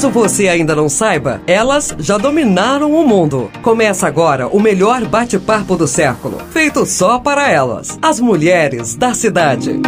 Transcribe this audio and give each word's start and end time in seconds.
Caso 0.00 0.10
você 0.14 0.48
ainda 0.48 0.74
não 0.74 0.88
saiba, 0.88 1.42
elas 1.46 1.94
já 1.98 2.16
dominaram 2.16 2.90
o 2.90 3.06
mundo. 3.06 3.50
Começa 3.60 4.06
agora 4.06 4.48
o 4.48 4.58
melhor 4.58 5.04
bate-papo 5.04 5.76
do 5.76 5.86
século, 5.86 6.38
feito 6.52 6.86
só 6.86 7.18
para 7.18 7.50
elas, 7.50 7.98
as 8.00 8.18
mulheres 8.18 8.94
da 8.94 9.12
cidade. 9.12 9.78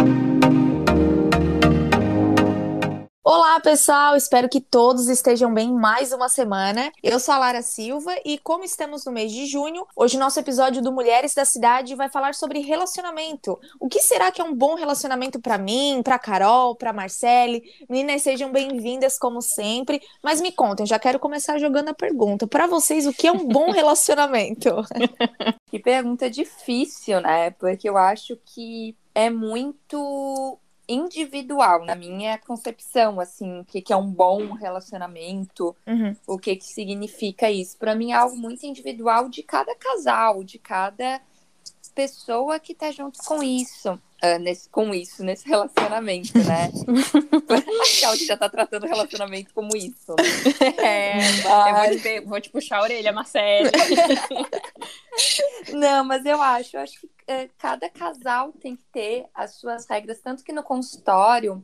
Olá, 3.53 3.59
pessoal! 3.59 4.15
Espero 4.15 4.49
que 4.49 4.59
todos 4.59 5.07
estejam 5.07 5.53
bem 5.53 5.71
mais 5.71 6.11
uma 6.11 6.27
semana. 6.27 6.91
Eu 7.03 7.19
sou 7.19 7.35
a 7.35 7.37
Lara 7.37 7.61
Silva 7.61 8.11
e, 8.25 8.39
como 8.39 8.63
estamos 8.63 9.05
no 9.05 9.11
mês 9.11 9.31
de 9.31 9.45
junho, 9.45 9.85
hoje 9.95 10.17
nosso 10.17 10.39
episódio 10.39 10.81
do 10.81 10.91
Mulheres 10.91 11.35
da 11.35 11.45
Cidade 11.45 11.93
vai 11.93 12.09
falar 12.09 12.33
sobre 12.33 12.61
relacionamento. 12.61 13.59
O 13.79 13.87
que 13.87 13.99
será 13.99 14.31
que 14.31 14.41
é 14.41 14.43
um 14.43 14.55
bom 14.55 14.73
relacionamento 14.73 15.39
para 15.39 15.59
mim, 15.59 16.01
para 16.03 16.17
Carol, 16.17 16.75
para 16.75 16.91
Marcele? 16.91 17.61
Meninas, 17.87 18.23
sejam 18.23 18.51
bem-vindas 18.51 19.19
como 19.19 19.39
sempre. 19.39 20.01
Mas 20.23 20.41
me 20.41 20.51
contem, 20.51 20.87
já 20.87 20.97
quero 20.97 21.19
começar 21.19 21.59
jogando 21.59 21.89
a 21.89 21.93
pergunta. 21.93 22.47
Para 22.47 22.65
vocês, 22.65 23.05
o 23.05 23.13
que 23.13 23.27
é 23.27 23.31
um 23.31 23.47
bom 23.47 23.69
relacionamento? 23.71 24.83
que 25.69 25.77
pergunta 25.77 26.27
difícil, 26.27 27.21
né? 27.21 27.51
Porque 27.51 27.87
eu 27.87 27.97
acho 27.97 28.35
que 28.47 28.97
é 29.13 29.29
muito 29.29 30.59
individual, 30.93 31.85
na 31.85 31.95
minha 31.95 32.37
concepção, 32.37 33.19
assim, 33.19 33.59
o 33.59 33.65
que, 33.65 33.81
que 33.81 33.91
é 33.91 33.95
um 33.95 34.09
bom 34.09 34.53
relacionamento, 34.53 35.75
uhum. 35.87 36.15
o 36.27 36.37
que, 36.37 36.55
que 36.55 36.65
significa 36.65 37.49
isso. 37.49 37.77
Para 37.77 37.95
mim 37.95 38.11
é 38.11 38.15
algo 38.15 38.37
muito 38.37 38.65
individual 38.65 39.29
de 39.29 39.43
cada 39.43 39.75
casal, 39.75 40.43
de 40.43 40.59
cada 40.59 41.21
pessoa 41.93 42.59
que 42.59 42.73
tá 42.73 42.91
junto 42.91 43.19
com 43.19 43.41
isso. 43.43 43.99
Uh, 44.23 44.39
nesse, 44.39 44.69
com 44.69 44.93
isso, 44.93 45.21
nesse 45.21 45.45
relacionamento, 45.45 46.31
né? 46.37 46.71
Legal 47.49 48.13
que 48.17 48.25
já 48.25 48.37
tá 48.37 48.47
tratando 48.47 48.85
o 48.85 48.87
relacionamento 48.87 49.53
como 49.53 49.75
isso. 49.75 50.15
Né? 50.17 50.75
É, 50.77 51.15
mas... 51.43 51.45
eu 51.45 51.75
vou 51.75 51.99
te, 51.99 52.19
vou 52.21 52.41
te, 52.41 52.49
puxar 52.49 52.77
a 52.77 52.83
orelha, 52.83 53.11
Marcelo. 53.11 53.69
Não, 55.73 56.05
mas 56.05 56.25
eu 56.25 56.41
acho, 56.41 56.77
eu 56.77 56.81
acho 56.81 57.01
que 57.01 57.05
uh, 57.05 57.49
cada 57.57 57.89
casal 57.89 58.53
tem 58.53 58.77
que 58.77 58.83
ter 58.93 59.25
as 59.35 59.55
suas 59.55 59.85
regras, 59.87 60.21
tanto 60.21 60.41
que 60.41 60.53
no 60.53 60.63
consultório 60.63 61.61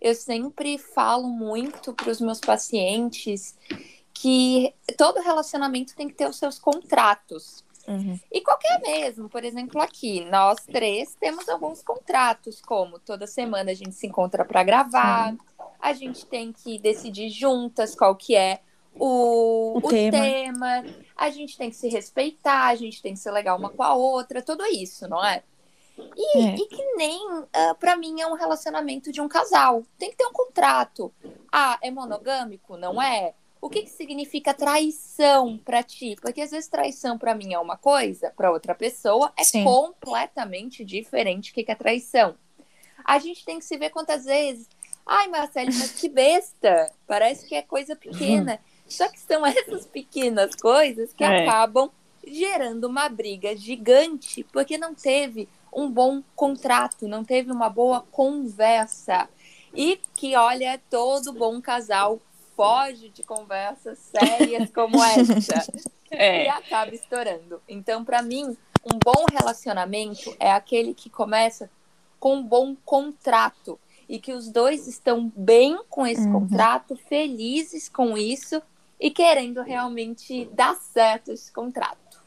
eu 0.00 0.14
sempre 0.14 0.78
falo 0.78 1.28
muito 1.28 1.94
para 1.94 2.10
os 2.10 2.20
meus 2.20 2.40
pacientes 2.40 3.56
que 4.12 4.74
todo 4.96 5.20
relacionamento 5.20 5.94
tem 5.94 6.08
que 6.08 6.14
ter 6.14 6.28
os 6.28 6.36
seus 6.36 6.58
contratos. 6.58 7.64
Uhum. 7.86 8.18
E 8.32 8.40
qualquer 8.40 8.80
mesmo, 8.80 9.28
por 9.28 9.44
exemplo, 9.44 9.80
aqui, 9.80 10.24
nós 10.24 10.64
três 10.64 11.14
temos 11.14 11.48
alguns 11.48 11.82
contratos, 11.82 12.60
como 12.60 12.98
toda 12.98 13.26
semana 13.26 13.70
a 13.70 13.74
gente 13.74 13.94
se 13.94 14.06
encontra 14.06 14.44
para 14.44 14.62
gravar, 14.62 15.32
Sim. 15.32 15.38
a 15.80 15.92
gente 15.92 16.24
tem 16.26 16.52
que 16.52 16.78
decidir 16.78 17.28
juntas 17.28 17.94
qual 17.94 18.16
que 18.16 18.34
é 18.34 18.60
o, 18.94 19.74
o, 19.74 19.78
o 19.78 19.88
tema. 19.88 20.18
tema. 20.18 20.84
a 21.16 21.28
gente 21.30 21.58
tem 21.58 21.68
que 21.68 21.76
se 21.76 21.88
respeitar, 21.88 22.68
a 22.68 22.74
gente 22.74 23.02
tem 23.02 23.12
que 23.12 23.20
ser 23.20 23.32
legal 23.32 23.58
uma 23.58 23.70
com 23.70 23.82
a 23.82 23.94
outra, 23.94 24.40
tudo 24.40 24.64
isso, 24.66 25.06
não 25.08 25.24
é? 25.24 25.42
E, 25.96 26.38
é. 26.38 26.54
e 26.56 26.66
que 26.66 26.82
nem, 26.96 27.32
uh, 27.32 27.48
ah, 27.52 27.76
para 27.78 27.96
mim, 27.96 28.20
é 28.20 28.26
um 28.26 28.34
relacionamento 28.34 29.12
de 29.12 29.20
um 29.20 29.28
casal. 29.28 29.84
Tem 29.96 30.10
que 30.10 30.16
ter 30.16 30.26
um 30.26 30.32
contrato. 30.32 31.12
Ah, 31.52 31.78
é 31.80 31.90
monogâmico? 31.90 32.76
Não 32.76 33.00
é? 33.00 33.34
O 33.64 33.70
que, 33.70 33.80
que 33.80 33.90
significa 33.90 34.52
traição 34.52 35.56
para 35.56 35.82
ti? 35.82 36.18
Porque 36.20 36.42
às 36.42 36.50
vezes 36.50 36.68
traição 36.68 37.16
para 37.16 37.34
mim 37.34 37.54
é 37.54 37.58
uma 37.58 37.78
coisa, 37.78 38.30
para 38.36 38.50
outra 38.50 38.74
pessoa 38.74 39.32
é 39.38 39.42
Sim. 39.42 39.64
completamente 39.64 40.84
diferente 40.84 41.50
o 41.50 41.54
que, 41.54 41.64
que 41.64 41.72
é 41.72 41.74
traição. 41.74 42.34
A 43.02 43.18
gente 43.18 43.42
tem 43.42 43.58
que 43.58 43.64
se 43.64 43.78
ver 43.78 43.88
quantas 43.88 44.26
vezes. 44.26 44.68
Ai, 45.06 45.28
Marcelo, 45.28 45.70
mas 45.78 45.92
que 45.92 46.10
besta! 46.10 46.92
Parece 47.06 47.48
que 47.48 47.54
é 47.54 47.62
coisa 47.62 47.96
pequena. 47.96 48.60
Só 48.86 49.08
que 49.08 49.18
são 49.18 49.46
essas 49.48 49.86
pequenas 49.86 50.54
coisas 50.54 51.14
que 51.14 51.24
é. 51.24 51.48
acabam 51.48 51.90
gerando 52.22 52.84
uma 52.84 53.08
briga 53.08 53.56
gigante, 53.56 54.44
porque 54.52 54.76
não 54.76 54.94
teve 54.94 55.48
um 55.72 55.90
bom 55.90 56.22
contrato, 56.36 57.08
não 57.08 57.24
teve 57.24 57.50
uma 57.50 57.70
boa 57.70 58.02
conversa. 58.10 59.26
E 59.74 59.98
que, 60.12 60.36
olha, 60.36 60.78
todo 60.90 61.32
bom 61.32 61.62
casal 61.62 62.20
foge 62.56 63.08
de 63.08 63.22
conversas 63.22 63.98
sérias 63.98 64.70
como 64.70 65.02
essa 65.02 65.72
é. 66.10 66.46
e 66.46 66.48
acaba 66.48 66.94
estourando. 66.94 67.60
Então, 67.68 68.04
para 68.04 68.22
mim, 68.22 68.56
um 68.84 68.98
bom 69.02 69.24
relacionamento 69.30 70.34
é 70.38 70.52
aquele 70.52 70.94
que 70.94 71.10
começa 71.10 71.70
com 72.18 72.36
um 72.36 72.42
bom 72.42 72.74
contrato 72.84 73.78
e 74.08 74.18
que 74.18 74.32
os 74.32 74.50
dois 74.50 74.86
estão 74.86 75.32
bem 75.34 75.78
com 75.88 76.06
esse 76.06 76.26
uhum. 76.26 76.40
contrato, 76.40 76.96
felizes 76.96 77.88
com 77.88 78.16
isso 78.16 78.62
e 79.00 79.10
querendo 79.10 79.62
realmente 79.62 80.46
dar 80.52 80.74
certo 80.76 81.32
esse 81.32 81.52
contrato. 81.52 82.22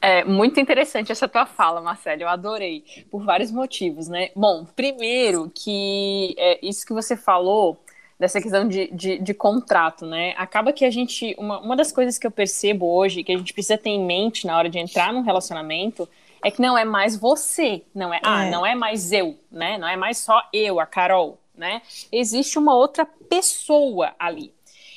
É 0.00 0.24
muito 0.24 0.60
interessante 0.60 1.10
essa 1.10 1.26
tua 1.26 1.46
fala, 1.46 1.80
Marcelo. 1.80 2.22
Eu 2.22 2.28
adorei 2.28 2.84
por 3.10 3.24
vários 3.24 3.50
motivos, 3.50 4.08
né? 4.08 4.30
Bom, 4.36 4.64
primeiro 4.64 5.50
que 5.54 6.34
é, 6.38 6.64
isso 6.64 6.86
que 6.86 6.92
você 6.92 7.16
falou 7.16 7.76
dessa 8.18 8.40
questão 8.40 8.66
de, 8.66 8.90
de, 8.92 9.18
de, 9.18 9.34
contrato, 9.34 10.06
né? 10.06 10.34
Acaba 10.36 10.72
que 10.72 10.84
a 10.84 10.90
gente. 10.90 11.34
Uma, 11.38 11.60
uma 11.60 11.76
das 11.76 11.92
coisas 11.92 12.18
que 12.18 12.26
eu 12.26 12.30
percebo 12.30 12.86
hoje, 12.86 13.22
que 13.22 13.32
a 13.32 13.36
gente 13.36 13.52
precisa 13.52 13.76
ter 13.76 13.90
em 13.90 14.04
mente 14.04 14.46
na 14.46 14.56
hora 14.56 14.68
de 14.68 14.78
entrar 14.78 15.12
num 15.12 15.22
relacionamento, 15.22 16.08
é 16.42 16.50
que 16.50 16.60
não 16.60 16.76
é 16.76 16.84
mais 16.84 17.16
você, 17.16 17.82
não 17.94 18.12
é, 18.12 18.20
ah, 18.22 18.44
é. 18.44 18.48
ah, 18.48 18.50
não 18.50 18.64
é 18.64 18.74
mais 18.74 19.12
eu, 19.12 19.36
né? 19.50 19.78
Não 19.78 19.88
é 19.88 19.96
mais 19.96 20.18
só 20.18 20.42
eu, 20.52 20.80
a 20.80 20.86
Carol, 20.86 21.38
né? 21.54 21.82
Existe 22.10 22.58
uma 22.58 22.74
outra 22.74 23.04
pessoa 23.04 24.14
ali. 24.18 24.52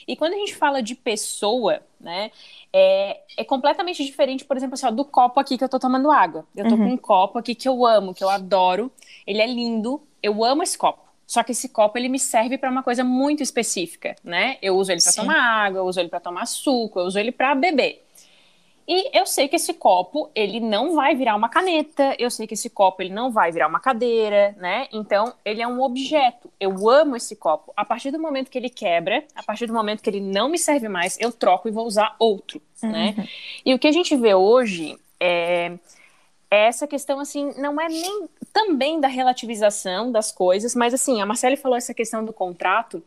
E 0.08 0.16
quando 0.16 0.34
a 0.34 0.38
gente 0.38 0.56
fala 0.56 0.82
de 0.82 0.96
pessoa, 0.96 1.82
né, 2.00 2.32
é, 2.74 3.22
é 3.38 3.44
completamente 3.44 4.04
diferente, 4.04 4.44
por 4.44 4.58
exemplo, 4.58 4.74
assim, 4.74 4.88
ó, 4.88 4.92
do 4.92 5.06
copo 5.06 5.40
aqui 5.40 5.56
que 5.56 5.64
eu 5.64 5.70
tô 5.70 5.78
tomando 5.78 6.10
água. 6.10 6.48
Eu 6.56 6.68
tô 6.68 6.72
uhum. 6.72 6.78
com 6.78 6.94
um 6.94 6.98
copo 6.98 7.38
aqui 7.38 7.54
que 7.54 7.70
eu 7.70 7.86
amo, 7.86 8.14
que 8.14 8.24
eu 8.24 8.30
adoro, 8.30 8.92
ele 9.28 9.40
é 9.40 9.46
lindo, 9.46 10.02
eu 10.24 10.44
amo 10.44 10.64
esse 10.64 10.76
copo. 10.76 11.09
Só 11.30 11.44
que 11.44 11.52
esse 11.52 11.70
copo 11.70 11.96
ele 11.96 12.10
me 12.10 12.18
serve 12.18 12.58
para 12.58 12.72
uma 12.72 12.82
coisa 12.82 13.04
muito 13.04 13.44
específica, 13.44 14.16
né? 14.24 14.58
Eu 14.64 14.76
uso 14.76 14.92
ele 14.92 15.00
para 15.00 15.14
tomar 15.14 15.40
água, 15.40 15.78
eu 15.78 15.86
uso 15.86 16.00
ele 16.00 16.10
para 16.10 16.20
tomar 16.20 16.48
suco, 16.48 17.00
eu 17.00 17.06
uso 17.06 17.20
ele 17.20 17.32
para 17.32 17.54
beber. 17.54 18.04
E 18.88 19.16
eu 19.16 19.28
sei 19.28 19.48
que 19.48 19.56
esse 19.56 19.76
copo, 19.76 20.32
ele 20.34 20.60
não 20.60 20.96
vai 20.96 21.14
virar 21.14 21.36
uma 21.36 21.48
caneta, 21.48 22.16
eu 22.18 22.32
sei 22.32 22.48
que 22.48 22.56
esse 22.56 22.68
copo, 22.68 23.04
ele 23.04 23.14
não 23.14 23.30
vai 23.30 23.52
virar 23.52 23.68
uma 23.68 23.80
cadeira, 23.80 24.56
né? 24.58 24.88
Então, 24.92 25.32
ele 25.46 25.62
é 25.62 25.68
um 25.68 25.84
objeto. 25.84 26.52
Eu 26.60 26.90
amo 26.90 27.16
esse 27.16 27.36
copo. 27.36 27.72
A 27.78 27.86
partir 27.86 28.10
do 28.10 28.18
momento 28.18 28.50
que 28.50 28.58
ele 28.58 28.72
quebra, 28.72 29.24
a 29.36 29.44
partir 29.44 29.68
do 29.68 29.74
momento 29.74 30.02
que 30.02 30.10
ele 30.10 30.22
não 30.22 30.50
me 30.50 30.58
serve 30.58 30.90
mais, 30.90 31.16
eu 31.20 31.32
troco 31.32 31.68
e 31.68 31.72
vou 31.72 31.86
usar 31.86 32.16
outro, 32.18 32.60
né? 32.82 33.14
uhum. 33.16 33.24
né? 33.24 33.30
E 33.64 33.72
o 33.76 33.78
que 33.78 33.88
a 33.88 33.92
gente 33.92 34.16
vê 34.16 34.34
hoje 34.34 34.98
é 35.20 35.78
é 36.52 36.66
essa 36.66 36.88
questão, 36.88 37.20
assim, 37.20 37.54
não 37.58 37.80
é 37.80 37.88
nem 37.88 38.28
também 38.54 39.00
da 39.00 39.08
relativização 39.08 40.12
das 40.12 40.32
coisas, 40.32 40.76
mas, 40.76 40.94
assim, 40.94 41.22
a 41.22 41.26
Marcele 41.26 41.58
falou 41.58 41.78
essa 41.78 41.94
questão 41.94 42.24
do 42.24 42.34
contrato, 42.34 43.04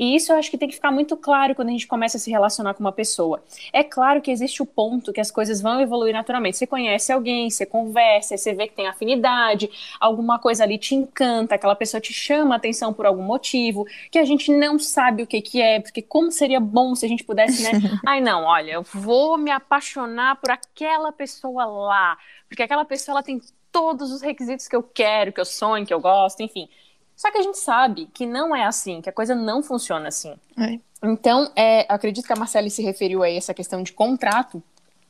e 0.00 0.16
isso 0.16 0.32
eu 0.32 0.36
acho 0.38 0.50
que 0.50 0.56
tem 0.56 0.66
que 0.66 0.76
ficar 0.76 0.90
muito 0.90 1.14
claro 1.14 1.54
quando 1.54 1.68
a 1.68 1.72
gente 1.72 1.86
começa 1.86 2.16
a 2.16 2.20
se 2.20 2.30
relacionar 2.30 2.72
com 2.72 2.80
uma 2.80 2.90
pessoa. 2.90 3.42
É 3.70 3.84
claro 3.84 4.22
que 4.22 4.30
existe 4.30 4.62
o 4.62 4.66
ponto 4.66 5.12
que 5.12 5.20
as 5.20 5.30
coisas 5.30 5.60
vão 5.60 5.78
evoluir 5.78 6.14
naturalmente. 6.14 6.56
Você 6.56 6.66
conhece 6.66 7.12
alguém, 7.12 7.50
você 7.50 7.66
conversa, 7.66 8.34
você 8.34 8.54
vê 8.54 8.66
que 8.66 8.74
tem 8.74 8.88
afinidade, 8.88 9.70
alguma 10.00 10.38
coisa 10.38 10.64
ali 10.64 10.78
te 10.78 10.94
encanta, 10.94 11.54
aquela 11.54 11.74
pessoa 11.76 12.00
te 12.00 12.14
chama 12.14 12.54
a 12.54 12.56
atenção 12.56 12.94
por 12.94 13.04
algum 13.04 13.22
motivo, 13.22 13.86
que 14.10 14.18
a 14.18 14.24
gente 14.24 14.50
não 14.50 14.78
sabe 14.78 15.22
o 15.22 15.26
que, 15.26 15.42
que 15.42 15.60
é, 15.60 15.80
porque 15.80 16.00
como 16.00 16.32
seria 16.32 16.60
bom 16.60 16.94
se 16.94 17.04
a 17.04 17.08
gente 17.08 17.22
pudesse, 17.22 17.62
né? 17.62 17.72
Ai, 18.06 18.22
não, 18.22 18.44
olha, 18.44 18.72
eu 18.72 18.82
vou 18.82 19.36
me 19.36 19.50
apaixonar 19.50 20.36
por 20.36 20.50
aquela 20.50 21.12
pessoa 21.12 21.66
lá 21.66 22.16
porque 22.50 22.64
aquela 22.64 22.84
pessoa 22.84 23.14
ela 23.14 23.22
tem 23.22 23.40
todos 23.72 24.10
os 24.10 24.22
requisitos 24.22 24.68
que 24.68 24.76
eu 24.76 24.82
quero, 24.82 25.32
que 25.32 25.40
eu 25.40 25.44
sonho, 25.44 25.86
que 25.86 25.94
eu 25.94 26.00
gosto, 26.00 26.42
enfim. 26.42 26.68
Só 27.16 27.30
que 27.30 27.38
a 27.38 27.42
gente 27.42 27.58
sabe 27.58 28.06
que 28.14 28.24
não 28.24 28.56
é 28.56 28.64
assim, 28.64 29.00
que 29.00 29.08
a 29.10 29.12
coisa 29.12 29.34
não 29.34 29.62
funciona 29.62 30.08
assim. 30.08 30.34
É. 30.58 30.78
Então, 31.02 31.50
é, 31.54 31.86
acredito 31.88 32.26
que 32.26 32.32
a 32.32 32.36
Marcele 32.36 32.70
se 32.70 32.82
referiu 32.82 33.22
a 33.22 33.30
essa 33.30 33.54
questão 33.54 33.82
de 33.82 33.92
contrato. 33.92 34.62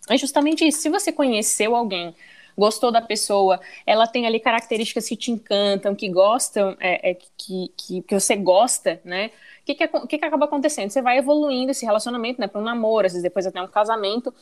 É 0.08 0.16
justamente 0.16 0.66
isso. 0.66 0.80
Se 0.80 0.88
você 0.88 1.12
conheceu 1.12 1.74
alguém, 1.74 2.14
gostou 2.56 2.90
da 2.92 3.00
pessoa, 3.00 3.60
ela 3.86 4.06
tem 4.06 4.26
ali 4.26 4.40
características 4.40 5.08
que 5.08 5.16
te 5.16 5.30
encantam, 5.30 5.94
que 5.94 6.08
gostam, 6.08 6.76
é, 6.80 7.10
é 7.10 7.14
que, 7.14 7.72
que, 7.76 8.02
que, 8.02 8.14
você 8.14 8.36
gosta, 8.36 9.00
né? 9.04 9.30
O 9.62 9.64
que, 9.66 9.74
que, 9.74 9.88
que, 9.88 10.18
que 10.18 10.24
acaba 10.24 10.46
acontecendo? 10.46 10.90
Você 10.90 11.00
vai 11.00 11.18
evoluindo 11.18 11.70
esse 11.70 11.84
relacionamento, 11.84 12.40
né? 12.40 12.46
Para 12.46 12.60
um 12.60 12.64
namoro, 12.64 13.06
às 13.06 13.12
vezes 13.12 13.22
depois 13.22 13.46
até 13.46 13.62
um 13.62 13.68
casamento. 13.68 14.34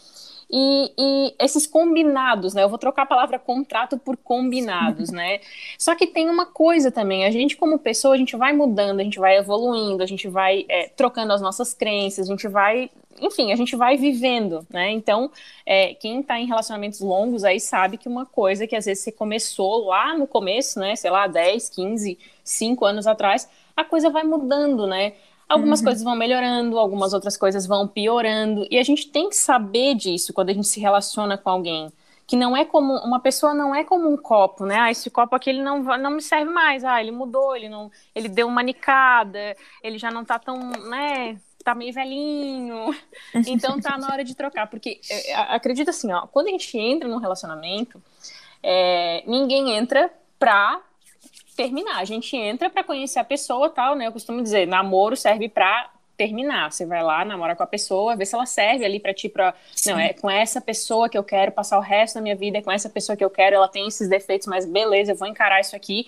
E, 0.50 0.92
e, 0.98 1.34
esses 1.38 1.66
combinados, 1.66 2.54
né? 2.54 2.62
Eu 2.62 2.70
vou 2.70 2.78
trocar 2.78 3.02
a 3.02 3.06
palavra 3.06 3.38
contrato 3.38 3.98
por 3.98 4.16
combinados, 4.16 5.10
né? 5.10 5.40
Só 5.78 5.94
que 5.94 6.06
tem 6.06 6.30
uma 6.30 6.46
coisa 6.46 6.90
também, 6.90 7.26
a 7.26 7.30
gente 7.30 7.56
como 7.56 7.78
pessoa, 7.78 8.14
a 8.14 8.18
gente 8.18 8.34
vai 8.34 8.54
mudando, 8.54 9.00
a 9.00 9.04
gente 9.04 9.18
vai 9.18 9.36
evoluindo, 9.36 10.02
a 10.02 10.06
gente 10.06 10.26
vai 10.26 10.64
é, 10.68 10.88
trocando 10.88 11.34
as 11.34 11.42
nossas 11.42 11.74
crenças, 11.74 12.28
a 12.28 12.32
gente 12.32 12.48
vai, 12.48 12.90
enfim, 13.20 13.52
a 13.52 13.56
gente 13.56 13.76
vai 13.76 13.98
vivendo, 13.98 14.66
né? 14.70 14.90
Então, 14.90 15.30
é, 15.66 15.92
quem 15.94 16.22
tá 16.22 16.40
em 16.40 16.46
relacionamentos 16.46 17.00
longos 17.00 17.44
aí 17.44 17.60
sabe 17.60 17.98
que 17.98 18.08
uma 18.08 18.24
coisa 18.24 18.66
que 18.66 18.74
às 18.74 18.86
vezes 18.86 19.04
você 19.04 19.12
começou 19.12 19.84
lá 19.86 20.16
no 20.16 20.26
começo, 20.26 20.80
né? 20.80 20.96
Sei 20.96 21.10
lá, 21.10 21.26
10, 21.26 21.68
15, 21.68 22.18
5 22.42 22.84
anos 22.86 23.06
atrás, 23.06 23.46
a 23.76 23.84
coisa 23.84 24.08
vai 24.08 24.24
mudando, 24.24 24.86
né? 24.86 25.12
Algumas 25.48 25.80
Uhum. 25.80 25.84
coisas 25.86 26.02
vão 26.02 26.14
melhorando, 26.16 26.78
algumas 26.78 27.12
outras 27.14 27.36
coisas 27.36 27.66
vão 27.66 27.88
piorando, 27.88 28.66
e 28.70 28.78
a 28.78 28.82
gente 28.82 29.08
tem 29.08 29.28
que 29.30 29.36
saber 29.36 29.94
disso 29.94 30.32
quando 30.32 30.50
a 30.50 30.52
gente 30.52 30.68
se 30.68 30.80
relaciona 30.80 31.38
com 31.38 31.48
alguém. 31.50 31.90
Que 32.26 32.36
não 32.36 32.54
é 32.54 32.64
como 32.64 32.92
uma 32.98 33.18
pessoa 33.20 33.54
não 33.54 33.74
é 33.74 33.82
como 33.82 34.06
um 34.12 34.16
copo, 34.16 34.66
né? 34.66 34.76
Ah, 34.78 34.90
esse 34.90 35.08
copo 35.10 35.34
aqui 35.34 35.48
ele 35.48 35.62
não, 35.62 35.82
não 35.82 36.10
me 36.10 36.20
serve 36.20 36.52
mais. 36.52 36.84
Ah, 36.84 37.00
ele 37.00 37.10
mudou, 37.10 37.56
ele 37.56 37.68
não, 37.70 37.90
ele 38.14 38.28
deu 38.28 38.46
uma 38.46 38.62
nicada, 38.62 39.56
ele 39.82 39.96
já 39.98 40.10
não 40.10 40.24
tá 40.24 40.38
tão, 40.38 40.58
né? 40.90 41.40
Tá 41.64 41.74
meio 41.74 41.92
velhinho. 41.94 42.94
Então 43.46 43.80
tá 43.80 43.96
na 43.96 44.08
hora 44.12 44.22
de 44.24 44.34
trocar, 44.34 44.66
porque 44.68 45.00
é, 45.08 45.34
a- 45.34 45.54
acredita 45.54 45.90
assim, 45.90 46.12
ó, 46.12 46.26
quando 46.26 46.48
a 46.48 46.50
gente 46.50 46.76
entra 46.76 47.08
num 47.08 47.16
relacionamento, 47.18 48.02
é, 48.62 49.22
ninguém 49.26 49.72
entra 49.76 50.10
pra 50.38 50.80
terminar. 51.58 51.98
A 51.98 52.04
gente 52.04 52.36
entra 52.36 52.70
pra 52.70 52.84
conhecer 52.84 53.18
a 53.18 53.24
pessoa, 53.24 53.68
tal, 53.68 53.96
né? 53.96 54.06
Eu 54.06 54.12
costumo 54.12 54.40
dizer, 54.40 54.64
namoro 54.68 55.16
serve 55.16 55.48
pra 55.48 55.90
terminar. 56.16 56.70
Você 56.70 56.86
vai 56.86 57.02
lá, 57.02 57.24
namora 57.24 57.56
com 57.56 57.64
a 57.64 57.66
pessoa, 57.66 58.14
vê 58.14 58.24
se 58.24 58.36
ela 58.36 58.46
serve 58.46 58.84
ali 58.84 59.00
pra 59.00 59.12
ti, 59.12 59.28
pra... 59.28 59.52
Não, 59.84 59.98
é 59.98 60.12
com 60.12 60.30
essa 60.30 60.60
pessoa 60.60 61.08
que 61.08 61.18
eu 61.18 61.24
quero 61.24 61.50
passar 61.50 61.76
o 61.76 61.80
resto 61.80 62.14
da 62.14 62.20
minha 62.20 62.36
vida, 62.36 62.58
é 62.58 62.62
com 62.62 62.70
essa 62.70 62.88
pessoa 62.88 63.16
que 63.16 63.24
eu 63.24 63.30
quero, 63.30 63.56
ela 63.56 63.66
tem 63.66 63.88
esses 63.88 64.08
defeitos, 64.08 64.46
mas 64.46 64.64
beleza, 64.64 65.12
eu 65.12 65.16
vou 65.16 65.26
encarar 65.26 65.60
isso 65.60 65.74
aqui 65.74 66.06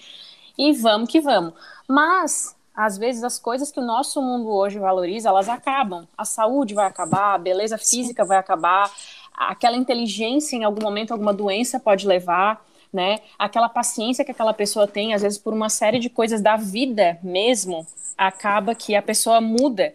e 0.57 0.73
vamos 0.73 1.11
que 1.11 1.21
vamos. 1.21 1.53
Mas, 1.89 2.57
às 2.73 2.97
vezes, 2.97 3.25
as 3.25 3.39
coisas 3.41 3.73
que 3.73 3.81
o 3.81 3.85
nosso 3.85 4.23
mundo 4.23 4.49
hoje 4.51 4.79
valoriza, 4.79 5.31
elas 5.31 5.49
acabam. 5.49 6.07
A 6.17 6.25
saúde 6.25 6.75
vai 6.75 6.87
acabar, 6.87 7.35
a 7.35 7.39
beleza 7.39 7.77
física 7.77 8.25
vai 8.25 8.39
acabar, 8.39 8.89
aquela 9.37 9.77
inteligência 9.77 10.55
em 10.57 10.63
algum 10.63 10.83
momento, 10.83 11.11
alguma 11.11 11.35
doença 11.35 11.81
pode 11.81 12.07
levar, 12.07 12.65
né? 12.93 13.19
Aquela 13.39 13.69
paciência 13.69 14.25
que 14.25 14.31
aquela 14.31 14.53
pessoa 14.53 14.87
tem, 14.87 15.15
às 15.15 15.23
vezes, 15.23 15.39
por 15.39 15.53
uma 15.53 15.69
série 15.69 15.99
de 15.99 16.11
coisas 16.11 16.41
da 16.41 16.57
vida 16.57 17.19
mesmo, 17.23 17.87
acaba 18.17 18.75
que 18.75 18.95
a 18.95 19.03
pessoa 19.03 19.41
muda. 19.41 19.95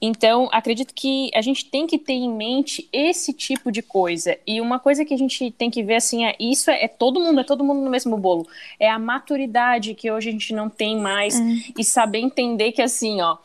Então, 0.00 0.48
acredito 0.52 0.92
que 0.94 1.30
a 1.34 1.40
gente 1.40 1.64
tem 1.64 1.86
que 1.86 1.98
ter 1.98 2.12
em 2.12 2.30
mente 2.30 2.88
esse 2.92 3.32
tipo 3.32 3.72
de 3.72 3.80
coisa. 3.80 4.36
E 4.46 4.60
uma 4.60 4.78
coisa 4.78 5.04
que 5.04 5.14
a 5.14 5.16
gente 5.16 5.50
tem 5.50 5.70
que 5.70 5.82
ver 5.82 5.96
assim, 5.96 6.26
é 6.26 6.36
isso 6.38 6.70
é, 6.70 6.84
é 6.84 6.88
todo 6.88 7.20
mundo, 7.20 7.40
é 7.40 7.44
todo 7.44 7.64
mundo 7.64 7.80
no 7.80 7.90
mesmo 7.90 8.16
bolo. 8.18 8.46
É 8.78 8.88
a 8.88 8.98
maturidade 8.98 9.94
que 9.94 10.10
hoje 10.10 10.28
a 10.28 10.32
gente 10.32 10.52
não 10.52 10.68
tem 10.68 10.98
mais 10.98 11.38
e 11.78 11.82
saber 11.82 12.18
entender 12.18 12.72
que 12.72 12.82
assim, 12.82 13.22
ó, 13.22 13.38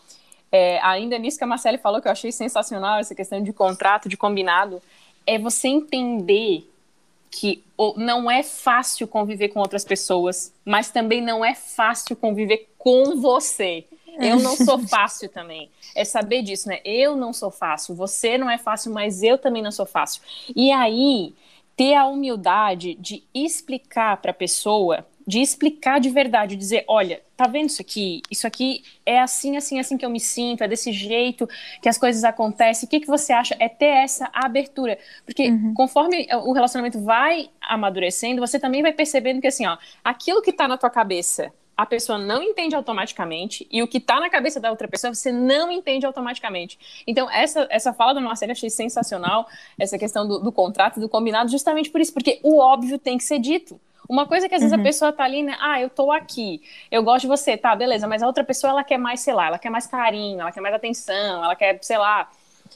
é, 0.52 0.80
ainda 0.82 1.18
nisso 1.18 1.38
que 1.38 1.44
a 1.44 1.48
Marcele 1.48 1.78
falou 1.78 2.02
que 2.02 2.08
eu 2.08 2.12
achei 2.12 2.32
sensacional 2.32 3.00
essa 3.00 3.16
questão 3.16 3.42
de 3.42 3.54
contrato, 3.54 4.10
de 4.10 4.18
combinado, 4.18 4.82
é 5.26 5.38
você 5.38 5.68
entender 5.68 6.69
que 7.30 7.64
não 7.96 8.30
é 8.30 8.44
fácil 8.44 9.08
conviver 9.08 9.50
com 9.50 9.60
outras 9.60 9.86
pessoas, 9.86 10.54
mas 10.66 10.90
também 10.90 11.22
não 11.22 11.46
é 11.46 11.54
fácil 11.54 12.16
conviver 12.16 12.70
com 12.78 13.20
você. 13.20 13.86
Eu 14.20 14.40
não 14.40 14.56
sou 14.56 14.80
fácil 14.88 15.30
também. 15.30 15.70
É 15.96 16.04
saber 16.04 16.42
disso, 16.42 16.68
né? 16.68 16.80
Eu 16.84 17.16
não 17.16 17.32
sou 17.32 17.52
fácil. 17.52 17.96
Você 17.96 18.38
não 18.38 18.50
é 18.50 18.58
fácil, 18.58 18.92
mas 18.92 19.24
eu 19.24 19.38
também 19.38 19.62
não 19.62 19.72
sou 19.72 19.86
fácil. 19.86 20.22
E 20.56 20.72
aí, 20.72 21.34
ter 21.76 21.94
a 21.94 22.06
humildade 22.08 22.96
de 22.96 23.24
explicar 23.34 24.18
para 24.18 24.32
a 24.32 24.34
pessoa, 24.34 25.06
de 25.30 25.42
explicar 25.42 26.00
de 26.00 26.10
verdade, 26.10 26.56
dizer, 26.56 26.84
olha, 26.88 27.22
tá 27.38 27.46
vendo 27.46 27.70
isso 27.70 27.84
aqui? 27.84 28.24
Isso 28.32 28.48
aqui 28.48 28.84
é 29.06 29.20
assim, 29.20 29.56
assim, 29.58 29.80
assim 29.80 29.96
que 29.96 30.04
eu 30.04 30.10
me 30.10 30.20
sinto, 30.20 30.64
é 30.64 30.68
desse 30.68 30.92
jeito 30.92 31.48
que 31.84 31.88
as 31.88 32.00
coisas 32.00 32.24
acontecem. 32.24 32.88
O 32.88 32.90
que, 32.90 33.00
que 33.00 33.06
você 33.06 33.32
acha? 33.32 33.56
É 33.60 33.70
ter 33.70 33.86
essa 33.86 34.28
abertura. 34.34 34.98
Porque 35.24 35.52
conforme 35.76 36.28
o 36.34 36.52
relacionamento 36.52 37.00
vai 37.00 37.52
amadurecendo, 37.62 38.42
você 38.42 38.60
também 38.60 38.82
vai 38.82 38.92
percebendo 38.92 39.40
que 39.40 39.46
assim, 39.46 39.68
ó, 39.68 39.78
aquilo 40.04 40.42
que 40.42 40.52
tá 40.52 40.68
na 40.68 40.80
tua 40.80 40.90
cabeça 40.90 41.54
a 41.78 41.86
pessoa 41.86 42.18
não 42.18 42.44
entende 42.44 42.76
automaticamente 42.76 43.66
e 43.72 43.82
o 43.82 43.88
que 43.88 44.02
tá 44.02 44.20
na 44.20 44.30
cabeça 44.30 44.60
da 44.60 44.70
outra 44.70 44.86
pessoa 44.86 45.14
você 45.14 45.32
não 45.32 45.72
entende 45.72 46.06
automaticamente. 46.06 46.78
Então, 47.08 47.32
essa, 47.32 47.68
essa 47.70 47.94
fala 47.94 48.14
da 48.14 48.20
Marcela 48.20 48.52
eu 48.52 48.54
achei 48.54 48.70
sensacional, 48.70 49.48
essa 49.78 49.98
questão 49.98 50.28
do, 50.28 50.40
do 50.40 50.52
contrato, 50.52 51.00
do 51.00 51.08
combinado, 51.08 51.50
justamente 51.50 51.90
por 51.90 52.02
isso, 52.02 52.12
porque 52.12 52.42
o 52.44 52.58
óbvio 52.60 53.00
tem 53.00 53.18
que 53.18 53.24
ser 53.24 53.40
dito. 53.40 53.80
Uma 54.08 54.26
coisa 54.26 54.48
que 54.48 54.56
às 54.56 54.62
vezes 54.62 54.78
a 54.78 54.82
pessoa 54.82 55.12
tá 55.12 55.24
ali, 55.24 55.44
né? 55.44 55.56
Ah, 55.60 55.80
eu 55.82 55.90
tô 55.90 56.12
aqui, 56.12 56.62
eu 56.92 57.04
gosto 57.04 57.22
de 57.22 57.28
você, 57.28 57.58
tá, 57.58 57.76
beleza, 57.76 58.08
mas 58.08 58.24
a 58.24 58.28
outra 58.28 58.44
pessoa 58.44 58.72
ela 58.72 58.84
quer 58.84 58.98
mais, 58.98 59.20
sei 59.20 59.34
lá, 59.34 59.48
ela 59.48 59.60
quer 59.60 59.70
mais 59.70 59.86
carinho, 59.86 60.42
ela 60.42 60.52
quer 60.52 60.62
mais 60.62 60.74
atenção, 60.74 61.44
ela 61.44 61.56
quer, 61.56 61.78
sei 61.82 61.98
lá, 61.98 62.30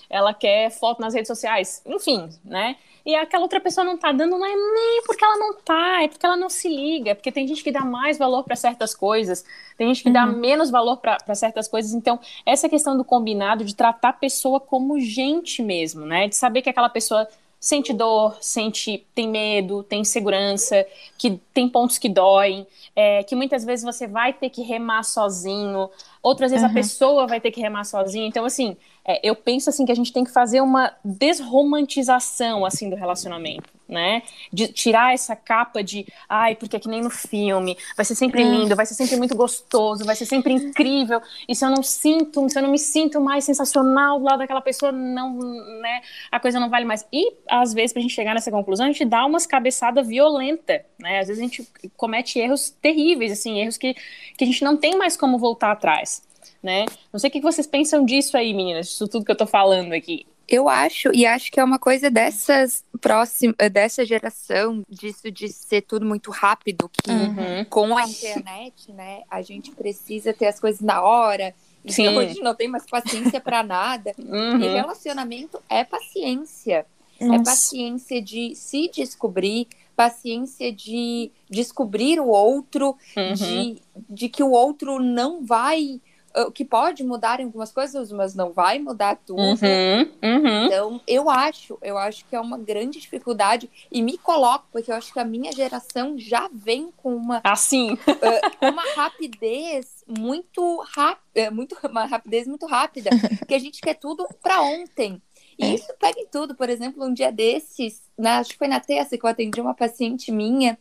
ela 0.09 0.33
quer 0.33 0.69
foto 0.69 1.01
nas 1.01 1.13
redes 1.13 1.27
sociais, 1.27 1.81
enfim, 1.85 2.29
né? 2.43 2.75
E 3.05 3.15
aquela 3.15 3.43
outra 3.43 3.59
pessoa 3.59 3.83
não 3.83 3.97
tá 3.97 4.13
dando, 4.13 4.37
não 4.37 4.45
é 4.45 4.55
nem 4.55 5.01
porque 5.05 5.25
ela 5.25 5.37
não 5.37 5.55
tá, 5.55 6.03
é 6.03 6.07
porque 6.07 6.25
ela 6.25 6.37
não 6.37 6.49
se 6.49 6.69
liga, 6.69 7.11
é 7.11 7.13
porque 7.13 7.33
tem 7.33 7.45
gente 7.45 7.61
que 7.61 7.71
dá 7.71 7.81
mais 7.81 8.17
valor 8.17 8.43
para 8.43 8.55
certas 8.55 8.95
coisas, 8.95 9.43
tem 9.77 9.87
gente 9.87 10.03
que 10.03 10.09
dá 10.09 10.25
menos 10.25 10.69
valor 10.69 10.97
para 10.97 11.35
certas 11.35 11.67
coisas. 11.67 11.93
Então, 11.93 12.17
essa 12.45 12.69
questão 12.69 12.95
do 12.95 13.03
combinado, 13.03 13.65
de 13.65 13.75
tratar 13.75 14.09
a 14.09 14.13
pessoa 14.13 14.57
como 14.59 14.99
gente 15.01 15.61
mesmo, 15.61 16.05
né? 16.05 16.29
De 16.29 16.35
saber 16.35 16.61
que 16.61 16.69
aquela 16.69 16.87
pessoa 16.87 17.27
sente 17.63 17.93
dor, 17.93 18.35
sente, 18.41 19.07
tem 19.15 19.25
medo, 19.25 19.83
tem 19.83 20.01
insegurança, 20.01 20.85
que 21.17 21.39
tem 21.53 21.69
pontos 21.69 21.97
que 21.97 22.09
doem, 22.09 22.67
é, 22.93 23.23
que 23.23 23.37
muitas 23.37 23.63
vezes 23.63 23.85
você 23.85 24.05
vai 24.05 24.33
ter 24.33 24.49
que 24.49 24.61
remar 24.61 25.03
sozinho, 25.03 25.89
outras 26.23 26.51
vezes 26.51 26.65
a 26.65 26.73
pessoa 26.73 27.27
vai 27.27 27.41
ter 27.41 27.51
que 27.51 27.59
remar 27.59 27.83
sozinha. 27.83 28.25
Então, 28.25 28.45
assim, 28.45 28.77
é, 29.05 29.19
eu 29.21 29.35
penso 29.35 29.69
assim 29.69 29.85
que 29.85 29.91
a 29.91 29.95
gente 29.95 30.13
tem 30.13 30.23
que 30.23 30.31
fazer 30.31 30.61
uma 30.61 30.93
desromantização 31.03 32.65
assim 32.65 32.89
do 32.89 32.95
relacionamento, 32.95 33.69
né? 33.87 34.23
De 34.51 34.69
tirar 34.69 35.13
essa 35.13 35.35
capa 35.35 35.83
de, 35.83 36.07
ai, 36.29 36.55
porque 36.55 36.77
é 36.77 36.79
que 36.79 36.87
nem 36.87 37.01
no 37.01 37.09
filme, 37.09 37.77
vai 37.97 38.05
ser 38.05 38.15
sempre 38.15 38.41
lindo, 38.43 38.75
vai 38.77 38.85
ser 38.85 38.93
sempre 38.93 39.17
muito 39.17 39.35
gostoso, 39.35 40.05
vai 40.05 40.15
ser 40.15 40.25
sempre 40.25 40.53
incrível. 40.53 41.21
E 41.49 41.53
se 41.53 41.65
eu 41.65 41.69
não 41.69 41.83
sinto, 41.83 42.49
se 42.49 42.57
eu 42.57 42.63
não 42.63 42.71
me 42.71 42.79
sinto 42.79 43.19
mais 43.19 43.43
sensacional 43.43 44.19
do 44.19 44.25
lado 44.25 44.39
daquela 44.39 44.61
pessoa, 44.61 44.93
não, 44.93 45.37
né? 45.81 46.01
A 46.31 46.39
coisa 46.39 46.57
não 46.57 46.69
vale 46.69 46.85
mais. 46.85 47.05
E 47.11 47.33
às 47.49 47.73
vezes 47.73 47.91
pra 47.91 48.01
gente 48.01 48.13
chegar 48.13 48.33
nessa 48.33 48.49
conclusão, 48.49 48.85
a 48.85 48.89
gente 48.89 49.03
dá 49.03 49.25
umas 49.25 49.45
cabeçadas 49.45 50.07
violentas, 50.07 50.81
né? 50.97 51.19
Às 51.19 51.27
vezes 51.27 51.41
a 51.41 51.45
gente 51.45 51.69
comete 51.97 52.39
erros 52.39 52.69
terríveis, 52.69 53.33
assim, 53.33 53.59
erros 53.59 53.77
que, 53.77 53.93
que 54.37 54.45
a 54.45 54.47
gente 54.47 54.63
não 54.63 54.77
tem 54.77 54.97
mais 54.97 55.17
como 55.17 55.37
voltar 55.37 55.71
atrás. 55.71 56.12
Né? 56.61 56.85
Não 57.11 57.19
sei 57.19 57.29
o 57.29 57.33
que 57.33 57.41
vocês 57.41 57.67
pensam 57.67 58.05
disso 58.05 58.35
aí, 58.37 58.53
meninas, 58.53 58.87
disso 58.87 59.07
tudo 59.07 59.25
que 59.25 59.31
eu 59.31 59.35
tô 59.37 59.47
falando 59.47 59.93
aqui. 59.93 60.25
Eu 60.47 60.67
acho, 60.67 61.09
e 61.13 61.25
acho 61.25 61.49
que 61.51 61.59
é 61.59 61.63
uma 61.63 61.79
coisa 61.79 62.11
dessas 62.11 62.83
próximas, 62.99 63.55
dessa 63.71 64.05
geração, 64.05 64.83
disso 64.89 65.31
de 65.31 65.47
ser 65.47 65.81
tudo 65.81 66.05
muito 66.05 66.29
rápido, 66.31 66.89
que 67.01 67.09
Uhum. 67.11 67.65
com 67.69 67.97
a 67.97 68.03
internet, 68.03 68.91
né, 68.91 69.21
a 69.31 69.41
gente 69.41 69.71
precisa 69.71 70.33
ter 70.33 70.47
as 70.47 70.59
coisas 70.59 70.81
na 70.81 71.01
hora. 71.01 71.55
Então 71.83 71.95
Sim. 72.13 72.17
a 72.19 72.25
gente 72.25 72.41
não 72.41 72.53
tem 72.55 72.67
mais 72.67 72.85
paciência 72.85 73.39
pra 73.39 73.63
nada. 73.63 74.13
E 74.17 74.23
Uhum. 74.27 74.57
relacionamento 74.59 75.59
é 75.69 75.83
paciência. 75.83 76.85
É 77.19 77.25
Nossa. 77.25 77.43
paciência 77.45 78.21
de 78.21 78.53
se 78.53 78.89
descobrir, 78.93 79.67
paciência 79.95 80.71
de 80.73 81.31
descobrir 81.49 82.19
o 82.19 82.27
outro, 82.27 82.97
Uhum. 83.15 83.33
de, 83.33 83.77
de 84.09 84.27
que 84.29 84.43
o 84.43 84.51
outro 84.51 84.99
não 84.99 85.45
vai. 85.45 86.01
Uh, 86.35 86.51
Que 86.51 86.65
pode 86.65 87.03
mudar 87.03 87.39
em 87.39 87.45
algumas 87.45 87.71
coisas, 87.71 88.11
mas 88.11 88.35
não 88.35 88.51
vai 88.51 88.79
mudar 88.79 89.15
tudo. 89.17 89.41
Uhum. 89.41 90.11
Uhum. 90.23 90.65
Então, 90.65 91.01
eu 91.07 91.29
acho, 91.29 91.77
eu 91.81 91.97
acho 91.97 92.25
que 92.25 92.35
é 92.35 92.39
uma 92.39 92.57
grande 92.57 92.99
dificuldade 92.99 93.69
e 93.91 94.01
me 94.01 94.17
coloco, 94.17 94.65
porque 94.71 94.91
eu 94.91 94.95
acho 94.95 95.13
que 95.13 95.19
a 95.19 95.25
minha 95.25 95.51
geração 95.51 96.17
já 96.17 96.49
vem 96.51 96.91
com 96.97 97.15
uma, 97.15 97.41
Assim. 97.43 97.97
com 98.59 98.67
uma 98.67 98.83
rapidez 98.95 100.03
muito 100.07 100.83
rápida, 100.95 101.51
muito, 101.51 101.77
uma 101.83 102.05
rapidez 102.05 102.47
muito 102.47 102.65
rápida, 102.65 103.09
que 103.47 103.53
a 103.53 103.59
gente 103.59 103.81
quer 103.81 103.95
tudo 103.95 104.27
para 104.41 104.61
ontem. 104.61 105.21
E 105.57 105.75
isso 105.75 105.93
pega 105.99 106.19
em 106.19 106.27
tudo. 106.27 106.55
Por 106.55 106.69
exemplo, 106.69 107.05
um 107.05 107.13
dia 107.13 107.31
desses, 107.31 108.01
na, 108.17 108.39
acho 108.39 108.51
que 108.51 108.57
foi 108.57 108.67
na 108.67 108.79
terça 108.79 109.17
que 109.17 109.25
eu 109.25 109.29
atendi 109.29 109.61
uma 109.61 109.73
paciente 109.73 110.31
minha, 110.31 110.77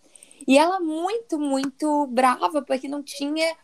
e 0.46 0.58
ela 0.58 0.80
muito, 0.80 1.38
muito 1.38 2.06
brava, 2.08 2.62
porque 2.62 2.88
não 2.88 3.02
tinha 3.02 3.54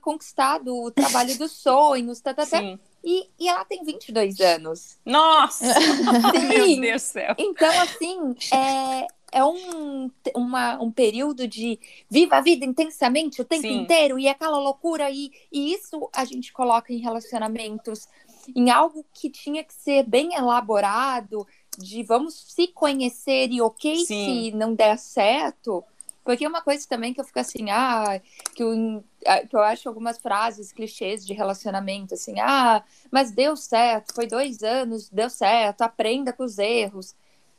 conquistado 0.00 0.74
o 0.76 0.90
trabalho 0.90 1.36
dos 1.38 1.52
sonhos, 1.52 2.20
tá, 2.20 2.32
tá, 2.32 2.46
tá. 2.46 2.62
E, 3.04 3.28
e 3.38 3.48
ela 3.48 3.64
tem 3.64 3.84
22 3.84 4.40
anos. 4.40 4.98
Nossa! 5.04 5.64
Meu. 6.48 6.80
Deus 6.80 7.02
do 7.02 7.06
céu. 7.06 7.34
Então, 7.38 7.80
assim, 7.80 8.34
é, 8.52 9.06
é 9.32 9.44
um, 9.44 10.10
uma, 10.34 10.82
um 10.82 10.90
período 10.90 11.46
de 11.46 11.78
viva 12.10 12.36
a 12.36 12.40
vida 12.40 12.64
intensamente 12.64 13.40
o 13.40 13.44
tempo 13.44 13.62
Sim. 13.62 13.82
inteiro 13.82 14.18
e 14.18 14.28
aquela 14.28 14.58
loucura. 14.58 15.10
E, 15.10 15.30
e 15.52 15.72
isso 15.72 16.08
a 16.12 16.24
gente 16.24 16.52
coloca 16.52 16.92
em 16.92 16.98
relacionamentos, 16.98 18.08
em 18.54 18.70
algo 18.70 19.04
que 19.12 19.30
tinha 19.30 19.62
que 19.62 19.74
ser 19.74 20.04
bem 20.04 20.34
elaborado, 20.34 21.46
de 21.78 22.02
vamos 22.02 22.34
se 22.34 22.68
conhecer 22.68 23.50
e 23.50 23.60
ok 23.60 23.96
Sim. 24.04 24.50
se 24.50 24.56
não 24.56 24.74
der 24.74 24.98
certo. 24.98 25.84
Porque 26.24 26.44
uma 26.44 26.60
coisa 26.60 26.84
também 26.88 27.14
que 27.14 27.20
eu 27.20 27.24
fico 27.24 27.38
assim, 27.38 27.70
ah, 27.70 28.20
que 28.52 28.64
ah, 28.64 29.00
que 29.48 29.56
eu 29.56 29.60
acho 29.60 29.88
algumas 29.88 30.18
frases, 30.18 30.72
clichês 30.72 31.26
de 31.26 31.32
relacionamento, 31.32 32.14
assim, 32.14 32.38
ah, 32.40 32.82
mas 33.10 33.30
deu 33.30 33.56
certo, 33.56 34.14
foi 34.14 34.26
dois 34.26 34.62
anos, 34.62 35.10
deu 35.10 35.28
certo, 35.28 35.82
aprenda 35.82 36.32
com 36.32 36.44
os 36.44 36.58
erros. 36.58 37.14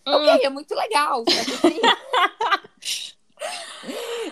Hum. 0.05 0.13
Ok, 0.13 0.45
é 0.45 0.49
muito 0.49 0.73
legal, 0.73 1.23
assim, 1.27 1.81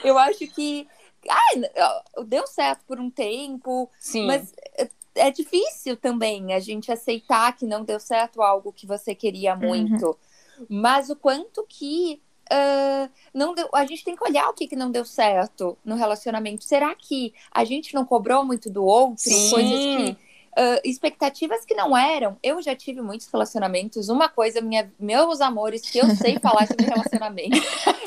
eu 0.03 0.17
acho 0.17 0.47
que 0.47 0.87
ah, 1.29 2.03
deu 2.25 2.47
certo 2.47 2.85
por 2.85 2.99
um 2.99 3.09
tempo, 3.09 3.89
Sim. 3.99 4.27
mas 4.27 4.53
eh, 4.77 4.89
é 5.15 5.31
difícil 5.31 5.97
também 5.97 6.53
a 6.53 6.59
gente 6.59 6.91
aceitar 6.91 7.55
que 7.55 7.65
não 7.65 7.83
deu 7.83 7.99
certo 7.99 8.41
algo 8.41 8.71
que 8.71 8.85
você 8.85 9.15
queria 9.15 9.53
uhum. 9.53 9.59
muito. 9.59 10.17
Uhum. 10.59 10.65
Mas 10.69 11.09
o 11.09 11.15
quanto 11.15 11.65
que 11.67 12.21
uh, 12.51 13.09
não 13.33 13.53
deu, 13.53 13.69
a 13.73 13.85
gente 13.85 14.03
tem 14.03 14.15
que 14.15 14.23
olhar 14.23 14.49
o 14.49 14.53
que, 14.53 14.67
que 14.67 14.75
não 14.75 14.91
deu 14.91 15.05
certo 15.05 15.77
no 15.83 15.95
relacionamento. 15.95 16.63
Será 16.63 16.95
que 16.95 17.33
a 17.51 17.63
gente 17.65 17.93
não 17.93 18.05
cobrou 18.05 18.43
muito 18.43 18.69
do 18.69 18.83
outro? 18.83 19.23
Sim. 19.23 19.49
Coisas 19.49 19.79
que 19.79 20.17
uh, 20.55 20.79
expectativas 20.83 21.65
que 21.65 21.75
não 21.75 21.95
eram. 21.95 22.37
Eu 22.41 22.61
já 22.61 22.75
tive 22.75 23.01
muitos 23.01 23.27
relacionamentos. 23.27 24.09
Uma 24.09 24.29
coisa, 24.29 24.61
minha, 24.61 24.91
meus 24.99 25.41
amores, 25.41 25.81
que 25.81 25.99
eu 25.99 26.15
sei 26.15 26.39
falar 26.39 26.67
sobre 26.67 26.85
relacionamento. 26.85 27.57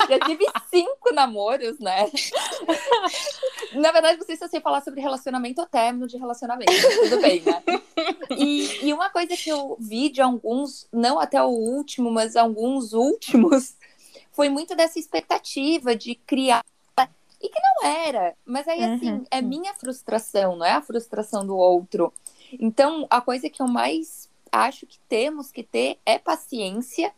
já 0.09 0.19
tive 0.25 0.45
cinco 0.69 1.13
namoros, 1.13 1.79
né? 1.79 2.09
Na 3.73 3.91
verdade, 3.91 4.17
não 4.17 4.25
sei 4.25 4.35
se 4.35 4.43
eu 4.43 4.49
sei 4.49 4.59
falar 4.59 4.81
sobre 4.81 5.01
relacionamento 5.01 5.61
ou 5.61 5.67
término 5.67 6.07
de 6.07 6.17
relacionamento. 6.17 6.71
Tudo 7.03 7.21
bem, 7.21 7.41
né? 7.41 7.63
E, 8.31 8.87
e 8.87 8.93
uma 8.93 9.09
coisa 9.09 9.35
que 9.35 9.49
eu 9.49 9.77
vi 9.79 10.09
de 10.09 10.21
alguns, 10.21 10.87
não 10.91 11.19
até 11.19 11.41
o 11.41 11.49
último, 11.49 12.09
mas 12.11 12.35
alguns 12.35 12.93
últimos, 12.93 13.75
foi 14.39 14.47
muito 14.47 14.73
dessa 14.73 14.97
expectativa 14.97 15.93
de 15.93 16.15
criar 16.15 16.63
e 17.41 17.49
que 17.49 17.59
não 17.59 17.89
era. 17.89 18.33
Mas 18.45 18.65
aí, 18.69 18.81
assim, 18.81 19.11
uhum. 19.11 19.25
é 19.29 19.41
minha 19.41 19.73
frustração, 19.73 20.55
não 20.55 20.65
é 20.65 20.71
a 20.71 20.81
frustração 20.81 21.45
do 21.45 21.57
outro. 21.57 22.13
Então, 22.53 23.05
a 23.09 23.19
coisa 23.19 23.49
que 23.49 23.61
eu 23.61 23.67
mais 23.67 24.29
acho 24.49 24.87
que 24.87 24.97
temos 25.09 25.51
que 25.51 25.61
ter 25.61 25.97
é 26.05 26.17
paciência, 26.17 27.11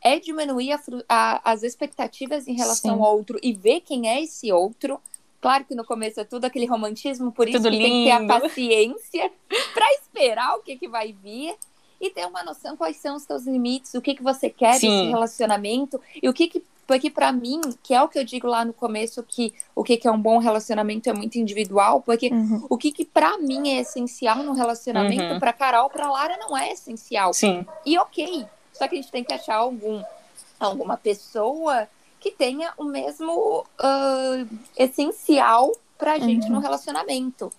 é 0.00 0.20
diminuir 0.20 0.70
a, 0.70 0.80
a, 1.08 1.50
as 1.50 1.64
expectativas 1.64 2.46
em 2.46 2.54
relação 2.54 2.94
Sim. 2.94 3.02
ao 3.02 3.16
outro 3.16 3.36
e 3.42 3.52
ver 3.52 3.80
quem 3.80 4.08
é 4.08 4.22
esse 4.22 4.52
outro. 4.52 5.00
Claro 5.40 5.64
que 5.64 5.74
no 5.74 5.84
começo 5.84 6.20
é 6.20 6.24
tudo 6.24 6.44
aquele 6.44 6.66
romantismo, 6.66 7.32
por 7.32 7.48
isso 7.48 7.58
tudo 7.58 7.68
que 7.68 7.78
lindo. 7.78 7.84
tem 7.84 8.04
que 8.04 8.26
ter 8.28 8.32
a 8.32 8.40
paciência 8.40 9.32
para 9.74 9.92
esperar 9.94 10.54
o 10.56 10.62
que, 10.62 10.76
que 10.76 10.86
vai 10.86 11.12
vir 11.12 11.56
e 12.00 12.10
ter 12.10 12.26
uma 12.26 12.42
noção 12.42 12.76
quais 12.76 12.96
são 12.96 13.16
os 13.16 13.22
seus 13.24 13.44
limites, 13.44 13.94
o 13.94 14.00
que, 14.00 14.14
que 14.14 14.22
você 14.22 14.48
quer 14.48 14.74
Sim. 14.74 14.88
desse 14.88 15.10
relacionamento 15.10 16.00
e 16.22 16.28
o 16.28 16.32
que, 16.32 16.48
que 16.48 16.64
porque 16.90 17.08
para 17.08 17.30
mim, 17.30 17.60
que 17.84 17.94
é 17.94 18.02
o 18.02 18.08
que 18.08 18.18
eu 18.18 18.24
digo 18.24 18.48
lá 18.48 18.64
no 18.64 18.72
começo, 18.72 19.22
que 19.22 19.54
o 19.76 19.84
que, 19.84 19.96
que 19.96 20.08
é 20.08 20.10
um 20.10 20.20
bom 20.20 20.38
relacionamento 20.38 21.08
é 21.08 21.12
muito 21.12 21.38
individual, 21.38 22.02
porque 22.02 22.30
uhum. 22.32 22.66
o 22.68 22.76
que, 22.76 22.90
que 22.90 23.04
para 23.04 23.38
mim 23.38 23.68
é 23.68 23.82
essencial 23.82 24.38
no 24.38 24.54
relacionamento, 24.54 25.34
uhum. 25.34 25.38
para 25.38 25.52
Carol, 25.52 25.88
para 25.88 26.10
Lara 26.10 26.36
não 26.38 26.58
é 26.58 26.72
essencial. 26.72 27.32
Sim. 27.32 27.64
E 27.86 27.96
ok, 27.96 28.44
só 28.72 28.88
que 28.88 28.96
a 28.96 29.00
gente 29.00 29.12
tem 29.12 29.22
que 29.22 29.32
achar 29.32 29.54
algum, 29.54 30.02
alguma 30.58 30.96
pessoa 30.96 31.86
que 32.18 32.32
tenha 32.32 32.72
o 32.76 32.82
mesmo 32.82 33.64
uh, 33.78 34.58
essencial 34.76 35.70
pra 35.96 36.18
gente 36.18 36.48
uhum. 36.48 36.54
no 36.54 36.58
relacionamento. 36.58 37.52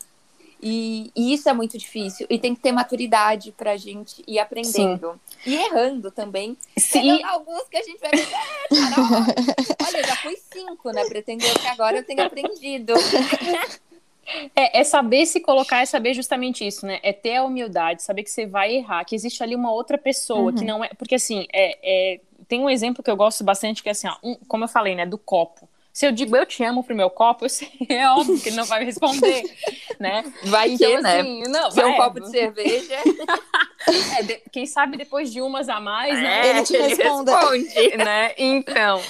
E, 0.61 1.11
e, 1.15 1.33
isso 1.33 1.49
é 1.49 1.53
muito 1.53 1.77
difícil. 1.77 2.27
E 2.29 2.37
tem 2.37 2.53
que 2.53 2.61
ter 2.61 2.71
maturidade 2.71 3.51
pra 3.51 3.75
gente 3.77 4.23
ir 4.27 4.39
aprendendo. 4.39 5.19
Sim. 5.43 5.51
E 5.51 5.55
errando 5.55 6.11
também. 6.11 6.55
Sim. 6.77 7.23
alguns 7.23 7.63
que 7.67 7.77
a 7.77 7.83
gente 7.83 7.99
vai 7.99 8.11
ver, 8.11 8.27
é, 8.27 9.85
olha, 9.85 10.03
já 10.07 10.15
fui 10.17 10.35
cinco, 10.51 10.91
né? 10.91 11.03
Pretendeu 11.05 11.53
que 11.55 11.67
agora 11.67 11.97
eu 11.97 12.03
tenha 12.03 12.25
aprendido. 12.25 12.93
É, 14.55 14.79
é, 14.79 14.83
saber 14.83 15.25
se 15.25 15.41
colocar, 15.41 15.81
é 15.81 15.85
saber 15.85 16.13
justamente 16.13 16.65
isso, 16.65 16.85
né? 16.85 16.99
É 17.03 17.11
ter 17.11 17.35
a 17.35 17.43
humildade, 17.43 18.03
saber 18.03 18.23
que 18.23 18.31
você 18.31 18.45
vai 18.45 18.75
errar, 18.75 19.03
que 19.03 19.15
existe 19.15 19.43
ali 19.43 19.55
uma 19.55 19.73
outra 19.73 19.97
pessoa, 19.97 20.51
uhum. 20.51 20.55
que 20.55 20.63
não 20.63 20.83
é. 20.83 20.89
Porque 20.89 21.15
assim, 21.15 21.47
é, 21.51 21.77
é, 21.83 22.19
tem 22.47 22.61
um 22.61 22.69
exemplo 22.69 23.03
que 23.03 23.11
eu 23.11 23.15
gosto 23.15 23.43
bastante, 23.43 23.83
que 23.83 23.89
é 23.89 23.91
assim, 23.91 24.07
ó, 24.07 24.15
um, 24.23 24.35
como 24.47 24.63
eu 24.63 24.67
falei, 24.67 24.95
né? 24.95 25.05
Do 25.05 25.17
copo. 25.17 25.67
Se 25.93 26.05
eu 26.05 26.11
digo 26.11 26.35
eu 26.35 26.45
te 26.45 26.63
amo 26.63 26.83
pro 26.83 26.95
meu 26.95 27.09
copo, 27.09 27.47
sei, 27.49 27.69
é 27.89 28.07
óbvio 28.09 28.39
que 28.39 28.49
ele 28.49 28.55
não 28.55 28.65
vai 28.65 28.83
responder, 28.83 29.43
né? 29.99 30.23
Vai 30.45 30.71
então, 30.71 30.89
que, 30.89 31.01
né? 31.01 31.19
Assim, 31.19 31.43
não, 31.43 31.71
Se 31.71 31.81
é 31.81 31.85
um 31.85 31.95
copo 31.95 32.19
de 32.21 32.29
cerveja. 32.29 32.95
é, 34.17 34.23
de, 34.23 34.41
quem 34.51 34.65
sabe 34.65 34.97
depois 34.97 35.31
de 35.31 35.41
umas 35.41 35.67
a 35.69 35.79
mais, 35.79 36.13
né? 36.19 36.47
É, 36.47 36.49
ele 36.51 36.63
te 36.63 36.77
responde. 36.77 37.31
né? 37.97 38.33
Então, 38.37 39.01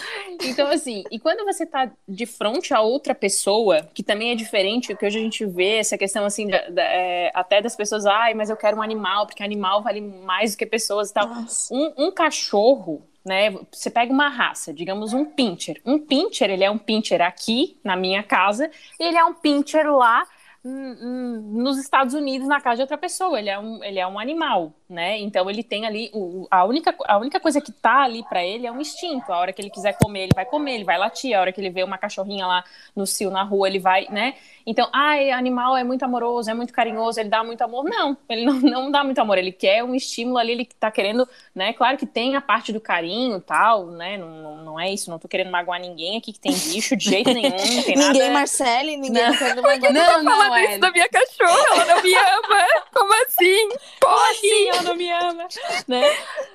então, 0.42 0.68
assim, 0.68 1.04
e 1.12 1.20
quando 1.20 1.46
você 1.46 1.66
tá 1.66 1.92
de 2.08 2.26
frente 2.26 2.74
a 2.74 2.82
outra 2.82 3.14
pessoa, 3.14 3.88
que 3.94 4.02
também 4.02 4.32
é 4.32 4.36
diferente, 4.36 4.96
que 4.96 5.06
hoje 5.06 5.20
a 5.20 5.22
gente 5.22 5.46
vê 5.46 5.78
essa 5.78 5.98
questão, 5.98 6.26
assim, 6.26 6.48
da, 6.48 6.70
da, 6.70 6.84
é, 6.84 7.32
até 7.34 7.62
das 7.62 7.76
pessoas, 7.76 8.06
ai, 8.06 8.34
mas 8.34 8.50
eu 8.50 8.58
quero 8.58 8.78
um 8.78 8.82
animal, 8.82 9.28
porque 9.28 9.44
animal 9.44 9.84
vale 9.84 10.02
mais 10.02 10.54
do 10.54 10.58
que 10.58 10.66
pessoas 10.66 11.10
e 11.10 11.14
tal. 11.14 11.28
Um, 11.72 11.94
um 12.06 12.12
cachorro, 12.12 13.06
né? 13.26 13.52
Você 13.72 13.90
pega 13.90 14.12
uma 14.12 14.30
raça, 14.30 14.74
digamos 14.74 15.14
um 15.14 15.26
pincher. 15.26 15.82
Um 15.86 16.00
pincher, 16.00 16.50
ele 16.50 16.64
é 16.64 16.72
um 16.72 16.78
pincher 16.78 17.22
aqui 17.22 17.80
na 17.84 17.96
minha 17.96 18.24
casa, 18.24 18.70
e 19.00 19.04
ele 19.04 19.18
é 19.18 19.24
um 19.26 19.34
pincher 19.34 19.86
lá 19.92 20.26
nos 20.64 21.80
Estados 21.80 22.14
Unidos 22.14 22.48
na 22.48 22.62
casa 22.62 22.78
de 22.78 22.82
outra 22.84 22.98
pessoa. 22.98 23.40
Ele 23.40 23.50
é 23.50 23.58
um, 23.60 23.84
ele 23.84 24.00
é 24.00 24.08
um 24.08 24.20
animal, 24.20 24.74
né? 24.92 25.18
Então 25.20 25.50
ele 25.50 25.64
tem 25.64 25.86
ali 25.86 26.12
o, 26.14 26.48
a 26.52 26.66
única 26.66 26.94
a 27.06 27.18
única 27.18 27.40
coisa 27.40 27.62
que 27.62 27.72
tá 27.72 28.04
ali 28.04 28.24
para 28.24 28.44
ele 28.44 28.68
é 28.68 28.72
um 28.72 28.82
instinto. 28.82 29.32
A 29.32 29.40
hora 29.40 29.54
que 29.54 29.62
ele 29.62 29.70
quiser 29.70 29.98
comer, 29.98 30.24
ele 30.24 30.34
vai 30.36 30.46
comer, 30.46 30.76
ele 30.76 30.84
vai 30.84 30.98
latir. 30.98 31.36
A 31.36 31.42
hora 31.42 31.52
que 31.52 31.62
ele 31.62 31.70
vê 31.70 31.84
uma 31.84 31.98
cachorrinha 31.98 32.46
lá 32.46 32.64
no 32.96 33.08
cio 33.08 33.32
na 33.32 33.44
rua, 33.44 33.68
ele 33.68 33.80
vai, 33.80 34.08
né? 34.10 34.36
Então, 34.66 34.88
ai, 34.94 35.32
animal 35.32 35.76
é 35.76 35.84
muito 35.84 36.04
amoroso, 36.04 36.52
é 36.52 36.54
muito 36.54 36.72
carinhoso, 36.72 37.20
ele 37.20 37.30
dá 37.30 37.44
muito 37.44 37.62
amor. 37.64 37.86
Não, 37.86 38.16
ele 38.30 38.46
não, 38.46 38.54
não 38.60 38.92
dá 38.92 39.04
muito 39.04 39.20
amor. 39.20 39.38
Ele 39.38 39.52
quer 39.52 39.84
um 39.84 39.96
estímulo 39.96 40.38
ali, 40.38 40.52
ele 40.52 40.66
tá 40.80 40.92
querendo, 40.92 41.28
né? 41.56 41.74
Claro 41.74 41.98
que 41.98 42.06
tem 42.06 42.36
a 42.36 42.42
parte 42.42 42.72
do 42.72 42.80
carinho, 42.80 43.40
tal, 43.40 43.88
né? 43.88 44.18
Não, 44.18 44.30
não, 44.30 44.58
não 44.58 44.80
é 44.80 44.92
isso. 44.92 45.10
Não 45.10 45.18
tô 45.18 45.28
querendo 45.28 45.50
magoar 45.50 45.80
ninguém 45.80 46.18
aqui 46.18 46.34
que 46.34 46.40
tem 46.40 46.52
bicho 46.52 46.96
de 46.96 47.10
jeito 47.10 47.34
nenhum. 47.34 47.50
Não 47.50 47.84
tem 47.84 47.96
ninguém, 47.96 48.22
nada... 48.22 48.32
Marcele, 48.32 48.98
ninguém 48.98 49.24
não. 49.24 49.38
quer 49.38 49.56
magoar. 49.56 49.94
Não, 49.94 50.24
não, 50.24 50.32
falando 50.32 50.70
isso 50.70 50.80
da 50.80 50.92
minha 50.92 51.10
cachorra, 51.10 51.66
ela 51.72 51.86
não 51.86 52.04
me 52.04 52.14
ama. 52.14 52.68
Como 52.94 53.14
assim? 53.26 53.70
Pode! 54.00 54.32
Assim, 54.32 54.70
não 54.84 54.96
me 54.96 55.10
ama, 55.10 55.48
né? 55.88 56.04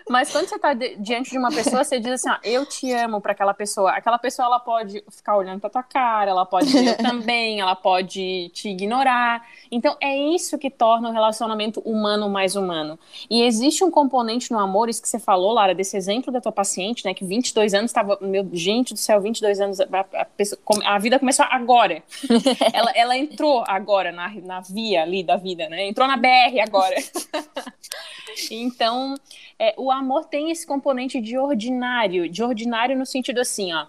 Mas 0.08 0.30
quando 0.30 0.48
você 0.48 0.58
tá 0.58 0.72
de, 0.72 0.96
diante 0.96 1.30
de 1.30 1.38
uma 1.38 1.50
pessoa, 1.50 1.82
você 1.82 1.98
diz 1.98 2.12
assim, 2.12 2.30
ó, 2.30 2.36
eu 2.44 2.64
te 2.64 2.92
amo 2.92 3.20
para 3.20 3.32
aquela 3.32 3.52
pessoa. 3.52 3.90
Aquela 3.92 4.18
pessoa, 4.18 4.46
ela 4.46 4.60
pode 4.60 5.02
ficar 5.10 5.36
olhando 5.36 5.60
pra 5.60 5.70
tua 5.70 5.82
cara, 5.82 6.30
ela 6.30 6.46
pode 6.46 6.66
dizer 6.66 6.90
eu 6.90 6.96
também, 7.02 7.60
ela 7.60 7.74
pode 7.74 8.50
te 8.50 8.68
ignorar. 8.68 9.46
Então, 9.70 9.96
é 10.00 10.16
isso 10.16 10.58
que 10.58 10.70
torna 10.70 11.08
o 11.08 11.12
relacionamento 11.12 11.80
humano 11.80 12.28
mais 12.28 12.54
humano. 12.54 12.98
E 13.28 13.42
existe 13.42 13.82
um 13.82 13.90
componente 13.90 14.50
no 14.52 14.58
amor, 14.58 14.88
isso 14.88 15.02
que 15.02 15.08
você 15.08 15.18
falou, 15.18 15.52
Lara, 15.52 15.74
desse 15.74 15.96
exemplo 15.96 16.32
da 16.32 16.40
tua 16.40 16.52
paciente, 16.52 17.04
né, 17.04 17.12
que 17.12 17.24
22 17.24 17.74
anos 17.74 17.90
estava, 17.90 18.18
meu, 18.20 18.48
gente 18.52 18.94
do 18.94 19.00
céu, 19.00 19.20
22 19.20 19.60
anos, 19.60 19.80
a, 19.80 19.86
a, 20.14 20.94
a 20.94 20.98
vida 20.98 21.18
começou 21.18 21.44
agora. 21.48 22.02
ela, 22.72 22.92
ela 22.94 23.16
entrou 23.16 23.64
agora 23.66 24.12
na, 24.12 24.28
na 24.42 24.60
via 24.60 25.02
ali 25.02 25.22
da 25.22 25.36
vida, 25.36 25.68
né? 25.68 25.86
Entrou 25.86 26.06
na 26.06 26.16
BR 26.16 26.60
agora. 26.64 26.96
então, 28.50 29.14
é, 29.58 29.74
o 29.76 29.90
amor 29.90 30.26
tem 30.26 30.50
esse 30.50 30.66
componente 30.66 31.20
de 31.20 31.38
ordinário, 31.38 32.28
de 32.28 32.42
ordinário 32.42 32.96
no 32.96 33.06
sentido 33.06 33.40
assim, 33.40 33.72
ó 33.72 33.86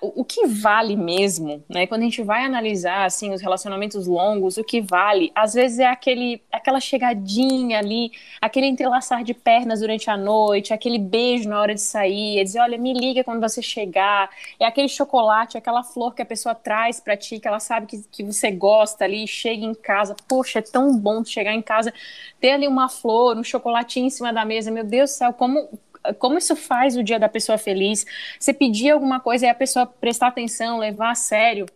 o 0.00 0.24
que 0.24 0.46
vale 0.46 0.96
mesmo, 0.96 1.62
né? 1.68 1.86
Quando 1.86 2.02
a 2.02 2.04
gente 2.04 2.22
vai 2.22 2.44
analisar 2.44 3.04
assim 3.04 3.32
os 3.32 3.40
relacionamentos 3.40 4.06
longos, 4.06 4.56
o 4.56 4.64
que 4.64 4.80
vale, 4.80 5.30
às 5.34 5.54
vezes 5.54 5.78
é 5.78 5.86
aquele, 5.86 6.42
aquela 6.50 6.80
chegadinha 6.80 7.78
ali, 7.78 8.10
aquele 8.40 8.66
entrelaçar 8.66 9.22
de 9.22 9.34
pernas 9.34 9.80
durante 9.80 10.10
a 10.10 10.16
noite, 10.16 10.74
aquele 10.74 10.98
beijo 10.98 11.48
na 11.48 11.60
hora 11.60 11.74
de 11.74 11.80
sair, 11.80 12.38
é 12.38 12.44
dizer, 12.44 12.60
olha, 12.60 12.76
me 12.76 12.92
liga 12.92 13.22
quando 13.22 13.40
você 13.40 13.62
chegar, 13.62 14.28
é 14.58 14.64
aquele 14.64 14.88
chocolate, 14.88 15.56
aquela 15.56 15.82
flor 15.82 16.14
que 16.14 16.22
a 16.22 16.26
pessoa 16.26 16.54
traz 16.54 17.00
para 17.00 17.16
ti, 17.16 17.38
que 17.38 17.46
ela 17.46 17.60
sabe 17.60 17.86
que, 17.86 18.02
que 18.10 18.24
você 18.24 18.50
gosta 18.50 19.04
ali, 19.04 19.26
chega 19.26 19.64
em 19.64 19.74
casa, 19.74 20.16
poxa, 20.28 20.58
é 20.58 20.62
tão 20.62 20.96
bom 20.96 21.24
chegar 21.24 21.54
em 21.54 21.62
casa, 21.62 21.92
ter 22.40 22.50
ali 22.50 22.66
uma 22.66 22.88
flor, 22.88 23.36
um 23.36 23.44
chocolatinho 23.44 24.06
em 24.06 24.10
cima 24.10 24.32
da 24.32 24.44
mesa, 24.44 24.70
meu 24.70 24.84
Deus 24.84 25.10
do 25.10 25.14
céu, 25.14 25.32
como 25.32 25.68
como 26.14 26.38
isso 26.38 26.54
faz 26.54 26.96
o 26.96 27.02
dia 27.02 27.18
da 27.18 27.28
pessoa 27.28 27.58
feliz. 27.58 28.04
Você 28.38 28.52
pedir 28.52 28.90
alguma 28.90 29.20
coisa 29.20 29.46
e 29.46 29.48
a 29.48 29.54
pessoa 29.54 29.86
prestar 29.86 30.28
atenção, 30.28 30.78
levar 30.78 31.10
a 31.10 31.14
sério. 31.14 31.66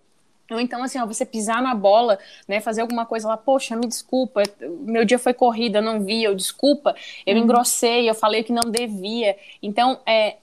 Ou 0.50 0.60
então, 0.60 0.82
assim, 0.82 0.98
ó, 0.98 1.06
você 1.06 1.24
pisar 1.24 1.62
na 1.62 1.74
bola, 1.74 2.18
né, 2.46 2.60
fazer 2.60 2.82
alguma 2.82 3.06
coisa 3.06 3.28
lá, 3.28 3.36
poxa, 3.36 3.74
me 3.74 3.86
desculpa, 3.86 4.42
meu 4.60 5.04
dia 5.04 5.18
foi 5.18 5.32
corrida, 5.32 5.78
eu 5.78 5.82
não 5.82 6.04
vi, 6.04 6.22
eu 6.22 6.34
desculpa, 6.34 6.94
eu 7.24 7.36
uhum. 7.36 7.44
engrossei, 7.44 8.08
eu 8.08 8.14
falei 8.14 8.42
que 8.42 8.52
não 8.52 8.70
devia. 8.70 9.36
Então, 9.62 9.98
é, 10.06 10.36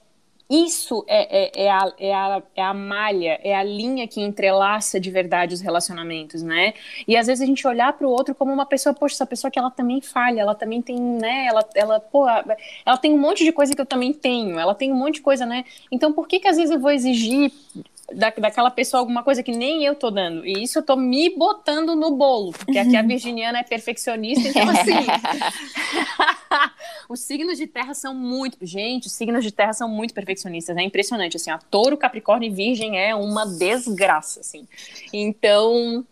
isso 0.50 1.04
é, 1.06 1.62
é, 1.62 1.64
é, 1.66 1.70
a, 1.70 1.92
é, 1.96 2.12
a, 2.12 2.42
é 2.56 2.62
a 2.62 2.74
malha, 2.74 3.38
é 3.44 3.54
a 3.54 3.62
linha 3.62 4.08
que 4.08 4.20
entrelaça 4.20 4.98
de 4.98 5.08
verdade 5.08 5.54
os 5.54 5.60
relacionamentos, 5.60 6.42
né? 6.42 6.74
E 7.06 7.16
às 7.16 7.28
vezes 7.28 7.40
a 7.40 7.46
gente 7.46 7.64
olhar 7.66 7.92
para 7.92 8.06
o 8.06 8.10
outro 8.10 8.34
como 8.34 8.52
uma 8.52 8.66
pessoa, 8.66 8.92
poxa, 8.92 9.14
essa 9.14 9.26
pessoa 9.26 9.50
que 9.50 9.58
ela 9.58 9.70
também 9.70 10.00
falha, 10.00 10.40
ela 10.40 10.54
também 10.56 10.82
tem, 10.82 10.98
né? 11.00 11.46
Ela, 11.46 11.64
ela, 11.76 12.00
pô, 12.00 12.26
ela 12.28 12.96
tem 12.96 13.14
um 13.14 13.18
monte 13.18 13.44
de 13.44 13.52
coisa 13.52 13.74
que 13.74 13.80
eu 13.80 13.86
também 13.86 14.12
tenho, 14.12 14.58
ela 14.58 14.74
tem 14.74 14.92
um 14.92 14.96
monte 14.96 15.14
de 15.14 15.20
coisa, 15.20 15.46
né? 15.46 15.64
Então 15.90 16.12
por 16.12 16.26
que 16.26 16.40
que 16.40 16.48
às 16.48 16.56
vezes 16.56 16.72
eu 16.72 16.80
vou 16.80 16.90
exigir 16.90 17.52
da, 18.14 18.30
daquela 18.30 18.70
pessoa 18.70 19.00
alguma 19.00 19.22
coisa 19.22 19.42
que 19.42 19.52
nem 19.52 19.84
eu 19.84 19.94
tô 19.94 20.10
dando. 20.10 20.46
E 20.46 20.62
isso 20.62 20.78
eu 20.78 20.82
tô 20.82 20.96
me 20.96 21.36
botando 21.36 21.94
no 21.94 22.16
bolo, 22.16 22.52
porque 22.52 22.78
aqui 22.78 22.96
a 22.96 23.02
virginiana 23.02 23.58
é 23.58 23.62
perfeccionista, 23.62 24.48
então 24.48 24.68
assim. 24.68 24.92
os 27.08 27.20
signos 27.20 27.58
de 27.58 27.66
terra 27.66 27.94
são 27.94 28.14
muito. 28.14 28.64
Gente, 28.64 29.06
os 29.06 29.12
signos 29.12 29.44
de 29.44 29.52
terra 29.52 29.72
são 29.72 29.88
muito 29.88 30.14
perfeccionistas. 30.14 30.76
É 30.76 30.82
impressionante. 30.82 31.36
Assim, 31.36 31.50
a 31.50 31.58
touro, 31.58 31.96
capricórnio 31.96 32.48
e 32.48 32.54
virgem 32.54 32.98
é 32.98 33.14
uma 33.14 33.46
desgraça, 33.46 34.40
assim. 34.40 34.66
Então 35.12 36.04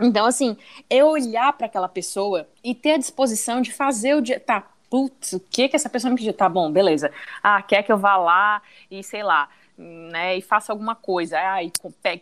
Então, 0.00 0.26
assim, 0.26 0.56
é 0.88 1.04
olhar 1.04 1.52
para 1.54 1.66
aquela 1.66 1.88
pessoa 1.88 2.48
e 2.62 2.74
ter 2.74 2.92
a 2.92 2.98
disposição 2.98 3.60
de 3.60 3.72
fazer 3.72 4.14
o 4.14 4.22
dia. 4.22 4.38
Tá, 4.38 4.64
putz, 4.88 5.32
o 5.32 5.40
que 5.40 5.68
que 5.68 5.76
essa 5.76 5.88
pessoa 5.88 6.10
me 6.10 6.16
pediu? 6.16 6.32
Tá 6.32 6.48
bom, 6.48 6.70
beleza. 6.70 7.10
Ah, 7.42 7.60
quer 7.62 7.82
que 7.82 7.92
eu 7.92 7.98
vá 7.98 8.16
lá 8.16 8.62
e 8.90 9.02
sei 9.02 9.22
lá, 9.22 9.48
né, 9.78 10.36
e 10.36 10.42
faça 10.42 10.72
alguma 10.72 10.94
coisa. 10.94 11.38
E 11.62 11.70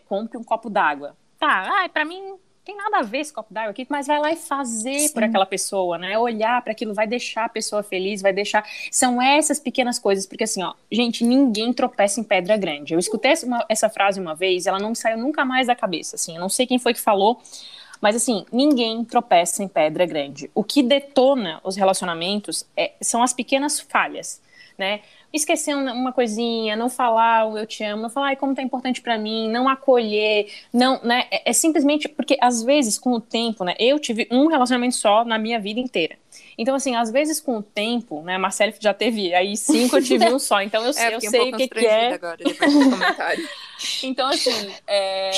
compre 0.04 0.36
um 0.36 0.44
copo 0.44 0.68
d'água. 0.68 1.16
Tá, 1.38 1.84
ah, 1.84 1.88
para 1.88 2.04
mim 2.04 2.36
tem 2.66 2.76
nada 2.76 2.98
a 2.98 3.02
ver 3.02 3.18
esse 3.18 3.32
copo 3.32 3.54
d'água 3.54 3.70
aqui, 3.70 3.86
mas 3.88 4.08
vai 4.08 4.18
lá 4.18 4.32
e 4.32 4.36
fazer 4.36 4.98
Sim. 4.98 5.14
por 5.14 5.22
aquela 5.22 5.46
pessoa, 5.46 5.96
né? 5.96 6.18
Olhar 6.18 6.60
para 6.62 6.72
aquilo 6.72 6.92
vai 6.92 7.06
deixar 7.06 7.44
a 7.44 7.48
pessoa 7.48 7.80
feliz, 7.80 8.20
vai 8.20 8.32
deixar. 8.32 8.66
São 8.90 9.22
essas 9.22 9.60
pequenas 9.60 10.00
coisas, 10.00 10.26
porque 10.26 10.42
assim, 10.42 10.64
ó, 10.64 10.74
gente, 10.90 11.24
ninguém 11.24 11.72
tropeça 11.72 12.18
em 12.18 12.24
pedra 12.24 12.56
grande. 12.56 12.92
Eu 12.92 12.98
escutei 12.98 13.30
essa, 13.30 13.66
essa 13.68 13.88
frase 13.88 14.20
uma 14.20 14.34
vez, 14.34 14.66
ela 14.66 14.80
não 14.80 14.90
me 14.90 14.96
saiu 14.96 15.16
nunca 15.16 15.44
mais 15.44 15.68
da 15.68 15.76
cabeça, 15.76 16.16
assim. 16.16 16.34
Eu 16.34 16.40
não 16.40 16.48
sei 16.48 16.66
quem 16.66 16.76
foi 16.76 16.92
que 16.92 17.00
falou, 17.00 17.40
mas 18.00 18.16
assim, 18.16 18.44
ninguém 18.52 19.04
tropeça 19.04 19.62
em 19.62 19.68
pedra 19.68 20.04
grande. 20.04 20.50
O 20.52 20.64
que 20.64 20.82
detona 20.82 21.60
os 21.62 21.76
relacionamentos 21.76 22.66
é, 22.76 22.94
são 23.00 23.22
as 23.22 23.32
pequenas 23.32 23.78
falhas, 23.78 24.42
né? 24.78 25.00
esquecer 25.36 25.74
uma 25.74 26.12
coisinha, 26.12 26.76
não 26.76 26.88
falar 26.88 27.46
o 27.46 27.58
eu 27.58 27.66
te 27.66 27.84
amo, 27.84 28.02
não 28.02 28.10
falar 28.10 28.36
como 28.36 28.54
tá 28.54 28.62
importante 28.62 29.00
para 29.00 29.18
mim, 29.18 29.48
não 29.50 29.68
acolher, 29.68 30.50
não, 30.72 31.00
né? 31.02 31.26
É, 31.30 31.50
é, 31.50 31.52
simplesmente 31.52 32.08
porque 32.08 32.36
às 32.40 32.62
vezes 32.62 32.98
com 32.98 33.12
o 33.12 33.20
tempo, 33.20 33.64
né? 33.64 33.74
Eu 33.78 33.98
tive 33.98 34.26
um 34.30 34.46
relacionamento 34.46 34.96
só 34.96 35.24
na 35.24 35.38
minha 35.38 35.60
vida 35.60 35.78
inteira. 35.78 36.16
Então, 36.58 36.74
assim, 36.74 36.96
às 36.96 37.10
vezes 37.10 37.40
com 37.40 37.58
o 37.58 37.62
tempo, 37.62 38.22
né? 38.22 38.36
A 38.36 38.38
Marcele 38.38 38.74
já 38.80 38.94
teve 38.94 39.34
aí 39.34 39.56
cinco, 39.56 39.96
eu 39.96 40.02
tive 40.02 40.26
um 40.26 40.38
só. 40.38 40.62
Então 40.62 40.84
eu, 40.84 40.92
é, 40.96 41.14
eu 41.14 41.20
sei 41.20 41.52
um 41.52 41.54
o 41.54 41.56
que, 41.56 41.68
que 41.68 41.86
é. 41.86 42.14
Agora, 42.14 42.36
depois 42.36 42.72
do 42.72 42.90
comentário. 42.90 43.48
então, 44.02 44.28
assim, 44.28 44.72
é, 44.86 45.30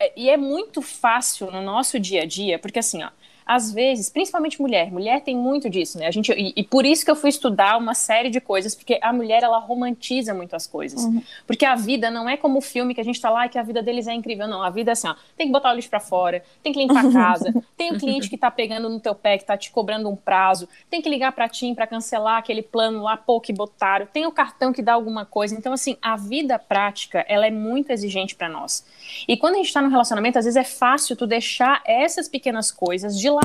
é, 0.00 0.12
e 0.16 0.30
é 0.30 0.36
muito 0.36 0.82
fácil 0.82 1.50
no 1.50 1.62
nosso 1.62 1.98
dia 1.98 2.22
a 2.22 2.26
dia, 2.26 2.58
porque 2.58 2.78
assim, 2.78 3.02
ó, 3.02 3.10
às 3.52 3.70
vezes, 3.70 4.08
principalmente 4.08 4.62
mulher, 4.62 4.90
mulher 4.90 5.20
tem 5.20 5.36
muito 5.36 5.68
disso, 5.68 5.98
né? 5.98 6.06
A 6.06 6.10
gente, 6.10 6.32
e, 6.32 6.54
e, 6.56 6.64
por 6.64 6.86
isso 6.86 7.04
que 7.04 7.10
eu 7.10 7.14
fui 7.14 7.28
estudar 7.28 7.76
uma 7.76 7.92
série 7.92 8.30
de 8.30 8.40
coisas, 8.40 8.74
porque 8.74 8.98
a 9.02 9.12
mulher, 9.12 9.42
ela 9.42 9.58
romantiza 9.58 10.32
muito 10.32 10.56
as 10.56 10.66
coisas. 10.66 11.04
Uhum. 11.04 11.22
Porque 11.46 11.66
a 11.66 11.74
vida 11.74 12.10
não 12.10 12.26
é 12.26 12.34
como 12.34 12.60
o 12.60 12.62
filme 12.62 12.94
que 12.94 13.00
a 13.02 13.04
gente 13.04 13.20
tá 13.20 13.28
lá 13.28 13.44
e 13.44 13.50
que 13.50 13.58
a 13.58 13.62
vida 13.62 13.82
deles 13.82 14.06
é 14.06 14.14
incrível, 14.14 14.48
não. 14.48 14.62
A 14.62 14.70
vida 14.70 14.90
é 14.90 14.94
assim, 14.94 15.06
ó, 15.06 15.14
tem 15.36 15.48
que 15.48 15.52
botar 15.52 15.70
o 15.70 15.74
lixo 15.74 15.90
pra 15.90 16.00
fora, 16.00 16.42
tem 16.62 16.72
que 16.72 16.78
limpar 16.78 17.04
a 17.04 17.12
casa, 17.12 17.54
tem 17.76 17.92
o 17.92 17.98
cliente 17.98 18.30
que 18.30 18.38
tá 18.38 18.50
pegando 18.50 18.88
no 18.88 18.98
teu 18.98 19.14
pé, 19.14 19.36
que 19.36 19.44
tá 19.44 19.54
te 19.54 19.70
cobrando 19.70 20.08
um 20.08 20.16
prazo, 20.16 20.66
tem 20.88 21.02
que 21.02 21.10
ligar 21.10 21.32
pra 21.32 21.46
TIM 21.46 21.74
pra 21.74 21.86
cancelar 21.86 22.38
aquele 22.38 22.62
plano 22.62 23.02
lá, 23.02 23.18
pô, 23.18 23.38
que 23.38 23.52
botaram, 23.52 24.06
tem 24.06 24.24
o 24.24 24.32
cartão 24.32 24.72
que 24.72 24.80
dá 24.80 24.94
alguma 24.94 25.26
coisa. 25.26 25.54
Então, 25.54 25.74
assim, 25.74 25.98
a 26.00 26.16
vida 26.16 26.58
prática, 26.58 27.22
ela 27.28 27.46
é 27.46 27.50
muito 27.50 27.90
exigente 27.90 28.34
para 28.34 28.48
nós. 28.48 28.82
E 29.28 29.36
quando 29.36 29.56
a 29.56 29.58
gente 29.58 29.72
tá 29.74 29.82
no 29.82 29.90
relacionamento, 29.90 30.38
às 30.38 30.46
vezes 30.46 30.56
é 30.56 30.64
fácil 30.64 31.14
tu 31.16 31.26
deixar 31.26 31.82
essas 31.84 32.30
pequenas 32.30 32.70
coisas 32.70 33.18
de 33.18 33.28
lado. 33.28 33.41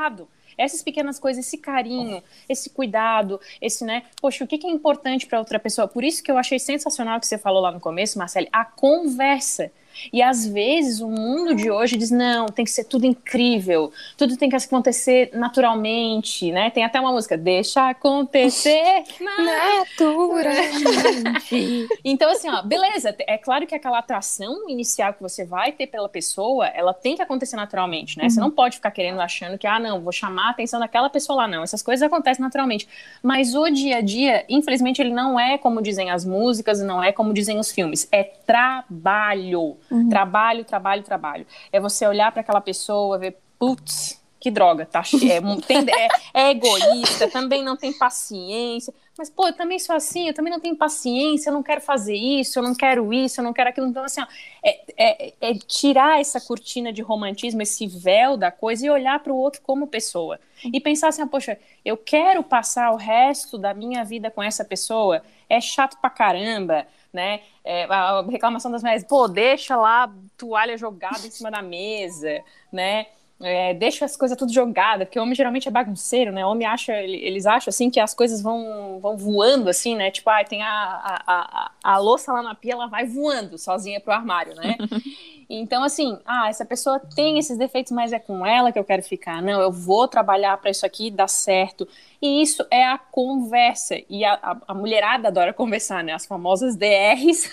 Essas 0.57 0.81
pequenas 0.81 1.19
coisas, 1.19 1.45
esse 1.45 1.57
carinho, 1.57 2.23
esse 2.49 2.69
cuidado, 2.71 3.39
esse, 3.61 3.85
né? 3.85 4.03
Poxa, 4.19 4.43
o 4.43 4.47
que 4.47 4.65
é 4.65 4.69
importante 4.69 5.27
para 5.27 5.37
outra 5.37 5.59
pessoa? 5.59 5.87
Por 5.87 6.03
isso 6.03 6.23
que 6.23 6.31
eu 6.31 6.37
achei 6.37 6.57
sensacional 6.57 7.19
que 7.19 7.27
você 7.27 7.37
falou 7.37 7.61
lá 7.61 7.71
no 7.71 7.79
começo, 7.79 8.17
Marcele, 8.17 8.49
a 8.51 8.65
conversa. 8.65 9.71
E 10.11 10.21
às 10.21 10.47
vezes 10.47 11.01
o 11.01 11.07
mundo 11.07 11.55
de 11.55 11.69
hoje 11.69 11.97
diz: 11.97 12.11
não, 12.11 12.47
tem 12.47 12.65
que 12.65 12.71
ser 12.71 12.85
tudo 12.85 13.05
incrível, 13.05 13.91
tudo 14.17 14.37
tem 14.37 14.49
que 14.49 14.55
acontecer 14.55 15.31
naturalmente, 15.33 16.51
né? 16.51 16.69
Tem 16.69 16.83
até 16.83 16.99
uma 16.99 17.11
música, 17.11 17.37
deixa 17.37 17.89
acontecer 17.89 19.03
naturalmente. 19.37 21.87
então, 22.03 22.29
assim, 22.31 22.49
ó, 22.49 22.61
beleza, 22.61 23.15
é 23.19 23.37
claro 23.37 23.65
que 23.65 23.75
aquela 23.75 23.99
atração 23.99 24.69
inicial 24.69 25.13
que 25.13 25.21
você 25.21 25.45
vai 25.45 25.71
ter 25.71 25.87
pela 25.87 26.09
pessoa, 26.09 26.67
ela 26.67 26.93
tem 26.93 27.15
que 27.15 27.21
acontecer 27.21 27.55
naturalmente, 27.55 28.17
né? 28.17 28.25
Uhum. 28.25 28.29
Você 28.29 28.39
não 28.39 28.51
pode 28.51 28.75
ficar 28.75 28.91
querendo, 28.91 29.19
achando 29.19 29.57
que, 29.57 29.67
ah, 29.67 29.79
não, 29.79 30.01
vou 30.01 30.11
chamar 30.11 30.47
a 30.47 30.49
atenção 30.51 30.79
daquela 30.79 31.09
pessoa 31.09 31.37
lá, 31.37 31.47
não. 31.47 31.63
Essas 31.63 31.81
coisas 31.81 32.01
acontecem 32.01 32.43
naturalmente. 32.43 32.87
Mas 33.21 33.55
o 33.55 33.69
dia 33.69 33.97
a 33.97 34.01
dia, 34.01 34.45
infelizmente, 34.49 35.01
ele 35.01 35.13
não 35.13 35.39
é 35.39 35.57
como 35.57 35.81
dizem 35.81 36.09
as 36.09 36.25
músicas, 36.25 36.81
não 36.81 37.03
é 37.03 37.11
como 37.11 37.33
dizem 37.33 37.59
os 37.59 37.71
filmes. 37.71 38.07
É 38.11 38.23
trabalho. 38.23 39.77
Uhum. 39.89 40.09
Trabalho, 40.09 40.65
trabalho, 40.65 41.03
trabalho. 41.03 41.45
É 41.71 41.79
você 41.79 42.05
olhar 42.05 42.31
para 42.31 42.41
aquela 42.41 42.61
pessoa, 42.61 43.17
ver, 43.17 43.37
putz, 43.57 44.21
que 44.39 44.51
droga, 44.51 44.85
tá? 44.85 45.01
É, 45.29 45.41
tem, 45.65 45.85
é, 45.89 46.07
é, 46.33 46.51
egoísta, 46.51 47.27
também 47.29 47.63
não 47.63 47.75
tem 47.75 47.91
paciência. 47.91 48.93
Mas, 49.17 49.29
pô, 49.29 49.47
eu 49.47 49.53
também 49.53 49.79
sou 49.79 49.95
assim, 49.95 50.27
eu 50.27 50.33
também 50.33 50.53
não 50.53 50.59
tenho 50.59 50.75
paciência, 50.75 51.49
eu 51.49 51.53
não 51.53 51.63
quero 51.63 51.81
fazer 51.81 52.15
isso, 52.15 52.59
eu 52.59 52.63
não 52.63 52.75
quero 52.75 53.11
isso, 53.11 53.39
eu 53.39 53.43
não 53.43 53.51
quero 53.51 53.69
aquilo. 53.69 53.87
Então, 53.87 54.03
assim, 54.03 54.21
ó, 54.21 54.27
é, 54.63 54.79
é, 54.95 55.33
é 55.41 55.53
tirar 55.55 56.19
essa 56.19 56.39
cortina 56.39 56.93
de 56.93 57.01
romantismo, 57.01 57.61
esse 57.61 57.87
véu 57.87 58.37
da 58.37 58.51
coisa 58.51 58.85
e 58.85 58.89
olhar 58.89 59.19
para 59.19 59.33
o 59.33 59.35
outro 59.35 59.61
como 59.61 59.87
pessoa. 59.87 60.39
E 60.71 60.79
pensar 60.79 61.07
assim, 61.07 61.23
ah, 61.23 61.27
poxa, 61.27 61.57
eu 61.83 61.97
quero 61.97 62.43
passar 62.43 62.91
o 62.91 62.95
resto 62.95 63.57
da 63.57 63.73
minha 63.73 64.03
vida 64.03 64.29
com 64.29 64.41
essa 64.41 64.63
pessoa, 64.63 65.23
é 65.49 65.59
chato 65.59 65.97
pra 65.99 66.09
caramba, 66.09 66.85
né? 67.11 67.41
É, 67.63 67.83
a 67.85 68.21
reclamação 68.21 68.71
das 68.71 68.81
mulheres, 68.81 69.03
pô, 69.03 69.27
deixa 69.27 69.75
lá 69.75 70.11
toalha 70.37 70.77
jogada 70.77 71.25
em 71.25 71.31
cima 71.31 71.49
da 71.51 71.61
mesa, 71.61 72.41
né? 72.71 73.07
É, 73.39 73.71
deixa 73.75 74.03
as 74.03 74.17
coisas 74.17 74.35
tudo 74.35 74.51
jogadas, 74.51 75.07
porque 75.07 75.19
o 75.19 75.21
homem 75.21 75.35
geralmente 75.35 75.67
é 75.67 75.71
bagunceiro, 75.71 76.31
né? 76.31 76.43
O 76.43 76.49
homem 76.49 76.65
acha, 76.65 76.93
eles 77.03 77.45
acham 77.45 77.69
assim 77.69 77.87
que 77.87 77.99
as 77.99 78.11
coisas 78.11 78.41
vão, 78.41 78.99
vão 78.99 79.15
voando 79.15 79.69
assim, 79.69 79.95
né? 79.95 80.09
Tipo, 80.09 80.31
ah, 80.31 80.43
tem 80.43 80.63
a, 80.63 80.67
a, 80.73 81.23
a, 81.27 81.71
a 81.83 81.97
louça 81.99 82.33
lá 82.33 82.41
na 82.41 82.55
pia, 82.55 82.73
ela 82.73 82.87
vai 82.87 83.05
voando 83.05 83.55
sozinha 83.59 84.01
pro 84.01 84.11
armário, 84.11 84.55
né? 84.55 84.75
então, 85.47 85.83
assim, 85.83 86.17
ah, 86.25 86.49
essa 86.49 86.65
pessoa 86.65 86.99
tem 86.99 87.37
esses 87.37 87.59
defeitos, 87.59 87.91
mas 87.91 88.11
é 88.11 88.17
com 88.17 88.43
ela 88.43 88.71
que 88.71 88.79
eu 88.79 88.83
quero 88.83 89.03
ficar. 89.03 89.39
Não, 89.39 89.61
eu 89.61 89.71
vou 89.71 90.07
trabalhar 90.07 90.57
para 90.57 90.71
isso 90.71 90.85
aqui 90.85 91.11
dar 91.11 91.27
certo. 91.27 91.87
E 92.19 92.41
isso 92.41 92.65
é 92.71 92.87
a 92.87 92.97
conversa. 92.97 94.01
E 94.09 94.25
a, 94.25 94.33
a, 94.33 94.57
a 94.69 94.73
mulherada 94.73 95.27
adora 95.27 95.53
conversar, 95.53 96.03
né? 96.03 96.11
As 96.11 96.25
famosas 96.25 96.75
DRs. 96.75 97.51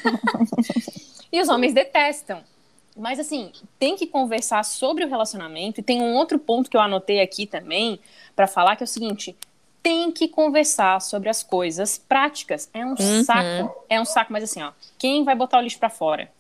e 1.31 1.43
os 1.43 1.49
homens 1.51 1.75
detestam. 1.75 2.43
Mas 2.97 3.19
assim, 3.19 3.51
tem 3.79 3.97
que 3.97 4.07
conversar 4.07 4.65
sobre 4.65 5.05
o 5.05 5.09
relacionamento. 5.09 5.81
E 5.81 5.83
tem 5.83 6.01
um 6.01 6.15
outro 6.15 6.39
ponto 6.39 6.71
que 6.71 6.77
eu 6.77 6.81
anotei 6.81 7.21
aqui 7.21 7.47
também 7.47 7.99
para 8.37 8.47
falar 8.47 8.77
que 8.77 8.83
é 8.83 8.87
o 8.87 8.89
seguinte: 8.89 9.37
tem 9.83 10.13
que 10.13 10.29
conversar 10.29 11.01
sobre 11.01 11.29
as 11.29 11.43
coisas 11.43 11.99
práticas. 11.99 12.71
É 12.73 12.85
um 12.85 12.91
uhum. 12.91 13.25
saco, 13.25 13.85
é 13.89 14.01
um 14.01 14.05
saco, 14.05 14.33
mas 14.33 14.45
assim, 14.45 14.63
ó, 14.63 14.73
quem 14.97 15.25
vai 15.25 15.35
botar 15.35 15.59
o 15.59 15.61
lixo 15.61 15.79
para 15.79 15.91
fora? 15.91 16.31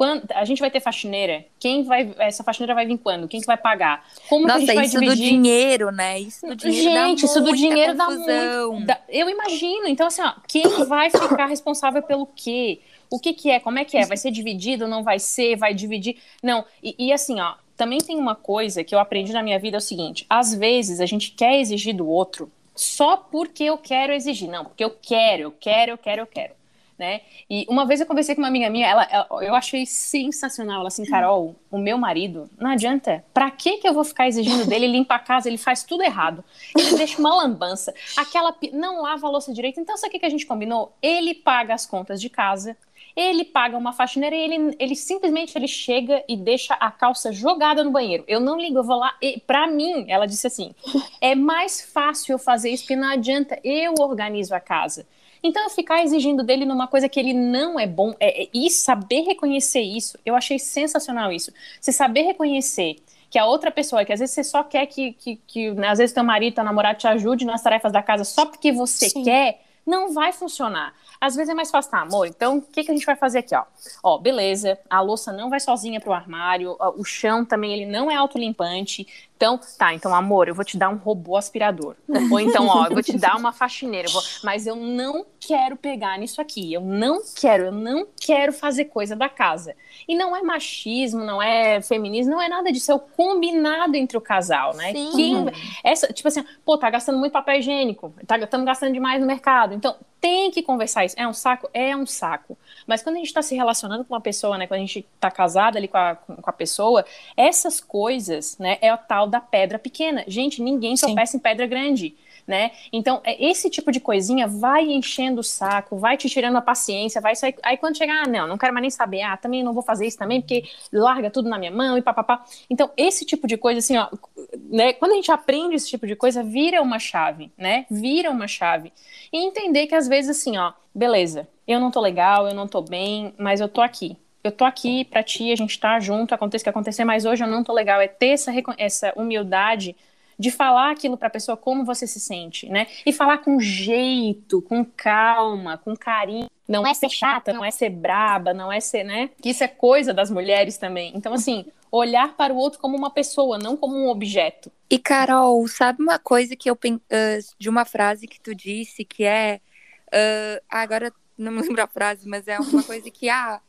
Quando, 0.00 0.26
a 0.34 0.46
gente 0.46 0.60
vai 0.60 0.70
ter 0.70 0.80
faxineira, 0.80 1.44
quem 1.58 1.82
vai. 1.84 2.14
Essa 2.16 2.42
faxineira 2.42 2.74
vai 2.74 2.86
vir 2.86 2.96
quando? 2.96 3.28
Quem 3.28 3.38
que 3.38 3.46
vai 3.46 3.58
pagar? 3.58 4.02
Como 4.30 4.46
Nossa, 4.46 4.64
que 4.64 4.64
a 4.64 4.66
gente 4.68 4.76
vai 4.76 4.84
isso 4.86 4.98
dividir? 4.98 5.24
do 5.24 5.28
dinheiro, 5.28 5.92
né? 5.92 6.18
Isso 6.18 6.46
do 6.46 6.56
dinheiro 6.56 6.90
gente, 6.90 7.26
isso 7.26 7.38
do 7.42 7.52
dinheiro 7.54 7.94
confusão. 7.94 8.24
dá 8.26 8.66
muito. 8.70 8.86
Dá, 8.86 8.98
eu 9.10 9.28
imagino. 9.28 9.86
Então, 9.86 10.06
assim, 10.06 10.22
ó, 10.22 10.32
quem 10.48 10.62
vai 10.88 11.10
ficar 11.10 11.44
responsável 11.44 12.02
pelo 12.02 12.24
quê? 12.24 12.80
O 13.10 13.18
que, 13.18 13.34
que 13.34 13.50
é? 13.50 13.60
Como 13.60 13.78
é 13.78 13.84
que 13.84 13.94
é? 13.94 14.06
Vai 14.06 14.16
ser 14.16 14.30
dividido? 14.30 14.88
Não 14.88 15.02
vai 15.02 15.18
ser? 15.18 15.56
Vai 15.56 15.74
dividir? 15.74 16.16
Não. 16.42 16.64
E, 16.82 16.96
e 16.98 17.12
assim, 17.12 17.38
ó, 17.38 17.56
também 17.76 17.98
tem 17.98 18.16
uma 18.16 18.34
coisa 18.34 18.82
que 18.82 18.94
eu 18.94 18.98
aprendi 18.98 19.34
na 19.34 19.42
minha 19.42 19.58
vida 19.58 19.76
é 19.76 19.80
o 19.80 19.82
seguinte: 19.82 20.24
às 20.30 20.54
vezes 20.54 21.00
a 21.00 21.04
gente 21.04 21.32
quer 21.32 21.60
exigir 21.60 21.94
do 21.94 22.08
outro 22.08 22.50
só 22.74 23.18
porque 23.18 23.64
eu 23.64 23.76
quero 23.76 24.14
exigir. 24.14 24.48
Não, 24.48 24.64
porque 24.64 24.82
eu 24.82 24.96
quero, 24.98 25.42
eu 25.42 25.50
quero, 25.52 25.90
eu 25.90 25.98
quero, 25.98 26.22
eu 26.22 26.26
quero. 26.26 26.54
Né? 27.00 27.22
E 27.48 27.64
uma 27.66 27.86
vez 27.86 27.98
eu 27.98 28.06
conversei 28.06 28.34
com 28.34 28.42
uma 28.42 28.48
amiga 28.48 28.68
minha, 28.68 28.86
ela, 28.86 29.08
ela, 29.10 29.26
eu 29.40 29.54
achei 29.54 29.86
sensacional. 29.86 30.80
Ela 30.80 30.88
assim, 30.88 31.06
Carol, 31.06 31.56
o 31.70 31.78
meu 31.78 31.96
marido, 31.96 32.50
não 32.60 32.70
adianta. 32.70 33.24
Pra 33.32 33.50
que 33.50 33.78
que 33.78 33.88
eu 33.88 33.94
vou 33.94 34.04
ficar 34.04 34.28
exigindo 34.28 34.66
dele? 34.66 34.84
Ele 34.84 34.98
limpa 34.98 35.14
a 35.14 35.18
casa, 35.18 35.48
ele 35.48 35.56
faz 35.56 35.82
tudo 35.82 36.02
errado. 36.02 36.44
Ele 36.76 36.98
deixa 36.98 37.18
uma 37.18 37.34
lambança, 37.34 37.94
aquela 38.18 38.54
não 38.74 39.00
lava 39.00 39.26
a 39.26 39.30
louça 39.30 39.50
direito. 39.50 39.80
Então, 39.80 39.96
sabe 39.96 40.14
o 40.14 40.20
que 40.20 40.26
a 40.26 40.28
gente 40.28 40.44
combinou? 40.44 40.94
Ele 41.00 41.34
paga 41.34 41.72
as 41.72 41.86
contas 41.86 42.20
de 42.20 42.28
casa, 42.28 42.76
ele 43.16 43.46
paga 43.46 43.78
uma 43.78 43.94
faxineira 43.94 44.36
e 44.36 44.40
ele, 44.40 44.76
ele 44.78 44.94
simplesmente 44.94 45.56
ele 45.56 45.68
chega 45.68 46.22
e 46.28 46.36
deixa 46.36 46.74
a 46.74 46.90
calça 46.90 47.32
jogada 47.32 47.82
no 47.82 47.90
banheiro. 47.90 48.24
Eu 48.28 48.40
não 48.40 48.60
ligo, 48.60 48.76
eu 48.76 48.84
vou 48.84 48.98
lá. 48.98 49.16
E, 49.22 49.40
pra 49.40 49.66
mim, 49.66 50.04
ela 50.06 50.26
disse 50.26 50.46
assim: 50.46 50.74
é 51.18 51.34
mais 51.34 51.80
fácil 51.80 52.34
eu 52.34 52.38
fazer 52.38 52.68
isso, 52.68 52.82
porque 52.82 52.94
não 52.94 53.08
adianta, 53.08 53.58
eu 53.64 53.94
organizo 53.98 54.54
a 54.54 54.60
casa. 54.60 55.06
Então, 55.42 55.62
eu 55.64 55.70
ficar 55.70 56.02
exigindo 56.02 56.42
dele 56.42 56.64
numa 56.64 56.86
coisa 56.86 57.08
que 57.08 57.18
ele 57.18 57.32
não 57.32 57.78
é 57.78 57.86
bom, 57.86 58.14
é, 58.20 58.44
é, 58.44 58.48
e 58.52 58.70
saber 58.70 59.22
reconhecer 59.22 59.80
isso, 59.80 60.18
eu 60.24 60.34
achei 60.34 60.58
sensacional 60.58 61.32
isso. 61.32 61.52
Você 61.80 61.92
saber 61.92 62.22
reconhecer 62.22 62.96
que 63.30 63.38
a 63.38 63.46
outra 63.46 63.70
pessoa, 63.70 64.04
que 64.04 64.12
às 64.12 64.20
vezes 64.20 64.34
você 64.34 64.44
só 64.44 64.62
quer 64.64 64.86
que, 64.86 65.12
que, 65.12 65.36
que 65.46 65.70
né, 65.70 65.88
às 65.88 65.98
vezes 65.98 66.12
teu 66.12 66.24
marido, 66.24 66.54
teu 66.54 66.64
namorado 66.64 66.98
te 66.98 67.06
ajude 67.06 67.44
nas 67.44 67.62
tarefas 67.62 67.92
da 67.92 68.02
casa 68.02 68.24
só 68.24 68.44
porque 68.44 68.72
você 68.72 69.08
Sim. 69.08 69.22
quer, 69.22 69.62
não 69.86 70.12
vai 70.12 70.32
funcionar. 70.32 70.92
Às 71.20 71.36
vezes 71.36 71.50
é 71.50 71.54
mais 71.54 71.70
fácil, 71.70 71.90
tá, 71.90 72.00
amor? 72.00 72.26
Então, 72.26 72.58
o 72.58 72.62
que, 72.62 72.82
que 72.82 72.90
a 72.90 72.94
gente 72.94 73.06
vai 73.06 73.14
fazer 73.14 73.38
aqui, 73.38 73.54
ó? 73.54 73.64
Ó, 74.02 74.18
beleza, 74.18 74.78
a 74.88 75.00
louça 75.00 75.32
não 75.32 75.48
vai 75.48 75.60
sozinha 75.60 76.00
pro 76.00 76.12
armário, 76.12 76.76
o 76.96 77.04
chão 77.04 77.44
também, 77.44 77.72
ele 77.72 77.86
não 77.86 78.10
é 78.10 78.16
autolimpante, 78.16 79.06
Então, 79.40 79.58
tá, 79.78 79.94
então, 79.94 80.14
amor, 80.14 80.48
eu 80.48 80.54
vou 80.54 80.62
te 80.66 80.76
dar 80.76 80.90
um 80.90 80.96
robô 80.96 81.34
aspirador. 81.34 81.96
Ou 82.30 82.38
então, 82.38 82.66
ó, 82.66 82.84
eu 82.84 82.92
vou 82.92 83.02
te 83.02 83.16
dar 83.16 83.38
uma 83.38 83.54
faxineira. 83.54 84.06
Eu 84.06 84.12
vou... 84.12 84.22
Mas 84.44 84.66
eu 84.66 84.76
não 84.76 85.24
quero 85.40 85.78
pegar 85.78 86.18
nisso 86.18 86.42
aqui. 86.42 86.70
Eu 86.70 86.82
não 86.82 87.22
quero, 87.34 87.64
eu 87.64 87.72
não 87.72 88.06
quero 88.20 88.52
fazer 88.52 88.84
coisa 88.84 89.16
da 89.16 89.30
casa. 89.30 89.74
E 90.06 90.14
não 90.14 90.36
é 90.36 90.42
machismo, 90.42 91.24
não 91.24 91.40
é 91.40 91.80
feminismo, 91.80 92.32
não 92.32 92.42
é 92.42 92.50
nada 92.50 92.70
disso. 92.70 92.92
É 92.92 92.94
o 92.94 92.98
combinado 92.98 93.96
entre 93.96 94.18
o 94.18 94.20
casal, 94.20 94.76
né? 94.76 94.92
Sim. 94.92 95.10
Quem... 95.12 95.46
Essa, 95.82 96.12
tipo 96.12 96.28
assim, 96.28 96.44
pô, 96.62 96.76
tá 96.76 96.90
gastando 96.90 97.18
muito 97.18 97.32
papel 97.32 97.60
higiênico, 97.60 98.12
tá, 98.26 98.36
estamos 98.36 98.66
gastando 98.66 98.92
demais 98.92 99.22
no 99.22 99.26
mercado. 99.26 99.72
Então, 99.72 99.96
tem 100.20 100.50
que 100.50 100.62
conversar 100.62 101.04
isso. 101.04 101.14
É 101.18 101.26
um 101.26 101.32
saco? 101.32 101.68
É 101.72 101.96
um 101.96 102.06
saco. 102.06 102.56
Mas 102.86 103.02
quando 103.02 103.16
a 103.16 103.18
gente 103.18 103.28
está 103.28 103.42
se 103.42 103.54
relacionando 103.54 104.04
com 104.04 104.14
uma 104.14 104.20
pessoa, 104.20 104.58
né? 104.58 104.66
Quando 104.66 104.78
a 104.78 104.84
gente 104.84 105.06
está 105.14 105.30
casada 105.30 105.78
ali 105.78 105.88
com 105.88 105.96
a, 105.96 106.14
com 106.14 106.50
a 106.50 106.52
pessoa, 106.52 107.04
essas 107.36 107.80
coisas, 107.80 108.58
né? 108.58 108.78
É 108.80 108.90
a 108.90 108.96
tal 108.96 109.26
da 109.26 109.40
pedra 109.40 109.78
pequena. 109.78 110.24
Gente, 110.26 110.62
ninguém 110.62 110.94
tropeça 110.94 111.36
em 111.36 111.40
pedra 111.40 111.66
grande. 111.66 112.14
Né? 112.46 112.72
Então, 112.92 113.20
é, 113.22 113.40
esse 113.44 113.70
tipo 113.70 113.92
de 113.92 114.00
coisinha 114.00 114.48
vai 114.48 114.82
enchendo 114.82 115.40
o 115.40 115.44
saco, 115.44 115.98
vai 115.98 116.16
te 116.16 116.28
tirando 116.28 116.56
a 116.56 116.60
paciência, 116.60 117.20
vai 117.20 117.36
sair. 117.36 117.54
Aí 117.62 117.76
quando 117.76 117.96
chegar, 117.96 118.24
ah, 118.24 118.28
não, 118.28 118.48
não 118.48 118.58
quero 118.58 118.72
mais 118.72 118.82
nem 118.82 118.90
saber, 118.90 119.22
ah, 119.22 119.36
também 119.36 119.62
não 119.62 119.72
vou 119.72 119.84
fazer 119.84 120.06
isso 120.06 120.18
também, 120.18 120.40
porque 120.40 120.64
larga 120.92 121.30
tudo 121.30 121.48
na 121.48 121.56
minha 121.56 121.70
mão 121.70 121.96
e 121.96 122.02
papapá. 122.02 122.44
Então, 122.68 122.90
esse 122.96 123.24
tipo 123.24 123.46
de 123.46 123.56
coisa, 123.56 123.78
assim, 123.78 123.96
ó, 123.96 124.08
né? 124.58 124.92
Quando 124.92 125.12
a 125.12 125.14
gente 125.16 125.30
aprende 125.30 125.74
esse 125.74 125.88
tipo 125.88 126.06
de 126.06 126.16
coisa, 126.16 126.42
vira 126.42 126.82
uma 126.82 126.98
chave, 126.98 127.50
né? 127.56 127.86
Vira 127.90 128.30
uma 128.30 128.48
chave. 128.48 128.92
E 129.32 129.44
entender 129.44 129.86
que 129.86 129.94
às 129.94 130.08
vezes, 130.08 130.38
assim, 130.38 130.56
ó, 130.56 130.72
beleza, 130.94 131.48
eu 131.66 131.78
não 131.78 131.90
tô 131.90 132.00
legal, 132.00 132.48
eu 132.48 132.54
não 132.54 132.66
tô 132.66 132.82
bem, 132.82 133.34
mas 133.38 133.60
eu 133.60 133.68
tô 133.68 133.80
aqui. 133.80 134.16
Eu 134.42 134.50
tô 134.50 134.64
aqui 134.64 135.04
pra 135.04 135.22
ti, 135.22 135.52
a 135.52 135.56
gente 135.56 135.78
tá 135.78 136.00
junto, 136.00 136.34
aconteça 136.34 136.62
o 136.62 136.64
que 136.64 136.70
acontecer, 136.70 137.04
mas 137.04 137.24
hoje 137.24 137.44
eu 137.44 137.48
não 137.48 137.62
tô 137.62 137.72
legal. 137.72 138.00
É 138.00 138.08
ter 138.08 138.28
essa, 138.28 138.52
essa 138.78 139.12
humildade 139.14 139.94
de 140.38 140.50
falar 140.50 140.90
aquilo 140.90 141.18
para 141.18 141.28
a 141.28 141.30
pessoa 141.30 141.54
como 141.54 141.84
você 141.84 142.06
se 142.06 142.18
sente, 142.18 142.66
né? 142.66 142.86
E 143.04 143.12
falar 143.12 143.38
com 143.38 143.60
jeito, 143.60 144.62
com 144.62 144.82
calma, 144.82 145.76
com 145.76 145.94
carinho. 145.94 146.48
Não 146.66 146.86
é 146.86 146.94
ser 146.94 147.10
chata, 147.10 147.52
não 147.52 147.62
é 147.62 147.70
ser 147.70 147.90
braba, 147.90 148.54
não 148.54 148.72
é 148.72 148.80
ser, 148.80 149.04
né? 149.04 149.28
Que 149.42 149.50
isso 149.50 149.62
é 149.62 149.68
coisa 149.68 150.14
das 150.14 150.30
mulheres 150.30 150.78
também. 150.78 151.12
Então, 151.14 151.34
assim, 151.34 151.66
olhar 151.90 152.36
para 152.36 152.52
o 152.52 152.56
outro 152.56 152.78
como 152.78 152.96
uma 152.96 153.10
pessoa, 153.10 153.58
não 153.58 153.76
como 153.76 153.96
um 153.96 154.08
objeto. 154.08 154.70
E, 154.88 154.98
Carol, 154.98 155.66
sabe 155.68 156.02
uma 156.02 156.18
coisa 156.18 156.56
que 156.56 156.70
eu 156.70 156.74
uh, 156.74 157.56
de 157.58 157.68
uma 157.68 157.84
frase 157.84 158.26
que 158.26 158.40
tu 158.40 158.54
disse 158.54 159.04
que 159.04 159.24
é. 159.24 159.60
Uh, 160.08 160.62
agora 160.68 161.12
não 161.36 161.52
me 161.52 161.62
lembro 161.62 161.82
a 161.82 161.86
frase, 161.86 162.28
mas 162.28 162.46
é 162.48 162.58
uma 162.58 162.82
coisa 162.82 163.10
que 163.10 163.28
ah, 163.28 163.60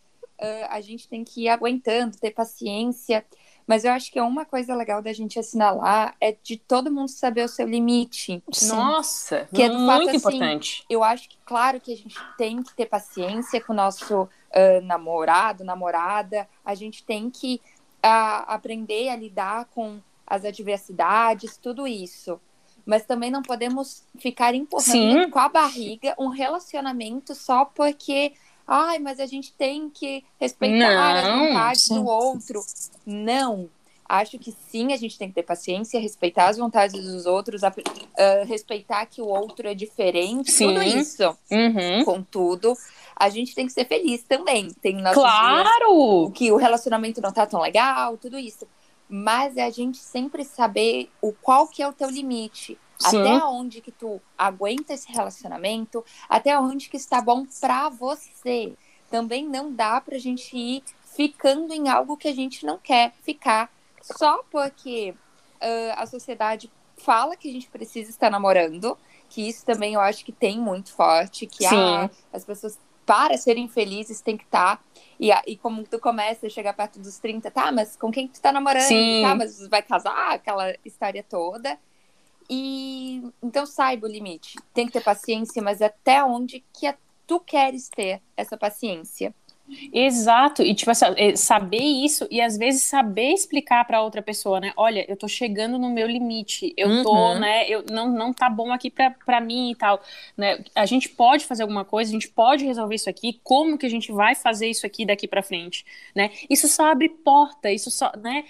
uh, 0.41 0.65
a 0.69 0.81
gente 0.81 1.07
tem 1.07 1.23
que 1.23 1.43
ir 1.43 1.49
aguentando, 1.49 2.17
ter 2.17 2.31
paciência. 2.31 3.25
Mas 3.67 3.85
eu 3.85 3.91
acho 3.91 4.11
que 4.11 4.19
uma 4.19 4.43
coisa 4.43 4.75
legal 4.75 5.01
da 5.01 5.13
gente 5.13 5.39
assinalar 5.39 6.15
é 6.19 6.35
de 6.43 6.57
todo 6.57 6.91
mundo 6.91 7.09
saber 7.09 7.45
o 7.45 7.47
seu 7.47 7.67
limite. 7.67 8.43
Nossa, 8.67 9.47
que 9.53 9.61
é 9.61 9.69
muito 9.69 9.87
fato, 9.87 10.09
assim, 10.09 10.17
importante. 10.17 10.85
Eu 10.89 11.03
acho 11.03 11.29
que, 11.29 11.37
claro, 11.45 11.79
que 11.79 11.93
a 11.93 11.95
gente 11.95 12.17
tem 12.37 12.61
que 12.61 12.75
ter 12.75 12.87
paciência 12.87 13.61
com 13.61 13.71
o 13.71 13.75
nosso 13.75 14.23
uh, 14.23 14.81
namorado, 14.83 15.63
namorada. 15.63 16.49
A 16.65 16.75
gente 16.75 17.03
tem 17.05 17.29
que 17.29 17.61
uh, 18.05 18.43
aprender 18.47 19.09
a 19.09 19.15
lidar 19.15 19.65
com 19.65 19.99
as 20.25 20.45
adversidades, 20.45 21.57
tudo 21.57 21.87
isso. 21.87 22.39
Mas 22.85 23.05
também 23.05 23.29
não 23.29 23.41
podemos 23.41 24.03
ficar 24.17 24.55
empurrando 24.55 25.23
Sim. 25.23 25.29
com 25.29 25.39
a 25.39 25.49
barriga 25.49 26.15
um 26.17 26.29
relacionamento 26.29 27.35
só 27.35 27.65
porque 27.65 28.33
ai, 28.67 28.99
mas 28.99 29.19
a 29.19 29.25
gente 29.25 29.53
tem 29.53 29.89
que 29.89 30.23
respeitar 30.39 31.21
não, 31.23 31.43
as 31.43 31.49
vontades 31.49 31.89
do 31.89 32.05
outro. 32.05 32.61
Não. 33.05 33.69
Acho 34.11 34.37
que 34.37 34.51
sim, 34.51 34.91
a 34.91 34.97
gente 34.97 35.17
tem 35.17 35.29
que 35.29 35.35
ter 35.35 35.43
paciência, 35.43 35.97
respeitar 35.97 36.49
as 36.49 36.57
vontades 36.57 37.01
dos 37.01 37.25
outros, 37.25 37.61
uh, 37.63 38.45
respeitar 38.45 39.05
que 39.05 39.21
o 39.21 39.25
outro 39.25 39.69
é 39.69 39.73
diferente, 39.73 40.51
sim. 40.51 40.67
tudo 40.67 40.83
isso. 40.83 41.23
Uhum. 41.49 42.03
Contudo, 42.03 42.73
a 43.15 43.29
gente 43.29 43.55
tem 43.55 43.65
que 43.65 43.71
ser 43.71 43.85
feliz 43.85 44.21
também. 44.23 44.67
Tem 44.81 45.01
claro! 45.13 46.25
Dias 46.25 46.37
que 46.37 46.51
o 46.51 46.57
relacionamento 46.57 47.21
não 47.21 47.31
tá 47.31 47.45
tão 47.45 47.61
legal, 47.61 48.17
tudo 48.17 48.37
isso. 48.37 48.67
Mas 49.07 49.55
é 49.55 49.63
a 49.63 49.69
gente 49.69 49.99
sempre 49.99 50.43
saber 50.43 51.09
o 51.21 51.31
qual 51.31 51.65
que 51.69 51.81
é 51.81 51.87
o 51.87 51.93
teu 51.93 52.09
limite. 52.09 52.77
Sim. 52.99 53.21
Até 53.21 53.45
onde 53.45 53.79
que 53.79 53.93
tu 53.93 54.21
aguenta 54.37 54.93
esse 54.93 55.09
relacionamento, 55.09 56.03
até 56.27 56.59
onde 56.59 56.89
que 56.89 56.97
está 56.97 57.21
bom 57.21 57.45
para 57.61 57.87
você. 57.87 58.73
Também 59.09 59.47
não 59.47 59.71
dá 59.71 60.01
pra 60.01 60.17
gente 60.17 60.57
ir 60.57 60.83
ficando 61.15 61.73
em 61.73 61.87
algo 61.87 62.17
que 62.17 62.27
a 62.27 62.35
gente 62.35 62.65
não 62.65 62.77
quer 62.77 63.13
ficar 63.23 63.71
só 64.01 64.43
porque 64.49 65.11
uh, 65.61 65.93
a 65.95 66.05
sociedade 66.05 66.71
fala 66.97 67.35
que 67.35 67.49
a 67.49 67.51
gente 67.51 67.69
precisa 67.69 68.09
estar 68.09 68.29
namorando, 68.29 68.97
que 69.29 69.47
isso 69.47 69.65
também 69.65 69.93
eu 69.93 70.01
acho 70.01 70.23
que 70.23 70.31
tem 70.31 70.59
muito 70.59 70.93
forte, 70.93 71.47
que 71.47 71.65
ah, 71.65 72.09
as 72.31 72.45
pessoas 72.45 72.79
para 73.05 73.37
serem 73.37 73.67
felizes 73.67 74.21
tem 74.21 74.37
que 74.37 74.43
estar. 74.43 74.77
Tá, 74.77 74.83
e, 75.19 75.31
e 75.47 75.57
como 75.57 75.83
tu 75.83 75.99
começa 75.99 76.47
a 76.47 76.49
chegar 76.49 76.73
perto 76.73 76.99
dos 76.99 77.17
30, 77.17 77.49
tá, 77.51 77.71
mas 77.71 77.95
com 77.95 78.11
quem 78.11 78.27
tu 78.27 78.39
tá 78.39 78.51
namorando? 78.51 78.83
Sim. 78.83 79.21
Tá, 79.23 79.35
mas 79.35 79.67
vai 79.67 79.81
casar, 79.81 80.31
aquela 80.31 80.73
história 80.85 81.23
toda. 81.27 81.77
E 82.49 83.23
então 83.41 83.65
saiba 83.65 84.07
o 84.07 84.09
limite. 84.09 84.57
Tem 84.73 84.85
que 84.85 84.93
ter 84.93 85.01
paciência, 85.01 85.61
mas 85.61 85.81
até 85.81 86.23
onde 86.23 86.63
que 86.73 86.93
tu 87.25 87.39
queres 87.39 87.89
ter 87.89 88.21
essa 88.35 88.57
paciência? 88.57 89.33
Exato, 89.93 90.63
e 90.63 90.73
tipo 90.75 90.91
assim, 90.91 91.05
é, 91.15 91.35
saber 91.35 91.81
isso 91.81 92.27
e 92.29 92.41
às 92.41 92.57
vezes 92.57 92.83
saber 92.83 93.31
explicar 93.33 93.85
para 93.85 94.01
outra 94.01 94.21
pessoa, 94.21 94.59
né? 94.59 94.73
Olha, 94.75 95.05
eu 95.09 95.15
tô 95.15 95.27
chegando 95.27 95.77
no 95.77 95.89
meu 95.89 96.07
limite, 96.07 96.73
eu 96.75 96.89
uhum. 96.89 97.03
tô, 97.03 97.35
né? 97.35 97.69
Eu 97.69 97.85
não, 97.89 98.09
não 98.09 98.33
tá 98.33 98.49
bom 98.49 98.71
aqui 98.71 98.89
para 98.89 99.39
mim 99.39 99.71
e 99.71 99.75
tal, 99.75 100.01
né? 100.35 100.63
A 100.75 100.85
gente 100.85 101.07
pode 101.09 101.45
fazer 101.45 101.63
alguma 101.63 101.85
coisa, 101.85 102.11
a 102.11 102.13
gente 102.13 102.29
pode 102.29 102.65
resolver 102.65 102.95
isso 102.95 103.09
aqui, 103.09 103.39
como 103.43 103.77
que 103.77 103.85
a 103.85 103.89
gente 103.89 104.11
vai 104.11 104.35
fazer 104.35 104.67
isso 104.67 104.85
aqui 104.85 105.05
daqui 105.05 105.27
para 105.27 105.41
frente, 105.41 105.85
né? 106.15 106.31
Isso 106.49 106.67
só 106.67 106.91
abre 106.91 107.07
porta, 107.07 107.71
isso 107.71 107.89
só, 107.89 108.11
né? 108.17 108.43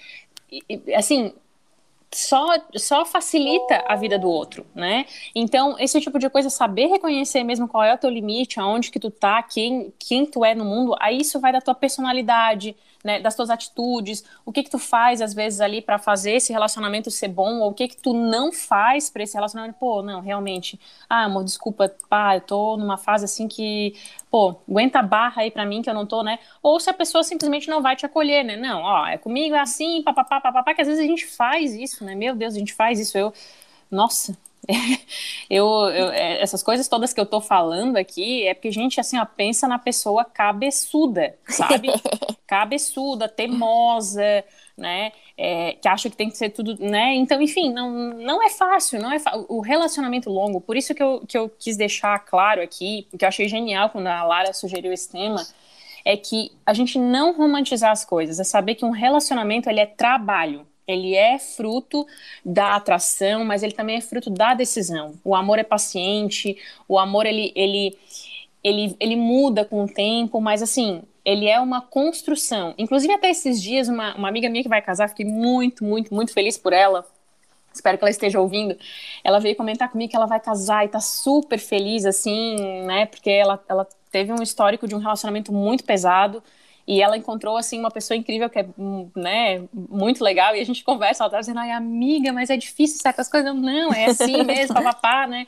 assim, 0.96 1.34
só, 2.14 2.48
só 2.76 3.06
facilita 3.06 3.84
a 3.88 3.96
vida 3.96 4.20
do 4.20 4.30
outro, 4.30 4.66
né? 4.76 5.06
Então, 5.34 5.78
esse 5.80 6.00
tipo 6.02 6.20
de 6.20 6.30
coisa, 6.30 6.50
saber 6.50 6.88
reconhecer 6.88 7.44
mesmo 7.44 7.68
qual 7.68 7.84
é 7.84 7.94
o 7.94 7.98
teu 7.98 8.10
limite, 8.10 8.60
aonde 8.60 8.92
que 8.92 9.00
tu 9.00 9.10
tá, 9.10 9.42
quem, 9.44 9.94
quem 9.98 10.26
tu 10.26 10.44
é 10.44 10.54
no 10.54 10.66
mundo, 10.66 10.96
aí 11.00 11.20
isso 11.22 11.40
vai 11.40 11.54
da 11.54 11.62
tua 11.62 11.74
personalidade, 11.74 12.76
né, 13.04 13.20
das 13.20 13.36
tuas 13.36 13.50
atitudes, 13.50 14.24
o 14.46 14.52
que 14.52 14.64
que 14.64 14.70
tu 14.70 14.80
faz 14.80 15.22
às 15.22 15.34
vezes 15.34 15.62
ali 15.62 15.82
para 15.82 15.98
fazer 15.98 16.34
esse 16.34 16.52
relacionamento 16.52 17.10
ser 17.12 17.28
bom, 17.28 17.60
ou 17.60 17.72
o 17.72 17.74
que 17.74 17.88
que 17.88 17.98
tu 17.98 18.14
não 18.14 18.52
faz 18.52 19.10
para 19.10 19.24
esse 19.24 19.34
relacionamento, 19.34 19.78
pô, 19.80 20.02
não, 20.02 20.22
realmente, 20.22 20.80
ah, 21.10 21.26
amor, 21.26 21.44
desculpa, 21.44 21.94
pá, 22.10 22.36
eu 22.36 22.42
tô 22.42 22.78
numa 22.78 22.98
fase 22.98 23.26
assim 23.26 23.48
que, 23.48 23.96
pô, 24.30 24.56
aguenta 24.70 25.00
a 25.00 25.04
barra 25.04 25.42
aí 25.42 25.52
para 25.52 25.66
mim 25.66 25.82
que 25.82 25.90
eu 25.90 25.94
não 25.94 26.06
tô, 26.06 26.24
né? 26.24 26.40
Ou 26.62 26.80
se 26.80 26.90
a 26.90 26.94
pessoa 26.94 27.24
simplesmente 27.24 27.70
não 27.70 27.82
vai 27.82 27.96
te 27.96 28.06
acolher, 28.06 28.44
né? 28.44 28.56
Não, 28.56 28.82
ó, 28.82 29.08
é 29.08 29.18
comigo 29.18 29.56
é 29.56 29.60
assim, 29.60 30.02
papapá, 30.04 30.40
papapá, 30.42 30.74
que 30.74 30.82
às 30.82 30.88
vezes 30.88 31.04
a 31.04 31.08
gente 31.08 31.26
faz 31.26 31.74
isso, 31.74 32.04
né? 32.04 32.16
Meu 32.16 32.36
Deus, 32.36 32.56
a 32.56 32.60
gente 32.60 32.74
faz 32.74 33.00
isso, 33.00 33.18
eu, 33.18 33.34
nossa, 33.90 34.38
eu, 35.50 35.66
eu, 35.66 36.12
é, 36.12 36.42
essas 36.42 36.64
coisas 36.64 36.88
todas 36.88 37.14
que 37.14 37.20
eu 37.20 37.26
tô 37.26 37.42
falando 37.42 37.98
aqui 37.98 38.48
é 38.48 38.54
porque 38.54 38.70
a 38.70 38.74
gente 38.74 39.00
assim 39.00 39.18
ó, 39.18 39.26
pensa 39.26 39.68
na 39.68 39.80
pessoa 39.80 40.26
cabeçuda, 40.26 41.36
sabe? 41.48 41.90
cabeçuda, 42.48 43.28
teimosa, 43.30 44.44
né? 44.78 45.12
É, 45.38 45.74
que 45.74 45.88
acha 45.88 46.10
que 46.10 46.16
tem 46.16 46.30
que 46.30 46.38
ser 46.38 46.50
tudo, 46.50 46.78
né? 46.80 47.16
Então, 47.16 47.42
enfim, 47.42 47.72
não, 47.72 47.92
não 48.14 48.44
é 48.44 48.50
fácil, 48.50 49.02
não 49.02 49.12
é 49.12 49.18
o 49.48 49.62
relacionamento 49.62 50.30
longo. 50.30 50.62
Por 50.62 50.76
isso 50.78 50.94
que 50.94 51.02
eu, 51.02 51.24
que 51.28 51.38
eu 51.38 51.50
quis 51.50 51.78
deixar 51.78 52.20
claro 52.20 52.62
aqui, 52.62 53.08
que 53.18 53.24
eu 53.24 53.30
achei 53.30 53.48
genial 53.48 53.90
quando 53.90 54.08
a 54.08 54.24
Lara 54.24 54.54
sugeriu 54.54 54.92
esse 54.92 55.10
tema, 55.10 55.46
é 56.04 56.18
que 56.18 56.52
a 56.66 56.74
gente 56.74 56.98
não 57.00 57.34
romantizar 57.34 57.92
as 57.92 58.04
coisas, 58.04 58.40
é 58.40 58.44
saber 58.44 58.76
que 58.76 58.86
um 58.86 58.92
relacionamento 58.92 59.70
ele 59.70 59.80
é 59.80 59.86
trabalho 59.86 60.66
ele 60.92 61.16
é 61.16 61.40
fruto 61.40 62.06
da 62.44 62.76
atração, 62.76 63.46
mas 63.46 63.64
ele 63.64 63.74
também 63.74 63.98
é 63.98 64.02
fruto 64.02 64.30
da 64.30 64.54
decisão. 64.54 65.14
O 65.24 65.36
amor 65.36 65.60
é 65.60 65.64
paciente, 65.64 66.58
o 66.88 67.00
amor 67.00 67.26
ele, 67.26 67.52
ele, 67.56 67.98
ele, 68.64 68.96
ele 69.00 69.16
muda 69.16 69.66
com 69.66 69.84
o 69.84 69.88
tempo, 69.88 70.40
mas 70.42 70.62
assim, 70.62 71.04
ele 71.24 71.48
é 71.48 71.60
uma 71.60 71.82
construção. 71.82 72.74
Inclusive, 72.78 73.14
até 73.14 73.30
esses 73.30 73.62
dias, 73.62 73.88
uma, 73.88 74.16
uma 74.16 74.28
amiga 74.28 74.50
minha 74.50 74.64
que 74.64 74.70
vai 74.70 74.82
casar, 74.82 75.10
fiquei 75.10 75.26
muito, 75.26 75.84
muito, 75.84 76.14
muito 76.14 76.34
feliz 76.34 76.58
por 76.58 76.74
ela. 76.74 77.06
Espero 77.74 77.98
que 77.98 78.04
ela 78.04 78.12
esteja 78.12 78.40
ouvindo. 78.40 78.78
Ela 79.24 79.40
veio 79.40 79.56
comentar 79.56 79.90
comigo 79.90 80.10
que 80.10 80.16
ela 80.16 80.26
vai 80.26 80.40
casar 80.40 80.84
e 80.86 80.90
tá 80.90 81.00
super 81.00 81.58
feliz, 81.58 82.06
assim, 82.06 82.82
né? 82.86 83.06
Porque 83.06 83.30
ela, 83.30 83.64
ela 83.70 83.88
teve 84.12 84.34
um 84.34 84.42
histórico 84.42 84.88
de 84.88 84.94
um 84.94 84.98
relacionamento 84.98 85.54
muito 85.54 85.84
pesado 85.84 86.44
e 86.88 87.02
ela 87.02 87.18
encontrou, 87.18 87.58
assim, 87.58 87.80
uma 87.80 87.92
pessoa 87.92 88.18
incrível 88.18 88.50
que 88.50 88.60
é, 88.60 88.66
né, 89.16 89.64
muito 89.74 90.24
legal. 90.24 90.56
E 90.56 90.60
a 90.60 90.66
gente 90.66 90.84
conversa, 90.84 91.24
ela 91.24 91.32
tá 91.32 91.40
dizendo, 91.40 91.60
ai, 91.60 91.72
amiga, 91.72 92.34
mas 92.34 92.50
é 92.50 92.58
difícil 92.58 93.00
certas 93.00 93.30
coisas. 93.30 93.56
Não, 93.56 93.94
é 93.94 94.06
assim 94.06 94.42
mesmo, 94.44 94.76
papapá, 94.76 95.28
né? 95.28 95.46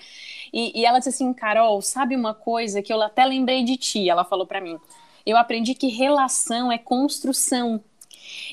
E, 0.52 0.80
e 0.80 0.86
ela 0.86 1.00
disse 1.00 1.10
assim, 1.10 1.34
Carol, 1.34 1.82
sabe 1.82 2.16
uma 2.16 2.34
coisa 2.34 2.82
que 2.82 2.94
eu 2.94 3.02
até 3.02 3.26
lembrei 3.26 3.64
de 3.64 3.76
ti? 3.76 4.10
Ela 4.10 4.24
falou 4.24 4.46
para 4.46 4.62
mim. 4.62 4.78
Eu 5.26 5.38
aprendi 5.38 5.74
que 5.74 5.88
relação 5.88 6.72
é 6.72 6.78
construção. 6.78 7.84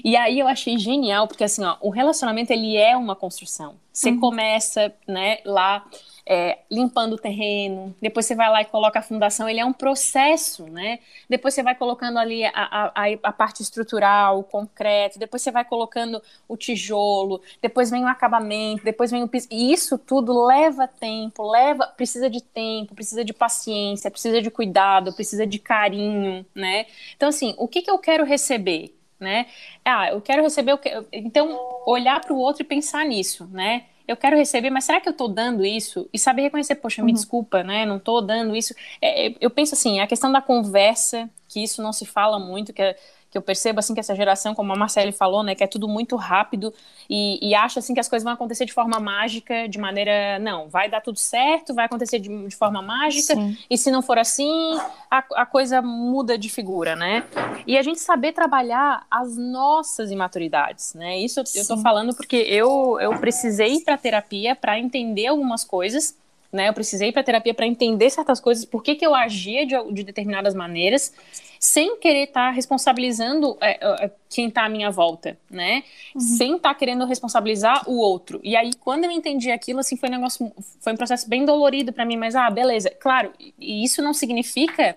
E 0.04 0.16
aí 0.16 0.38
eu 0.38 0.48
achei 0.48 0.78
genial, 0.78 1.26
porque 1.26 1.44
assim, 1.44 1.64
ó, 1.64 1.76
o 1.80 1.90
relacionamento 1.90 2.52
ele 2.52 2.76
é 2.76 2.96
uma 2.96 3.16
construção. 3.16 3.76
Você 3.92 4.10
uhum. 4.10 4.20
começa, 4.20 4.92
né, 5.06 5.38
lá 5.44 5.84
é, 6.32 6.60
limpando 6.70 7.14
o 7.14 7.18
terreno, 7.18 7.92
depois 8.00 8.24
você 8.24 8.36
vai 8.36 8.48
lá 8.48 8.62
e 8.62 8.64
coloca 8.64 9.00
a 9.00 9.02
fundação, 9.02 9.48
ele 9.48 9.58
é 9.58 9.64
um 9.64 9.72
processo, 9.72 10.64
né? 10.68 11.00
Depois 11.28 11.54
você 11.54 11.60
vai 11.60 11.74
colocando 11.74 12.18
ali 12.20 12.44
a, 12.44 12.52
a, 12.54 12.92
a, 13.20 13.32
parte 13.32 13.62
estrutural, 13.62 14.38
o 14.38 14.44
concreto, 14.44 15.18
depois 15.18 15.42
você 15.42 15.50
vai 15.50 15.64
colocando 15.64 16.22
o 16.48 16.56
tijolo, 16.56 17.42
depois 17.60 17.90
vem 17.90 18.04
o 18.04 18.06
acabamento, 18.06 18.84
depois 18.84 19.10
vem 19.10 19.24
o 19.24 19.28
piso. 19.28 19.48
E 19.50 19.72
isso 19.72 19.98
tudo 19.98 20.46
leva 20.46 20.86
tempo, 20.86 21.50
leva, 21.50 21.88
precisa 21.88 22.30
de 22.30 22.40
tempo, 22.40 22.94
precisa 22.94 23.24
de 23.24 23.32
paciência, 23.32 24.08
precisa 24.08 24.40
de 24.40 24.52
cuidado, 24.52 25.12
precisa 25.12 25.44
de 25.44 25.58
carinho, 25.58 26.46
né? 26.54 26.86
Então, 27.16 27.28
assim, 27.28 27.56
o 27.58 27.66
que, 27.66 27.82
que 27.82 27.90
eu 27.90 27.98
quero 27.98 28.24
receber? 28.24 28.94
Né? 29.20 29.46
Ah, 29.84 30.08
eu 30.10 30.20
quero 30.20 30.42
receber. 30.42 30.78
Então, 31.12 31.58
olhar 31.86 32.20
para 32.20 32.32
o 32.32 32.38
outro 32.38 32.62
e 32.62 32.64
pensar 32.64 33.04
nisso, 33.04 33.46
né? 33.52 33.84
eu 34.10 34.16
quero 34.16 34.36
receber, 34.36 34.70
mas 34.70 34.84
será 34.84 35.00
que 35.00 35.08
eu 35.08 35.12
estou 35.12 35.28
dando 35.28 35.64
isso? 35.64 36.08
E 36.12 36.18
saber 36.18 36.42
reconhecer, 36.42 36.74
poxa, 36.74 37.00
me 37.00 37.12
uhum. 37.12 37.14
desculpa, 37.14 37.62
né? 37.62 37.86
Não 37.86 37.96
estou 37.96 38.20
dando 38.20 38.56
isso. 38.56 38.74
É, 39.00 39.28
é, 39.28 39.34
eu 39.40 39.48
penso 39.48 39.74
assim, 39.74 40.00
a 40.00 40.06
questão 40.06 40.32
da 40.32 40.42
conversa, 40.42 41.30
que 41.48 41.62
isso 41.62 41.80
não 41.80 41.92
se 41.92 42.04
fala 42.04 42.36
muito, 42.38 42.72
que 42.72 42.82
é 42.82 42.96
que 43.30 43.38
eu 43.38 43.42
percebo 43.42 43.78
assim 43.78 43.94
que 43.94 44.00
essa 44.00 44.14
geração, 44.14 44.54
como 44.54 44.72
a 44.72 44.76
Marcele 44.76 45.12
falou, 45.12 45.42
né, 45.42 45.54
que 45.54 45.62
é 45.62 45.66
tudo 45.66 45.86
muito 45.86 46.16
rápido 46.16 46.74
e, 47.08 47.38
e 47.48 47.54
acha 47.54 47.78
assim 47.78 47.94
que 47.94 48.00
as 48.00 48.08
coisas 48.08 48.24
vão 48.24 48.32
acontecer 48.32 48.64
de 48.64 48.72
forma 48.72 48.98
mágica, 48.98 49.68
de 49.68 49.78
maneira 49.78 50.38
não, 50.40 50.68
vai 50.68 50.90
dar 50.90 51.00
tudo 51.00 51.18
certo, 51.18 51.72
vai 51.72 51.84
acontecer 51.84 52.18
de, 52.18 52.48
de 52.48 52.56
forma 52.56 52.82
mágica 52.82 53.34
Sim. 53.34 53.56
e 53.70 53.78
se 53.78 53.90
não 53.90 54.02
for 54.02 54.18
assim, 54.18 54.76
a, 55.10 55.18
a 55.36 55.46
coisa 55.46 55.80
muda 55.80 56.36
de 56.36 56.48
figura, 56.48 56.96
né? 56.96 57.24
E 57.66 57.78
a 57.78 57.82
gente 57.82 58.00
saber 58.00 58.32
trabalhar 58.32 59.06
as 59.10 59.36
nossas 59.36 60.10
imaturidades, 60.10 60.94
né? 60.94 61.18
Isso 61.18 61.40
Sim. 61.46 61.60
eu 61.60 61.66
tô 61.66 61.76
falando 61.78 62.14
porque 62.14 62.36
eu 62.36 62.98
eu 63.00 63.16
precisei 63.18 63.74
ir 63.74 63.80
para 63.84 63.96
terapia 63.96 64.56
para 64.56 64.78
entender 64.78 65.28
algumas 65.28 65.62
coisas 65.62 66.16
né? 66.52 66.68
Eu 66.68 66.72
precisei 66.72 67.08
ir 67.08 67.12
para 67.12 67.22
terapia 67.22 67.54
para 67.54 67.66
entender 67.66 68.10
certas 68.10 68.40
coisas, 68.40 68.64
por 68.64 68.82
que, 68.82 68.94
que 68.94 69.06
eu 69.06 69.14
agia 69.14 69.64
de, 69.66 69.74
de 69.92 70.02
determinadas 70.02 70.54
maneiras 70.54 71.12
sem 71.60 71.98
querer 71.98 72.24
estar 72.24 72.46
tá 72.46 72.50
responsabilizando 72.50 73.56
é, 73.60 74.04
é, 74.04 74.10
quem 74.30 74.48
está 74.48 74.64
à 74.64 74.68
minha 74.68 74.90
volta, 74.90 75.38
né? 75.50 75.84
Uhum. 76.14 76.20
Sem 76.20 76.56
estar 76.56 76.70
tá 76.70 76.74
querendo 76.74 77.04
responsabilizar 77.04 77.88
o 77.88 77.98
outro. 77.98 78.40
E 78.42 78.56
aí, 78.56 78.72
quando 78.74 79.04
eu 79.04 79.10
entendi 79.10 79.50
aquilo, 79.50 79.80
assim, 79.80 79.94
foi 79.94 80.08
um 80.08 80.12
negócio, 80.12 80.50
foi 80.80 80.94
um 80.94 80.96
processo 80.96 81.28
bem 81.28 81.44
dolorido 81.44 81.92
para 81.92 82.06
mim, 82.06 82.16
mas 82.16 82.34
ah, 82.34 82.48
beleza. 82.48 82.88
Claro, 82.88 83.30
e 83.58 83.84
isso 83.84 84.00
não 84.00 84.14
significa 84.14 84.96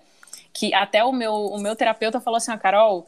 que 0.54 0.72
até 0.72 1.04
o 1.04 1.12
meu, 1.12 1.34
o 1.34 1.60
meu 1.60 1.76
terapeuta 1.76 2.18
falou 2.18 2.38
assim, 2.38 2.50
ah, 2.50 2.56
Carol, 2.56 3.06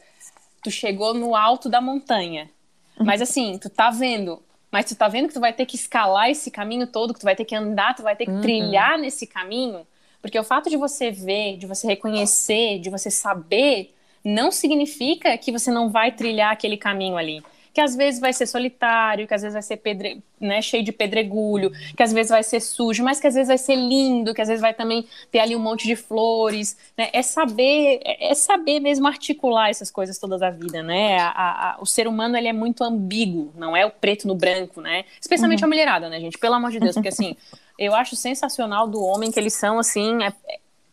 tu 0.62 0.70
chegou 0.70 1.14
no 1.14 1.34
alto 1.34 1.70
da 1.70 1.80
montanha. 1.80 2.50
Uhum. 2.98 3.06
Mas 3.06 3.22
assim, 3.22 3.56
tu 3.58 3.70
tá 3.70 3.88
vendo, 3.88 4.42
mas 4.76 4.84
tu 4.84 4.94
tá 4.94 5.08
vendo 5.08 5.28
que 5.28 5.32
tu 5.32 5.40
vai 5.40 5.54
ter 5.54 5.64
que 5.64 5.74
escalar 5.74 6.28
esse 6.28 6.50
caminho 6.50 6.86
todo, 6.86 7.14
que 7.14 7.20
tu 7.20 7.24
vai 7.24 7.34
ter 7.34 7.46
que 7.46 7.54
andar, 7.54 7.96
tu 7.96 8.02
vai 8.02 8.14
ter 8.14 8.26
que 8.26 8.30
uhum. 8.30 8.42
trilhar 8.42 8.98
nesse 8.98 9.26
caminho. 9.26 9.86
Porque 10.20 10.38
o 10.38 10.44
fato 10.44 10.68
de 10.68 10.76
você 10.76 11.10
ver, 11.10 11.56
de 11.56 11.64
você 11.64 11.86
reconhecer, 11.86 12.78
de 12.78 12.90
você 12.90 13.10
saber, 13.10 13.94
não 14.22 14.52
significa 14.52 15.38
que 15.38 15.50
você 15.50 15.70
não 15.70 15.88
vai 15.88 16.12
trilhar 16.12 16.52
aquele 16.52 16.76
caminho 16.76 17.16
ali 17.16 17.42
que 17.76 17.80
às 17.82 17.94
vezes 17.94 18.18
vai 18.18 18.32
ser 18.32 18.46
solitário, 18.46 19.28
que 19.28 19.34
às 19.34 19.42
vezes 19.42 19.52
vai 19.52 19.60
ser 19.60 19.76
pedre, 19.76 20.22
né, 20.40 20.62
cheio 20.62 20.82
de 20.82 20.92
pedregulho, 20.92 21.70
que 21.94 22.02
às 22.02 22.10
vezes 22.10 22.30
vai 22.30 22.42
ser 22.42 22.58
sujo, 22.58 23.04
mas 23.04 23.20
que 23.20 23.26
às 23.26 23.34
vezes 23.34 23.48
vai 23.48 23.58
ser 23.58 23.76
lindo, 23.76 24.32
que 24.32 24.40
às 24.40 24.48
vezes 24.48 24.62
vai 24.62 24.72
também 24.72 25.06
ter 25.30 25.40
ali 25.40 25.54
um 25.54 25.58
monte 25.58 25.86
de 25.86 25.94
flores, 25.94 26.74
né? 26.96 27.10
É 27.12 27.20
saber, 27.20 28.00
é, 28.02 28.34
saber 28.34 28.80
mesmo 28.80 29.06
articular 29.06 29.68
essas 29.68 29.90
coisas 29.90 30.18
todas 30.18 30.40
da 30.40 30.48
vida, 30.48 30.82
né? 30.82 31.18
A, 31.18 31.72
a, 31.72 31.76
o 31.78 31.84
ser 31.84 32.08
humano 32.08 32.34
ele 32.34 32.48
é 32.48 32.52
muito 32.54 32.82
ambíguo, 32.82 33.52
não 33.54 33.76
é 33.76 33.84
o 33.84 33.90
preto 33.90 34.26
no 34.26 34.34
branco, 34.34 34.80
né? 34.80 35.04
Especialmente 35.20 35.60
uhum. 35.60 35.66
a 35.66 35.68
mulherada, 35.68 36.08
né, 36.08 36.18
gente? 36.18 36.38
Pelo 36.38 36.54
amor 36.54 36.70
de 36.70 36.80
Deus, 36.80 36.94
porque 36.94 37.08
assim, 37.08 37.36
eu 37.78 37.94
acho 37.94 38.16
sensacional 38.16 38.88
do 38.88 39.02
homem 39.02 39.30
que 39.30 39.38
eles 39.38 39.52
são 39.52 39.78
assim, 39.78 40.24
é, 40.24 40.32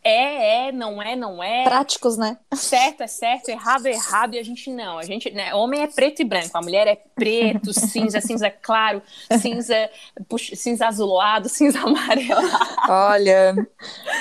é, 0.03 0.67
é, 0.67 0.71
não 0.71 1.01
é, 1.01 1.15
não 1.15 1.41
é. 1.41 1.63
Práticos, 1.63 2.17
né? 2.17 2.37
Certo 2.53 3.01
é 3.01 3.07
certo, 3.07 3.49
errado 3.49 3.85
é 3.85 3.91
errado, 3.91 4.35
e 4.35 4.39
a 4.39 4.43
gente 4.43 4.69
não. 4.69 4.97
A 4.97 5.03
gente, 5.03 5.31
né, 5.31 5.53
homem 5.55 5.81
é 5.81 5.87
preto 5.87 6.21
e 6.21 6.25
branco, 6.25 6.57
a 6.57 6.61
mulher 6.61 6.87
é 6.87 6.95
preto, 6.95 7.71
cinza, 7.73 8.19
cinza 8.19 8.49
claro, 8.49 9.01
cinza, 9.39 9.89
puxa, 10.27 10.55
cinza 10.55 10.87
azulado, 10.87 11.47
cinza 11.47 11.79
amarelo. 11.83 12.41
Olha, 12.89 13.55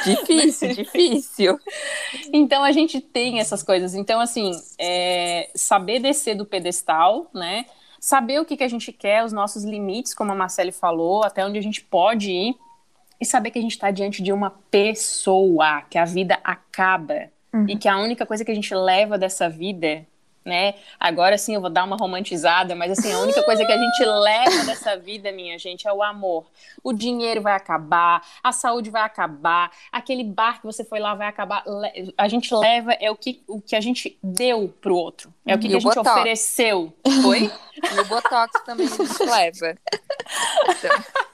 difícil, 0.04 0.68
difícil. 0.74 1.58
Então 2.32 2.62
a 2.62 2.70
gente 2.70 3.00
tem 3.00 3.40
essas 3.40 3.62
coisas. 3.62 3.94
Então, 3.94 4.20
assim, 4.20 4.52
é, 4.78 5.50
saber 5.54 5.98
descer 5.98 6.36
do 6.36 6.46
pedestal, 6.46 7.28
né? 7.34 7.66
Saber 7.98 8.40
o 8.40 8.44
que, 8.44 8.56
que 8.56 8.64
a 8.64 8.68
gente 8.68 8.92
quer, 8.92 9.24
os 9.24 9.32
nossos 9.32 9.64
limites, 9.64 10.14
como 10.14 10.32
a 10.32 10.34
Marcele 10.34 10.72
falou, 10.72 11.24
até 11.24 11.44
onde 11.44 11.58
a 11.58 11.62
gente 11.62 11.82
pode 11.82 12.30
ir 12.30 12.56
e 13.22 13.24
saber 13.24 13.52
que 13.52 13.58
a 13.60 13.62
gente 13.62 13.70
está 13.70 13.92
diante 13.92 14.20
de 14.20 14.32
uma 14.32 14.50
pessoa, 14.68 15.82
que 15.82 15.96
a 15.96 16.04
vida 16.04 16.40
acaba 16.42 17.30
uhum. 17.54 17.66
e 17.68 17.76
que 17.76 17.88
a 17.88 17.96
única 17.96 18.26
coisa 18.26 18.44
que 18.44 18.50
a 18.50 18.54
gente 18.54 18.74
leva 18.74 19.16
dessa 19.16 19.48
vida, 19.48 20.04
né? 20.44 20.74
Agora 20.98 21.38
sim 21.38 21.54
eu 21.54 21.60
vou 21.60 21.70
dar 21.70 21.84
uma 21.84 21.96
romantizada, 21.96 22.74
mas 22.74 22.90
assim, 22.90 23.12
a 23.12 23.20
única 23.20 23.40
coisa 23.44 23.64
que 23.64 23.70
a 23.70 23.78
gente 23.78 24.04
leva 24.04 24.64
dessa 24.64 24.96
vida, 24.96 25.30
minha 25.30 25.56
gente, 25.56 25.86
é 25.86 25.92
o 25.92 26.02
amor. 26.02 26.46
O 26.82 26.92
dinheiro 26.92 27.40
vai 27.40 27.54
acabar, 27.54 28.26
a 28.42 28.50
saúde 28.50 28.90
vai 28.90 29.02
acabar, 29.02 29.70
aquele 29.92 30.24
bar 30.24 30.58
que 30.60 30.66
você 30.66 30.84
foi 30.84 30.98
lá 30.98 31.14
vai 31.14 31.28
acabar. 31.28 31.62
A 32.18 32.26
gente 32.26 32.52
leva 32.52 32.92
é 32.94 33.08
o 33.08 33.14
que, 33.14 33.40
o 33.46 33.60
que 33.60 33.76
a 33.76 33.80
gente 33.80 34.18
deu 34.20 34.66
pro 34.80 34.96
outro, 34.96 35.32
é 35.46 35.54
o 35.54 35.60
que, 35.60 35.68
que 35.68 35.76
a 35.76 35.78
gente 35.78 35.94
botox. 35.94 36.10
ofereceu. 36.10 36.92
Foi? 37.22 37.52
E 37.74 38.00
o 38.00 38.04
botox 38.04 38.62
também 38.64 38.86
a 38.86 38.90
gente 38.90 39.24
leva. 39.24 39.78
Então... 40.68 41.22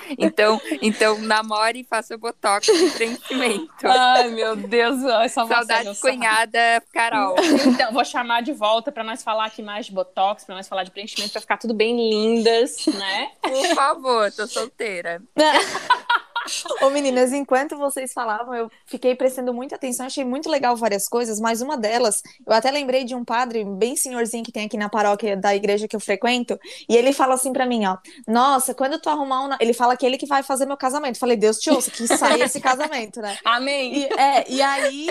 Então, 0.18 0.60
então 0.80 1.18
namore 1.18 1.80
e 1.80 1.84
faça 1.84 2.16
botox 2.16 2.66
de 2.66 2.90
preenchimento. 2.90 3.68
Ai, 3.84 4.28
meu 4.30 4.56
Deus, 4.56 5.02
essa 5.04 5.46
Saudade 5.46 5.98
cunhada 6.00 6.82
Carol. 6.92 7.36
Então, 7.66 7.92
vou 7.92 8.04
chamar 8.04 8.42
de 8.42 8.52
volta 8.52 8.90
para 8.90 9.04
nós 9.04 9.22
falar 9.22 9.46
aqui 9.46 9.62
mais 9.62 9.86
de 9.86 9.92
botox, 9.92 10.44
para 10.44 10.54
nós 10.54 10.68
falar 10.68 10.84
de 10.84 10.90
preenchimento, 10.90 11.32
para 11.32 11.40
ficar 11.40 11.56
tudo 11.58 11.74
bem 11.74 11.96
lindas, 11.96 12.86
né? 12.86 13.30
Por 13.42 13.74
favor, 13.74 14.32
tô 14.32 14.46
solteira. 14.46 15.22
Ô 16.82 16.90
meninas, 16.90 17.32
enquanto 17.32 17.76
vocês 17.76 18.12
falavam, 18.12 18.54
eu 18.54 18.70
fiquei 18.84 19.14
prestando 19.14 19.52
muita 19.52 19.76
atenção, 19.76 20.06
achei 20.06 20.24
muito 20.24 20.48
legal 20.48 20.76
várias 20.76 21.08
coisas, 21.08 21.40
mas 21.40 21.60
uma 21.60 21.76
delas, 21.76 22.22
eu 22.46 22.52
até 22.52 22.70
lembrei 22.70 23.04
de 23.04 23.14
um 23.14 23.24
padre 23.24 23.64
bem 23.64 23.96
senhorzinho 23.96 24.44
que 24.44 24.52
tem 24.52 24.66
aqui 24.66 24.76
na 24.76 24.88
paróquia 24.88 25.36
da 25.36 25.54
igreja 25.54 25.88
que 25.88 25.96
eu 25.96 26.00
frequento, 26.00 26.58
e 26.88 26.96
ele 26.96 27.12
fala 27.12 27.34
assim 27.34 27.52
para 27.52 27.66
mim, 27.66 27.86
ó, 27.86 27.96
nossa, 28.26 28.74
quando 28.74 28.98
tu 28.98 29.08
arrumar 29.08 29.44
um... 29.44 29.56
Ele 29.60 29.72
fala 29.72 29.96
que 29.96 30.04
ele 30.04 30.18
que 30.18 30.26
vai 30.26 30.42
fazer 30.42 30.66
meu 30.66 30.76
casamento. 30.76 31.18
Falei, 31.18 31.36
Deus 31.36 31.58
te 31.58 31.70
ouça, 31.70 31.90
que 31.90 32.06
saia 32.06 32.44
esse 32.44 32.60
casamento, 32.60 33.20
né? 33.20 33.38
Amém! 33.44 33.98
E, 33.98 34.04
é, 34.18 34.50
e 34.50 34.62
aí, 34.62 35.08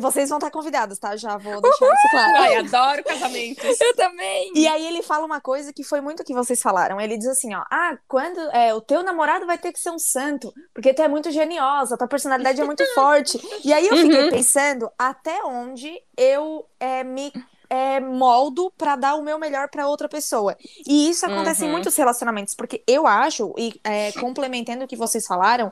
vocês 0.00 0.28
vão 0.28 0.38
estar 0.38 0.50
convidados, 0.50 0.98
tá? 0.98 1.16
Já 1.16 1.36
vou 1.36 1.60
deixar 1.60 1.86
isso 1.86 2.08
claro. 2.10 2.36
Ai, 2.36 2.56
adoro 2.56 3.04
casamentos. 3.04 3.64
Eu 3.80 3.94
também! 3.96 4.52
E 4.54 4.66
aí 4.66 4.86
ele 4.86 5.02
fala 5.02 5.24
uma 5.24 5.40
coisa 5.40 5.72
que 5.72 5.82
foi 5.82 6.00
muito 6.00 6.20
o 6.20 6.24
que 6.24 6.34
vocês 6.34 6.60
falaram, 6.60 7.00
ele 7.00 7.16
diz 7.16 7.28
assim, 7.28 7.54
ó, 7.54 7.64
ah, 7.70 7.96
quando 8.06 8.38
é, 8.52 8.74
o 8.74 8.80
teu 8.80 9.02
namorado 9.02 9.46
vai 9.46 9.58
ter 9.58 9.72
que 9.72 9.80
ser 9.80 9.90
um 9.90 9.98
santo, 9.98 10.52
porque 10.80 10.94
tu 10.94 11.02
é 11.02 11.08
muito 11.08 11.30
geniosa, 11.30 11.96
tua 11.96 12.08
personalidade 12.08 12.58
é 12.58 12.64
muito 12.64 12.84
forte. 12.94 13.38
E 13.62 13.70
aí 13.70 13.86
eu 13.86 13.96
fiquei 13.98 14.24
uhum. 14.24 14.30
pensando 14.30 14.90
até 14.98 15.44
onde 15.44 16.02
eu 16.16 16.64
é, 16.80 17.04
me 17.04 17.30
é, 17.68 18.00
moldo 18.00 18.72
para 18.78 18.96
dar 18.96 19.14
o 19.14 19.22
meu 19.22 19.38
melhor 19.38 19.68
para 19.68 19.86
outra 19.86 20.08
pessoa. 20.08 20.56
E 20.86 21.10
isso 21.10 21.26
acontece 21.26 21.62
uhum. 21.62 21.68
em 21.68 21.72
muitos 21.72 21.94
relacionamentos, 21.94 22.54
porque 22.54 22.82
eu 22.86 23.06
acho, 23.06 23.54
e 23.58 23.78
é, 23.84 24.10
complementando 24.12 24.84
o 24.86 24.88
que 24.88 24.96
vocês 24.96 25.26
falaram, 25.26 25.70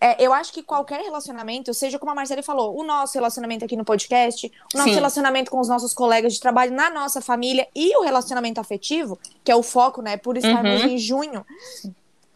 é, 0.00 0.24
eu 0.24 0.32
acho 0.32 0.52
que 0.52 0.62
qualquer 0.62 1.02
relacionamento, 1.02 1.72
seja 1.72 1.98
como 1.98 2.10
a 2.10 2.14
Marcela 2.14 2.42
falou, 2.42 2.76
o 2.76 2.84
nosso 2.84 3.14
relacionamento 3.14 3.64
aqui 3.64 3.76
no 3.76 3.84
podcast, 3.84 4.50
o 4.74 4.76
nosso 4.76 4.90
Sim. 4.90 4.94
relacionamento 4.94 5.50
com 5.50 5.60
os 5.60 5.68
nossos 5.68 5.94
colegas 5.94 6.34
de 6.34 6.40
trabalho, 6.40 6.72
na 6.72 6.90
nossa 6.90 7.20
família 7.20 7.66
e 7.74 7.96
o 7.96 8.02
relacionamento 8.02 8.60
afetivo, 8.60 9.18
que 9.42 9.52
é 9.52 9.56
o 9.56 9.62
foco, 9.62 10.02
né, 10.02 10.16
por 10.16 10.36
estarmos 10.36 10.82
uhum. 10.82 10.88
em 10.88 10.98
junho, 10.98 11.46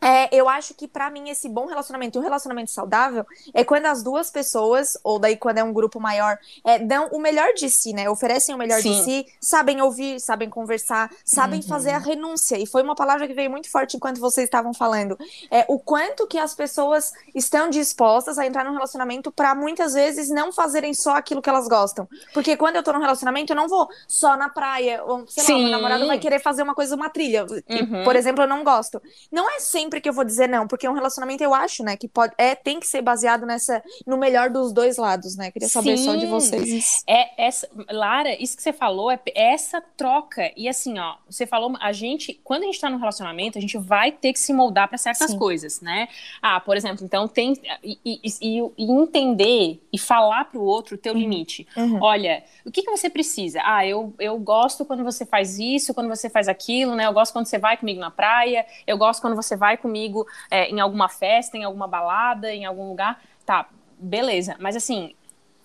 é, 0.03 0.29
eu 0.35 0.49
acho 0.49 0.75
que 0.75 0.89
para 0.89 1.09
mim 1.11 1.31
esse 1.31 1.49
bom 1.49 1.67
relacionamento 1.67 2.19
e 2.19 2.21
um 2.21 2.23
relacionamento 2.23 2.71
saudável 2.71 3.25
é 3.55 3.65
quando 3.65 3.87
as 3.87 4.03
duas 4.03 4.31
pessoas, 4.31 4.99
ou 5.05 5.19
daí 5.19 5.37
quando 5.37 5.59
é 5.59 5.65
um 5.65 5.73
grupo 5.73 6.01
maior, 6.01 6.39
é, 6.65 6.79
dão 6.79 7.09
o 7.13 7.21
melhor 7.21 7.55
de 7.55 7.71
si, 7.71 7.93
né? 7.93 8.11
Oferecem 8.11 8.55
o 8.55 8.59
melhor 8.59 8.81
Sim. 8.81 8.93
de 8.93 9.05
si, 9.05 9.27
sabem 9.41 9.81
ouvir, 9.81 10.21
sabem 10.21 10.51
conversar, 10.51 11.11
sabem 11.25 11.61
uhum. 11.61 11.67
fazer 11.69 11.91
a 11.91 11.99
renúncia. 11.99 12.59
E 12.59 12.67
foi 12.67 12.83
uma 12.83 12.95
palavra 12.95 13.29
que 13.29 13.35
veio 13.35 13.51
muito 13.51 13.71
forte 13.71 13.97
enquanto 13.97 14.19
vocês 14.19 14.45
estavam 14.45 14.75
falando. 14.75 15.17
É 15.51 15.65
o 15.69 15.79
quanto 15.79 16.27
que 16.27 16.39
as 16.39 16.55
pessoas 16.55 17.13
estão 17.35 17.71
dispostas 17.71 18.39
a 18.39 18.47
entrar 18.47 18.65
num 18.65 18.73
relacionamento 18.73 19.31
para 19.31 19.55
muitas 19.55 19.95
vezes 19.95 20.29
não 20.29 20.53
fazerem 20.53 20.93
só 20.95 21.17
aquilo 21.17 21.41
que 21.41 21.49
elas 21.49 21.69
gostam. 21.69 22.09
Porque 22.35 22.57
quando 22.57 22.77
eu 22.77 22.83
tô 22.83 22.93
num 22.93 23.01
relacionamento, 23.01 23.53
eu 23.53 23.57
não 23.57 23.69
vou 23.69 23.89
só 24.09 24.37
na 24.37 24.49
praia, 24.49 25.03
ou 25.05 25.27
sei 25.29 25.45
Sim. 25.45 25.53
lá, 25.53 25.59
meu 25.61 25.71
namorado 25.71 26.07
vai 26.07 26.19
querer 26.19 26.41
fazer 26.41 26.63
uma 26.63 26.75
coisa, 26.75 26.97
uma 26.97 27.09
trilha. 27.09 27.47
Que, 27.47 27.83
uhum. 27.83 28.05
por 28.05 28.17
exemplo, 28.17 28.43
eu 28.43 28.49
não 28.49 28.65
gosto. 28.65 29.01
Não 29.31 29.49
é 29.51 29.61
sempre 29.61 29.92
sempre 29.93 30.01
que 30.01 30.09
eu 30.09 30.13
vou 30.13 30.25
dizer 30.25 30.49
não, 30.49 30.67
porque 30.67 30.89
um 30.89 30.95
relacionamento 30.95 31.45
eu 31.45 31.53
acho, 31.53 31.85
né, 31.85 31.97
que 31.97 32.09
pode 32.09 32.33
é 32.39 32.55
tem 32.55 32.81
que 32.81 32.87
ser 32.87 33.03
baseado 33.03 33.45
nessa 33.45 33.83
no 34.07 34.17
melhor 34.17 34.49
dos 34.49 34.73
dois 34.73 34.97
lados, 34.97 35.37
né? 35.37 35.51
Queria 35.51 35.69
saber 35.69 35.99
Sim, 35.99 36.05
só 36.05 36.17
de 36.17 36.27
vocês. 36.27 37.03
É 37.07 37.47
essa, 37.47 37.69
Lara, 37.91 38.35
isso 38.43 38.57
que 38.57 38.63
você 38.63 38.73
falou 38.73 39.11
é 39.11 39.21
essa 39.35 39.83
troca 39.97 40.51
e 40.57 40.69
assim, 40.69 40.99
ó, 40.99 41.17
você 41.29 41.47
falou 41.47 41.77
a 41.81 41.93
gente 41.93 42.41
quando 42.43 42.63
a 42.63 42.67
gente 42.67 42.81
tá 42.81 42.89
no 42.89 42.97
relacionamento, 42.97 43.59
a 43.59 43.61
gente 43.61 43.77
vai 43.77 44.13
ter 44.13 44.33
que 44.33 44.39
se 44.39 44.53
moldar 44.53 44.89
para 44.89 44.97
certas 44.97 45.33
Sim. 45.33 45.39
coisas, 45.39 45.81
né? 45.81 46.09
Ah, 46.41 46.59
por 46.61 46.77
exemplo, 46.77 47.05
então 47.05 47.29
tem 47.29 47.55
e, 47.83 47.99
e, 48.05 48.21
e, 48.41 48.73
e 48.79 48.91
entender 48.91 49.83
e 49.93 49.99
falar 49.99 50.47
para 50.47 50.59
o 50.59 50.65
outro 50.65 50.95
o 50.95 50.99
teu 50.99 51.13
uhum. 51.13 51.21
limite. 51.21 51.67
Uhum. 51.77 51.99
Olha, 52.01 52.43
o 52.65 52.71
que 52.71 52.83
que 52.83 52.91
você 52.91 53.11
precisa? 53.11 53.61
Ah, 53.65 53.87
eu 53.87 54.15
eu 54.19 54.39
gosto 54.39 54.85
quando 54.85 55.05
você 55.05 55.27
faz 55.27 55.59
isso, 55.59 55.93
quando 55.93 56.09
você 56.09 56.31
faz 56.31 56.49
aquilo, 56.49 56.95
né? 56.95 57.07
Eu 57.07 57.13
gosto 57.13 57.33
quando 57.33 57.47
você 57.47 57.59
vai 57.59 57.77
comigo 57.77 58.01
na 58.01 58.11
praia, 58.11 58.65
eu 58.87 58.97
gosto 58.97 59.21
quando 59.21 59.37
você 59.37 59.57
vai 59.57 59.77
comigo 59.83 60.27
é, 60.51 60.69
em 60.71 60.81
alguma 60.81 61.09
festa, 61.09 61.59
em 61.59 61.65
alguma 61.65 61.87
balada, 61.87 62.53
em 62.53 62.65
algum 62.65 62.89
lugar. 62.89 63.21
Tá, 63.45 63.69
beleza. 63.99 64.57
Mas 64.59 64.77
assim, 64.77 65.15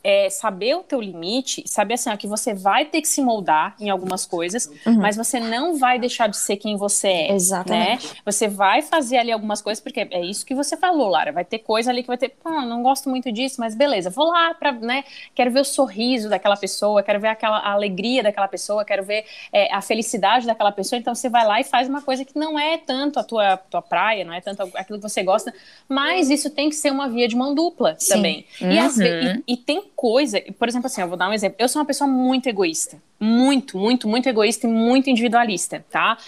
é 0.09 0.29
saber 0.29 0.73
o 0.73 0.83
teu 0.83 1.01
limite, 1.01 1.65
saber 1.67 1.95
assim, 1.95 2.09
ó, 2.09 2.15
que 2.15 2.27
você 2.27 2.53
vai 2.53 2.85
ter 2.85 3.01
que 3.01 3.09
se 3.09 3.21
moldar 3.21 3.75
em 3.77 3.89
algumas 3.89 4.25
coisas, 4.25 4.71
uhum. 4.85 5.01
mas 5.01 5.17
você 5.17 5.37
não 5.37 5.77
vai 5.77 5.99
deixar 5.99 6.27
de 6.27 6.37
ser 6.37 6.55
quem 6.55 6.77
você 6.77 7.09
é. 7.09 7.31
Exatamente. 7.33 8.07
Né? 8.07 8.13
Você 8.23 8.47
vai 8.47 8.81
fazer 8.81 9.17
ali 9.17 9.33
algumas 9.33 9.61
coisas, 9.61 9.83
porque 9.83 10.07
é 10.09 10.23
isso 10.23 10.45
que 10.45 10.55
você 10.55 10.77
falou, 10.77 11.09
Lara. 11.09 11.33
Vai 11.33 11.43
ter 11.43 11.59
coisa 11.59 11.91
ali 11.91 12.03
que 12.03 12.07
vai 12.07 12.17
ter, 12.17 12.29
pô, 12.29 12.49
não 12.49 12.81
gosto 12.81 13.09
muito 13.09 13.29
disso, 13.33 13.57
mas 13.59 13.75
beleza, 13.75 14.09
vou 14.09 14.27
lá 14.27 14.53
pra, 14.53 14.71
né? 14.71 15.03
Quero 15.35 15.51
ver 15.51 15.59
o 15.59 15.65
sorriso 15.65 16.29
daquela 16.29 16.55
pessoa, 16.55 17.03
quero 17.03 17.19
ver 17.19 17.27
aquela 17.27 17.59
alegria 17.69 18.23
daquela 18.23 18.47
pessoa, 18.47 18.85
quero 18.85 19.03
ver 19.03 19.25
é, 19.51 19.73
a 19.73 19.81
felicidade 19.81 20.47
daquela 20.47 20.71
pessoa. 20.71 20.97
Então 20.97 21.13
você 21.13 21.27
vai 21.27 21.45
lá 21.45 21.59
e 21.59 21.65
faz 21.65 21.89
uma 21.89 22.01
coisa 22.01 22.23
que 22.23 22.39
não 22.39 22.57
é 22.57 22.77
tanto 22.77 23.19
a 23.19 23.25
tua, 23.25 23.57
tua 23.57 23.81
praia, 23.81 24.23
não 24.23 24.31
é 24.31 24.39
tanto 24.39 24.61
aquilo 24.73 24.99
que 24.99 25.09
você 25.09 25.21
gosta, 25.21 25.53
mas 25.89 26.29
isso 26.29 26.49
tem 26.49 26.69
que 26.69 26.75
ser 26.75 26.91
uma 26.91 27.09
via 27.09 27.27
de 27.27 27.35
mão 27.35 27.53
dupla 27.53 27.97
Sim. 27.99 28.13
também. 28.13 28.45
Uhum. 28.61 28.71
E, 28.71 28.77
e, 28.77 29.43
e 29.53 29.57
tem 29.57 29.81
coisa, 29.97 30.39
por 30.59 30.69
exemplo, 30.69 30.85
assim, 30.85 31.01
eu 31.01 31.07
vou 31.07 31.17
dar 31.17 31.27
um 31.27 31.33
exemplo. 31.33 31.55
Eu 31.57 31.67
sou 31.67 31.81
uma 31.81 31.85
pessoa 31.85 32.07
muito 32.07 32.47
egoísta. 32.47 33.01
Muito, 33.19 33.79
muito, 33.79 34.07
muito 34.07 34.29
egoísta 34.29 34.67
e 34.67 34.69
muito 34.69 35.09
individualista, 35.09 35.83
tá? 35.89 36.19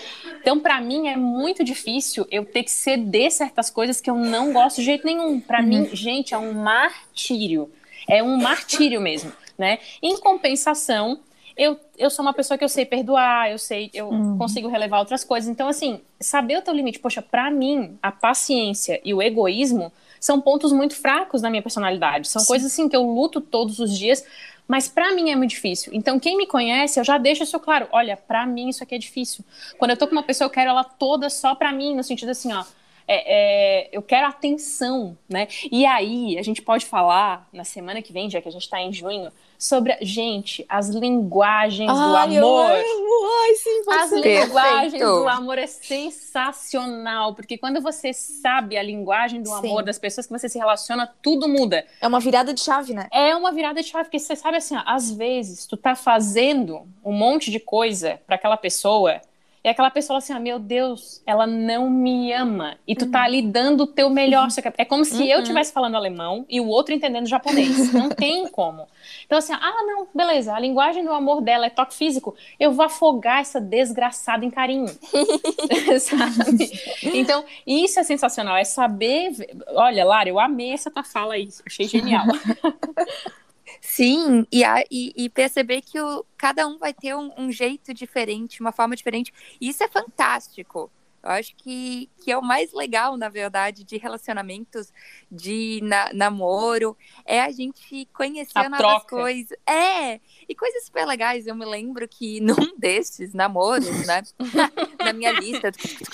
Então, 0.42 0.60
para 0.60 0.82
mim, 0.82 1.08
é 1.08 1.16
muito 1.16 1.64
difícil 1.64 2.28
eu 2.32 2.44
ter 2.44 2.64
que 2.64 2.72
ceder 2.72 3.30
certas 3.30 3.70
coisas 3.70 4.02
que 4.02 4.10
eu 4.10 4.16
não 4.16 4.52
gosto 4.52 4.78
de 4.78 4.86
jeito 4.86 5.06
nenhum. 5.06 5.40
Para 5.40 5.60
uhum. 5.60 5.68
mim, 5.68 5.90
gente, 5.94 6.34
é 6.34 6.38
um 6.40 6.52
martírio. 6.52 7.72
É 8.08 8.24
um 8.24 8.38
martírio 8.38 9.00
mesmo, 9.00 9.32
né? 9.56 9.78
Em 10.02 10.18
compensação, 10.18 11.20
eu, 11.56 11.80
eu 11.96 12.10
sou 12.10 12.26
uma 12.26 12.34
pessoa 12.34 12.58
que 12.58 12.64
eu 12.64 12.70
sei 12.70 12.86
perdoar, 12.86 13.52
eu 13.52 13.60
sei, 13.60 13.92
eu 13.94 14.08
uhum. 14.10 14.36
consigo 14.36 14.68
relevar 14.68 14.98
outras 14.98 15.24
coisas. 15.24 15.48
Então, 15.48 15.68
assim, 15.68 16.02
saber 16.20 16.58
o 16.58 16.62
teu 16.64 16.74
limite, 16.74 16.98
poxa, 16.98 17.22
para 17.22 17.52
mim, 17.52 18.00
a 18.02 18.12
paciência 18.12 19.00
e 19.06 19.14
o 19.14 19.22
egoísmo 19.22 19.92
são 20.20 20.42
pontos 20.42 20.72
muito 20.72 20.96
fracos 20.96 21.42
na 21.42 21.50
minha 21.50 21.62
personalidade. 21.62 22.28
São 22.28 22.42
Sim. 22.42 22.48
coisas 22.48 22.72
assim 22.72 22.90
que 22.90 22.96
eu 22.96 23.04
luto 23.04 23.40
todos 23.40 23.80
os 23.80 23.98
dias, 23.98 24.24
mas 24.68 24.88
para 24.88 25.12
mim 25.14 25.32
é 25.32 25.36
muito 25.36 25.52
difícil. 25.52 25.92
Então, 25.94 26.20
quem 26.20 26.38
me 26.38 26.46
conhece, 26.46 27.00
eu 27.00 27.04
já 27.04 27.18
deixo 27.18 27.44
isso 27.44 27.60
claro. 27.60 27.88
Olha, 27.92 28.16
para 28.16 28.46
mim 28.46 28.70
isso 28.70 28.84
aqui 28.84 28.96
é 28.96 28.98
difícil. 29.00 29.44
Quando 29.78 29.92
eu 29.92 29.98
tô 29.98 30.08
com 30.08 30.12
uma 30.14 30.24
pessoa, 30.24 30.46
eu 30.46 30.52
quero 30.52 30.70
ela 30.70 30.84
toda 30.84 31.30
só 31.30 31.56
para 31.56 31.72
mim, 31.72 31.96
no 31.96 32.04
sentido 32.04 32.30
assim, 32.30 32.54
ó. 32.54 32.64
É, 33.08 33.88
é, 33.88 33.90
eu 33.92 34.04
quero 34.04 34.28
atenção, 34.28 35.18
né? 35.28 35.48
E 35.72 35.84
aí, 35.88 36.38
a 36.38 36.44
gente 36.44 36.62
pode 36.62 36.86
falar 36.86 37.50
na 37.52 37.64
semana 37.64 38.04
que 38.04 38.14
vem, 38.14 38.30
já 38.30 38.40
que 38.40 38.48
a 38.48 38.52
gente 38.52 38.62
está 38.62 38.80
em 38.80 38.94
junho, 38.94 39.32
sobre, 39.60 39.98
gente, 40.02 40.66
as 40.70 40.88
linguagens 40.88 41.92
Ai, 41.92 42.30
do 42.30 42.38
amor. 42.38 42.72
Ai, 42.72 43.56
sim, 43.56 43.84
você. 43.84 44.00
As 44.00 44.12
linguagens 44.14 44.92
Perfeito. 44.94 45.06
do 45.06 45.28
amor 45.28 45.58
é 45.58 45.68
sensacional, 45.68 47.36
porque 47.36 47.58
quando 47.58 47.82
você 47.82 48.14
sabe 48.14 48.78
a 48.78 48.82
linguagem 48.82 49.42
do 49.42 49.50
sim. 49.50 49.58
amor 49.58 49.84
das 49.84 50.00
pessoas 50.00 50.26
que 50.26 50.32
você 50.32 50.48
se 50.48 50.58
relaciona, 50.58 51.14
tudo 51.22 51.50
muda. 51.50 51.86
É 52.00 52.08
uma 52.08 52.22
virada 52.22 52.54
de 52.54 52.62
chave, 52.62 52.94
né? 52.94 53.10
É 53.12 53.36
uma 53.36 53.52
virada 53.52 53.82
de 53.82 53.90
chave, 53.90 54.06
porque 54.06 54.20
você 54.20 54.34
sabe 54.34 54.56
assim, 54.56 54.78
ó, 54.78 54.84
às 54.86 55.12
vezes 55.12 55.66
tu 55.66 55.76
tá 55.76 55.94
fazendo 55.94 56.88
um 57.04 57.12
monte 57.12 57.52
de 57.52 57.60
coisa 57.60 58.18
para 58.26 58.38
aquela 58.38 58.56
pessoa 58.56 59.20
e 59.62 59.68
aquela 59.68 59.92
pessoa 59.92 60.20
assim, 60.20 60.32
ah, 60.32 60.40
meu 60.40 60.58
Deus, 60.58 61.22
ela 61.26 61.46
não 61.46 61.90
me 61.90 62.32
ama. 62.32 62.78
E 62.88 62.96
tu 62.96 63.12
tá 63.12 63.20
uhum. 63.20 63.26
ali 63.26 63.42
dando 63.42 63.82
o 63.82 63.88
teu 63.88 64.10
melhor. 64.10 64.48
Uhum. 64.48 64.72
É 64.78 64.86
como 64.86 65.04
se 65.04 65.22
uhum. 65.22 65.26
eu 65.26 65.40
estivesse 65.42 65.74
falando 65.74 65.96
alemão 65.96 66.46
e 66.50 66.62
o 66.62 66.68
outro 66.68 66.94
entendendo 66.94 67.28
japonês. 67.28 67.92
não 67.92 68.08
tem 68.16 68.48
como. 68.48 68.88
Então, 69.26 69.38
assim, 69.38 69.52
ah, 69.52 69.84
não, 69.86 70.08
beleza, 70.16 70.54
a 70.54 70.60
linguagem 70.60 71.04
do 71.04 71.12
amor 71.12 71.42
dela 71.42 71.66
é 71.66 71.70
toque 71.70 71.94
físico. 71.94 72.36
Eu 72.58 72.72
vou 72.72 72.86
afogar 72.86 73.42
essa 73.42 73.60
desgraçada 73.60 74.46
em 74.46 74.50
carinho. 74.50 74.88
Sabe? 76.00 76.72
Então, 77.04 77.44
isso 77.68 78.00
é 78.00 78.04
sensacional. 78.04 78.56
É 78.56 78.64
saber. 78.64 79.34
Olha, 79.68 80.06
Lara, 80.06 80.30
eu 80.30 80.40
amei 80.40 80.72
essa 80.72 80.90
tua 80.90 81.04
fala 81.04 81.34
aí. 81.34 81.50
Achei 81.66 81.86
genial. 81.86 82.26
Sim, 83.82 84.46
e, 84.52 84.64
a, 84.64 84.84
e, 84.90 85.14
e, 85.16 85.30
perceber 85.30 85.82
que 85.82 86.00
o, 86.00 86.26
cada 86.38 86.68
um 86.68 86.78
vai 86.78 86.94
ter 86.94 87.16
um, 87.16 87.32
um, 87.38 87.52
jeito 87.52 87.94
diferente, 87.94 88.62
uma 88.62 88.72
forma 88.72 88.96
diferente. 88.96 89.34
Isso 89.60 89.84
é 89.84 89.88
fantástico. 89.88 90.92
Eu 91.22 91.32
acho 91.32 91.54
que, 91.58 92.10
que 92.24 92.32
é 92.32 92.38
o 92.38 92.42
mais 92.42 92.72
legal, 92.72 93.18
na 93.18 93.28
verdade, 93.28 93.84
de 93.84 93.98
relacionamentos, 93.98 94.94
de 95.30 95.82
na, 95.84 96.14
namoro, 96.14 96.96
é 97.26 97.42
a 97.42 97.52
gente 97.52 98.08
conhecer 98.14 98.58
a 98.58 98.70
novas 98.70 98.80
troca. 98.80 99.08
coisas. 99.08 99.58
É, 99.68 100.20
e 100.48 100.56
coisas 100.56 100.86
super 100.86 101.06
legais. 101.06 101.46
Eu 101.46 101.56
me 101.56 101.66
lembro 101.66 102.08
que 102.08 102.40
num 102.42 102.78
desses 102.78 103.34
namoros, 103.34 104.08
né, 104.08 104.24
na 105.04 105.12
minha 105.12 105.32
lista 105.34 105.72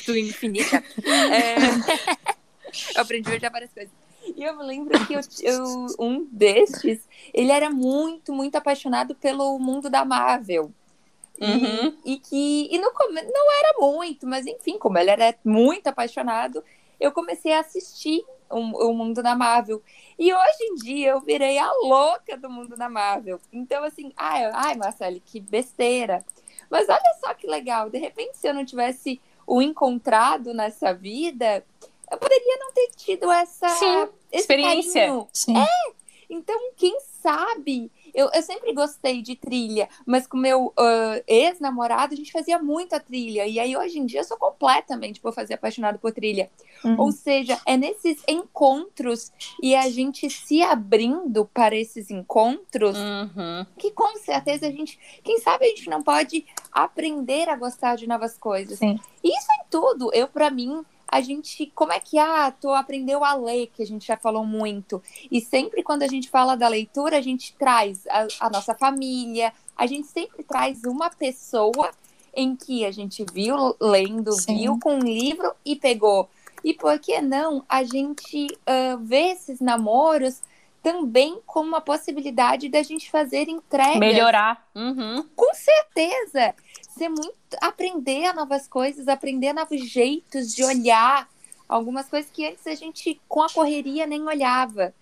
infinita, 0.09 0.83
é, 1.31 1.55
eu 2.95 3.01
aprendi 3.01 3.29
hoje 3.29 3.47
várias 3.49 3.71
coisas 3.71 4.04
e 4.35 4.43
eu 4.43 4.57
me 4.57 4.63
lembro 4.63 5.05
que 5.05 5.13
eu, 5.13 5.21
eu, 5.41 5.85
um 5.99 6.27
destes, 6.31 7.07
ele 7.33 7.51
era 7.51 7.69
muito, 7.69 8.33
muito 8.33 8.55
apaixonado 8.55 9.15
pelo 9.15 9.57
mundo 9.57 9.89
da 9.89 10.03
Marvel. 10.03 10.71
Uhum. 11.39 11.97
E, 12.05 12.13
e, 12.13 12.19
que 12.19 12.67
e 12.71 12.77
no, 12.77 12.91
não 13.11 13.59
era 13.59 13.79
muito, 13.79 14.25
mas 14.27 14.45
enfim, 14.45 14.77
como 14.77 14.97
ele 14.97 15.11
era 15.11 15.35
muito 15.43 15.87
apaixonado, 15.87 16.63
eu 16.99 17.11
comecei 17.11 17.53
a 17.53 17.59
assistir 17.59 18.23
o, 18.49 18.59
o 18.89 18.93
mundo 18.93 19.21
da 19.21 19.35
Marvel. 19.35 19.81
E 20.17 20.33
hoje 20.33 20.63
em 20.63 20.75
dia 20.75 21.09
eu 21.11 21.21
virei 21.21 21.57
a 21.57 21.71
louca 21.83 22.37
do 22.37 22.49
mundo 22.49 22.75
da 22.75 22.89
Marvel. 22.89 23.39
Então, 23.51 23.83
assim, 23.83 24.11
ai, 24.15 24.45
ai 24.53 24.75
Marcele, 24.75 25.19
que 25.19 25.39
besteira. 25.39 26.23
Mas 26.69 26.87
olha 26.89 27.17
só 27.19 27.33
que 27.33 27.47
legal, 27.47 27.89
de 27.89 27.97
repente, 27.97 28.37
se 28.37 28.47
eu 28.47 28.53
não 28.53 28.65
tivesse 28.65 29.21
o 29.45 29.61
encontrado 29.61 30.53
nessa 30.53 30.93
vida, 30.93 31.63
eu 32.11 32.17
poderia 32.17 32.57
não 32.59 32.71
ter 32.71 32.89
tido 32.95 33.31
essa 33.31 33.67
Sim, 33.69 34.07
experiência. 34.37 35.27
Sim. 35.33 35.57
É. 35.57 35.95
Então, 36.29 36.71
quem 36.75 36.97
sabe? 37.21 37.91
Eu, 38.13 38.29
eu 38.33 38.41
sempre 38.41 38.73
gostei 38.73 39.21
de 39.21 39.35
trilha, 39.35 39.89
mas 40.05 40.25
com 40.25 40.37
meu 40.37 40.67
uh, 40.67 41.23
ex-namorado 41.27 42.13
a 42.13 42.17
gente 42.17 42.31
fazia 42.31 42.57
muita 42.57 42.99
trilha. 42.99 43.45
E 43.45 43.59
aí 43.59 43.75
hoje 43.75 43.99
em 43.99 44.05
dia 44.05 44.21
eu 44.21 44.23
sou 44.23 44.37
completamente 44.37 45.19
por 45.19 45.33
fazer 45.33 45.55
apaixonado 45.55 45.99
por 45.99 46.13
trilha. 46.13 46.49
Uhum. 46.83 46.95
Ou 46.97 47.11
seja, 47.11 47.59
é 47.65 47.75
nesses 47.75 48.23
encontros 48.27 49.31
e 49.61 49.75
a 49.75 49.89
gente 49.89 50.29
se 50.29 50.61
abrindo 50.61 51.45
para 51.53 51.75
esses 51.75 52.09
encontros 52.09 52.97
uhum. 52.97 53.65
que 53.77 53.91
com 53.91 54.17
certeza 54.17 54.67
a 54.67 54.71
gente, 54.71 54.97
quem 55.23 55.39
sabe 55.39 55.65
a 55.65 55.69
gente 55.69 55.89
não 55.89 56.01
pode 56.01 56.45
aprender 56.71 57.49
a 57.49 57.55
gostar 57.55 57.95
de 57.95 58.07
novas 58.07 58.37
coisas. 58.37 58.79
Sim. 58.79 58.99
Isso 59.23 59.47
em 59.59 59.65
tudo. 59.69 60.11
Eu, 60.13 60.27
para 60.27 60.49
mim, 60.49 60.85
a 61.07 61.21
gente, 61.21 61.71
como 61.75 61.91
é 61.91 61.99
que, 61.99 62.17
ah, 62.17 62.51
tu 62.51 62.69
aprendeu 62.69 63.23
a 63.23 63.33
ler, 63.35 63.67
que 63.67 63.83
a 63.83 63.85
gente 63.85 64.07
já 64.07 64.17
falou 64.17 64.45
muito. 64.45 65.01
E 65.31 65.39
sempre 65.39 65.83
quando 65.83 66.03
a 66.03 66.07
gente 66.07 66.29
fala 66.29 66.55
da 66.55 66.67
leitura, 66.67 67.17
a 67.17 67.21
gente 67.21 67.53
traz 67.53 68.05
a, 68.07 68.27
a 68.41 68.49
nossa 68.49 68.73
família, 68.73 69.53
a 69.75 69.85
gente 69.85 70.07
sempre 70.07 70.43
traz 70.43 70.83
uma 70.83 71.09
pessoa 71.09 71.91
em 72.33 72.55
que 72.55 72.85
a 72.85 72.91
gente 72.91 73.25
viu 73.33 73.75
lendo, 73.79 74.31
Sim. 74.33 74.57
viu 74.57 74.79
com 74.79 74.95
um 74.95 74.99
livro 74.99 75.53
e 75.65 75.75
pegou. 75.75 76.29
E 76.63 76.73
por 76.73 76.97
que 76.99 77.21
não 77.21 77.63
a 77.69 77.83
gente 77.83 78.47
uh, 78.47 78.97
vê 78.99 79.31
esses 79.31 79.59
namoros 79.59 80.41
também 80.85 81.41
como 81.47 81.67
uma 81.67 81.81
possibilidade 81.81 82.69
da 82.69 82.83
gente 82.83 83.09
fazer 83.09 83.49
entregas. 83.49 83.97
Melhorar. 83.97 84.67
Uhum. 84.75 85.27
Com 85.35 85.51
certeza 85.55 86.53
ser 86.95 87.09
muito. 87.09 87.33
aprender 87.59 88.31
novas 88.33 88.67
coisas, 88.67 89.07
aprender 89.07 89.51
novos 89.51 89.81
jeitos 89.81 90.53
de 90.53 90.63
olhar. 90.63 91.27
Algumas 91.67 92.07
coisas 92.07 92.29
que 92.29 92.45
antes 92.45 92.67
a 92.67 92.75
gente, 92.75 93.19
com 93.27 93.41
a 93.41 93.49
correria, 93.49 94.05
nem 94.05 94.21
olhava. 94.21 94.93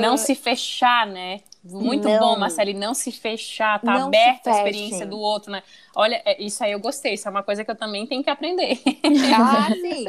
Não 0.00 0.14
uh, 0.14 0.18
se 0.18 0.34
fechar, 0.34 1.06
né? 1.06 1.40
Muito 1.62 2.08
não, 2.08 2.18
bom, 2.18 2.38
Marcele, 2.38 2.72
não 2.72 2.94
se 2.94 3.12
fechar, 3.12 3.78
tá 3.78 4.04
aberto 4.04 4.46
a 4.46 4.52
experiência 4.52 5.04
do 5.04 5.18
outro, 5.18 5.52
né? 5.52 5.62
Olha, 5.94 6.22
é, 6.24 6.42
isso 6.42 6.64
aí 6.64 6.72
eu 6.72 6.80
gostei, 6.80 7.12
isso 7.12 7.28
é 7.28 7.30
uma 7.30 7.42
coisa 7.42 7.62
que 7.62 7.70
eu 7.70 7.76
também 7.76 8.06
tenho 8.06 8.24
que 8.24 8.30
aprender. 8.30 8.80
Ah, 9.36 9.68
sim. 9.70 10.04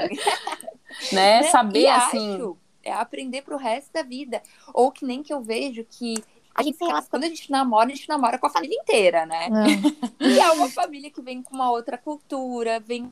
né? 1.13 1.43
Saber, 1.43 1.87
assim... 1.87 2.35
Acho, 2.35 2.57
aprender 2.89 3.41
pro 3.41 3.57
resto 3.57 3.91
da 3.93 4.03
vida. 4.03 4.41
Ou 4.73 4.91
que 4.91 5.05
nem 5.05 5.21
que 5.21 5.33
eu 5.33 5.41
vejo 5.41 5.85
que 5.89 6.15
a 6.53 6.63
gente 6.63 6.77
se 6.77 6.83
relaciona, 6.83 7.09
quando 7.09 7.23
a 7.23 7.29
gente 7.29 7.49
namora, 7.49 7.91
a 7.91 7.95
gente 7.95 8.09
namora 8.09 8.37
com 8.37 8.47
a 8.47 8.49
família 8.49 8.77
inteira, 8.77 9.25
né? 9.25 9.47
É. 9.47 10.01
E 10.31 10.39
é 10.39 10.51
uma 10.51 10.69
família 10.69 11.09
que 11.09 11.21
vem 11.21 11.41
com 11.41 11.55
uma 11.55 11.71
outra 11.71 11.97
cultura, 11.97 12.79
vem 12.79 13.11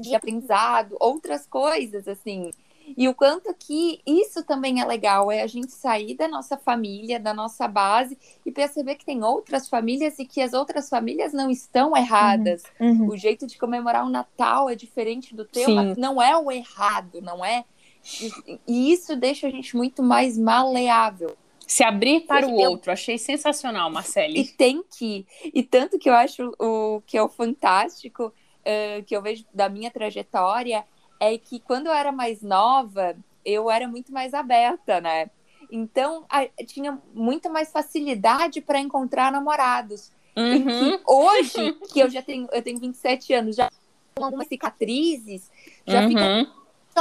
de 0.00 0.14
aprendizado, 0.14 0.96
outras 1.00 1.46
coisas, 1.46 2.06
assim. 2.06 2.50
E 2.96 3.08
o 3.08 3.14
quanto 3.14 3.52
que 3.54 4.00
isso 4.06 4.44
também 4.44 4.80
é 4.80 4.84
legal, 4.84 5.32
é 5.32 5.42
a 5.42 5.46
gente 5.46 5.72
sair 5.72 6.14
da 6.14 6.28
nossa 6.28 6.56
família, 6.56 7.18
da 7.18 7.32
nossa 7.32 7.66
base 7.66 8.18
e 8.44 8.52
perceber 8.52 8.96
que 8.96 9.06
tem 9.06 9.24
outras 9.24 9.68
famílias 9.68 10.18
e 10.18 10.26
que 10.26 10.40
as 10.40 10.52
outras 10.52 10.88
famílias 10.88 11.32
não 11.32 11.50
estão 11.50 11.96
erradas. 11.96 12.62
Uhum, 12.78 12.90
uhum. 12.90 13.08
O 13.08 13.16
jeito 13.16 13.46
de 13.46 13.56
comemorar 13.56 14.04
o 14.04 14.10
Natal 14.10 14.68
é 14.68 14.74
diferente 14.74 15.34
do 15.34 15.44
teu, 15.44 15.64
Sim. 15.64 15.94
não 15.96 16.20
é 16.20 16.36
o 16.36 16.52
errado, 16.52 17.20
não 17.22 17.44
é? 17.44 17.64
E 18.66 18.92
isso 18.92 19.16
deixa 19.16 19.46
a 19.46 19.50
gente 19.50 19.76
muito 19.76 20.02
mais 20.02 20.36
maleável. 20.36 21.36
Se 21.66 21.82
abrir 21.82 22.20
para 22.20 22.46
o 22.46 22.54
outro, 22.54 22.92
achei 22.92 23.16
sensacional, 23.16 23.90
Marcele. 23.90 24.40
E 24.40 24.44
tem 24.44 24.84
que. 24.96 25.26
E 25.42 25.62
tanto 25.62 25.98
que 25.98 26.10
eu 26.10 26.14
acho 26.14 26.52
o 26.58 27.02
que 27.06 27.16
é 27.16 27.22
o 27.22 27.28
fantástico, 27.28 28.26
uh, 28.26 29.02
que 29.04 29.16
eu 29.16 29.22
vejo 29.22 29.44
da 29.52 29.68
minha 29.68 29.90
trajetória, 29.90 30.84
é 31.18 31.38
que 31.38 31.58
quando 31.58 31.86
eu 31.86 31.92
era 31.92 32.12
mais 32.12 32.42
nova, 32.42 33.16
eu 33.44 33.70
era 33.70 33.88
muito 33.88 34.12
mais 34.12 34.34
aberta, 34.34 35.00
né? 35.00 35.30
Então, 35.70 36.26
a, 36.28 36.46
tinha 36.66 37.00
muito 37.14 37.50
mais 37.50 37.72
facilidade 37.72 38.60
para 38.60 38.78
encontrar 38.78 39.32
namorados. 39.32 40.12
Uhum. 40.36 40.64
Que 40.64 41.00
hoje, 41.06 41.72
que 41.92 42.00
eu 42.00 42.10
já 42.10 42.20
tenho, 42.20 42.46
eu 42.52 42.62
tenho 42.62 42.78
27 42.78 43.32
anos, 43.32 43.56
já 43.56 43.70
com 44.14 44.24
algumas 44.24 44.46
cicatrizes, 44.46 45.50
já 45.86 46.02
uhum. 46.02 46.08
fica 46.08 46.52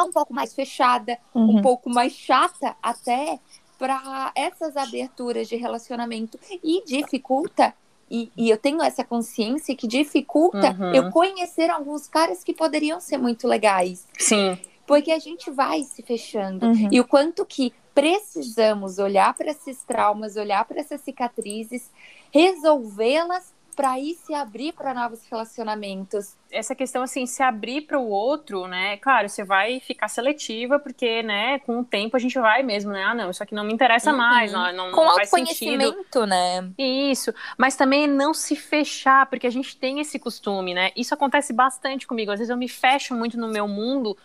um 0.01 0.11
pouco 0.11 0.33
mais 0.33 0.53
fechada, 0.53 1.17
uhum. 1.33 1.57
um 1.57 1.61
pouco 1.61 1.89
mais 1.89 2.13
chata 2.13 2.75
até 2.81 3.39
para 3.77 4.31
essas 4.35 4.77
aberturas 4.77 5.47
de 5.47 5.55
relacionamento 5.55 6.39
e 6.63 6.83
dificulta 6.85 7.73
e, 8.09 8.31
e, 8.37 8.49
eu 8.49 8.57
tenho 8.57 8.81
essa 8.81 9.03
consciência 9.03 9.75
que 9.75 9.87
dificulta 9.87 10.75
uhum. 10.79 10.93
eu 10.93 11.09
conhecer 11.09 11.69
alguns 11.71 12.07
caras 12.07 12.43
que 12.43 12.53
poderiam 12.53 12.99
ser 12.99 13.17
muito 13.17 13.47
legais. 13.47 14.07
Sim. 14.19 14.57
Porque 14.85 15.11
a 15.11 15.17
gente 15.17 15.49
vai 15.49 15.81
se 15.81 16.03
fechando. 16.03 16.67
Uhum. 16.67 16.89
E 16.91 16.99
o 16.99 17.07
quanto 17.07 17.45
que 17.45 17.73
precisamos 17.93 18.99
olhar 18.99 19.33
para 19.33 19.51
esses 19.51 19.83
traumas, 19.83 20.35
olhar 20.35 20.65
para 20.65 20.81
essas 20.81 21.01
cicatrizes, 21.01 21.89
resolvê-las 22.31 23.52
para 23.73 23.91
aí 23.91 24.15
se 24.15 24.33
abrir 24.33 24.73
para 24.73 24.93
novos 24.93 25.19
relacionamentos. 25.29 26.35
Essa 26.51 26.75
questão 26.75 27.03
assim, 27.03 27.25
se 27.25 27.41
abrir 27.41 27.81
para 27.81 27.99
o 27.99 28.07
outro, 28.07 28.67
né? 28.67 28.97
Claro, 28.97 29.27
você 29.27 29.43
vai 29.43 29.79
ficar 29.79 30.07
seletiva 30.07 30.79
porque, 30.79 31.23
né, 31.23 31.59
com 31.59 31.79
o 31.79 31.83
tempo 31.83 32.15
a 32.15 32.19
gente 32.19 32.37
vai 32.39 32.63
mesmo, 32.63 32.91
né? 32.91 33.03
Ah, 33.03 33.13
não, 33.13 33.31
isso 33.31 33.41
aqui 33.41 33.55
não 33.55 33.63
me 33.63 33.73
interessa 33.73 34.11
uhum. 34.11 34.17
mais, 34.17 34.51
não, 34.51 34.71
não 34.73 34.91
Com 34.91 35.01
autoconhecimento, 35.01 36.25
né? 36.25 36.69
Isso, 36.77 37.33
mas 37.57 37.75
também 37.75 38.07
não 38.07 38.33
se 38.33 38.55
fechar, 38.55 39.25
porque 39.25 39.47
a 39.47 39.51
gente 39.51 39.75
tem 39.75 39.99
esse 39.99 40.19
costume, 40.19 40.73
né? 40.73 40.91
Isso 40.95 41.13
acontece 41.13 41.51
bastante 41.53 42.05
comigo. 42.05 42.31
Às 42.31 42.39
vezes 42.39 42.49
eu 42.49 42.57
me 42.57 42.69
fecho 42.69 43.15
muito 43.15 43.37
no 43.37 43.47
meu 43.47 43.67
mundo 43.67 44.17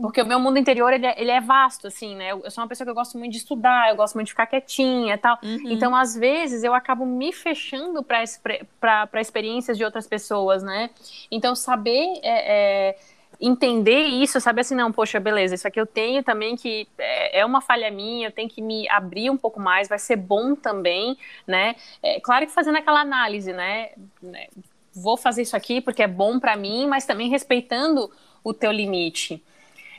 porque 0.00 0.20
o 0.20 0.26
meu 0.26 0.40
mundo 0.40 0.58
interior, 0.58 0.92
ele 0.92 1.06
é, 1.06 1.20
ele 1.20 1.30
é 1.30 1.40
vasto, 1.40 1.86
assim, 1.86 2.16
né? 2.16 2.32
Eu, 2.32 2.42
eu, 2.44 2.50
sou 2.50 2.62
uma 2.62 2.68
pessoa 2.68 2.84
que 2.84 2.90
eu 2.90 2.94
gosto 2.94 3.16
muito 3.16 3.32
de 3.32 3.38
estudar, 3.38 3.90
eu 3.90 3.96
gosto 3.96 4.14
muito 4.14 4.26
de 4.26 4.32
ficar 4.32 4.46
quietinha 4.46 5.14
e 5.14 5.18
tal. 5.18 5.38
Uhum. 5.42 5.70
Então, 5.70 5.94
às 5.94 6.14
vezes, 6.14 6.64
eu 6.64 6.74
acabo 6.74 7.06
me 7.06 7.32
fechando 7.32 8.02
para 8.02 9.20
experiências 9.20 9.76
de 9.76 9.84
outras 9.84 10.06
pessoas, 10.06 10.62
né? 10.62 10.90
Então, 11.30 11.54
saber... 11.54 12.18
É, 12.22 12.90
é, 12.92 12.96
entender 13.40 14.02
isso, 14.02 14.40
saber 14.40 14.62
assim, 14.62 14.74
não, 14.74 14.90
poxa, 14.90 15.20
beleza, 15.20 15.54
isso 15.54 15.68
aqui 15.68 15.78
eu 15.78 15.86
tenho 15.86 16.24
também 16.24 16.56
que 16.56 16.88
é, 16.98 17.40
é, 17.40 17.46
uma 17.46 17.60
falha 17.60 17.88
minha, 17.88 18.26
eu 18.26 18.32
tenho 18.32 18.48
que 18.48 18.60
me 18.60 18.88
abrir 18.88 19.30
um 19.30 19.36
pouco 19.36 19.60
mais, 19.60 19.88
vai 19.88 19.98
ser 19.98 20.16
bom 20.16 20.56
também, 20.56 21.16
né? 21.46 21.76
É, 22.02 22.18
claro 22.18 22.46
que 22.46 22.52
fazendo 22.52 22.78
aquela 22.78 23.00
análise, 23.00 23.52
né? 23.52 23.90
né 24.20 24.48
vou 24.92 25.16
fazer 25.16 25.42
isso 25.42 25.56
aqui 25.56 25.80
porque 25.80 26.02
é 26.02 26.08
bom 26.08 26.40
para 26.40 26.56
mim, 26.56 26.88
mas 26.88 27.06
também 27.06 27.28
respeitando 27.28 28.10
o 28.42 28.52
teu 28.52 28.72
limite. 28.72 29.42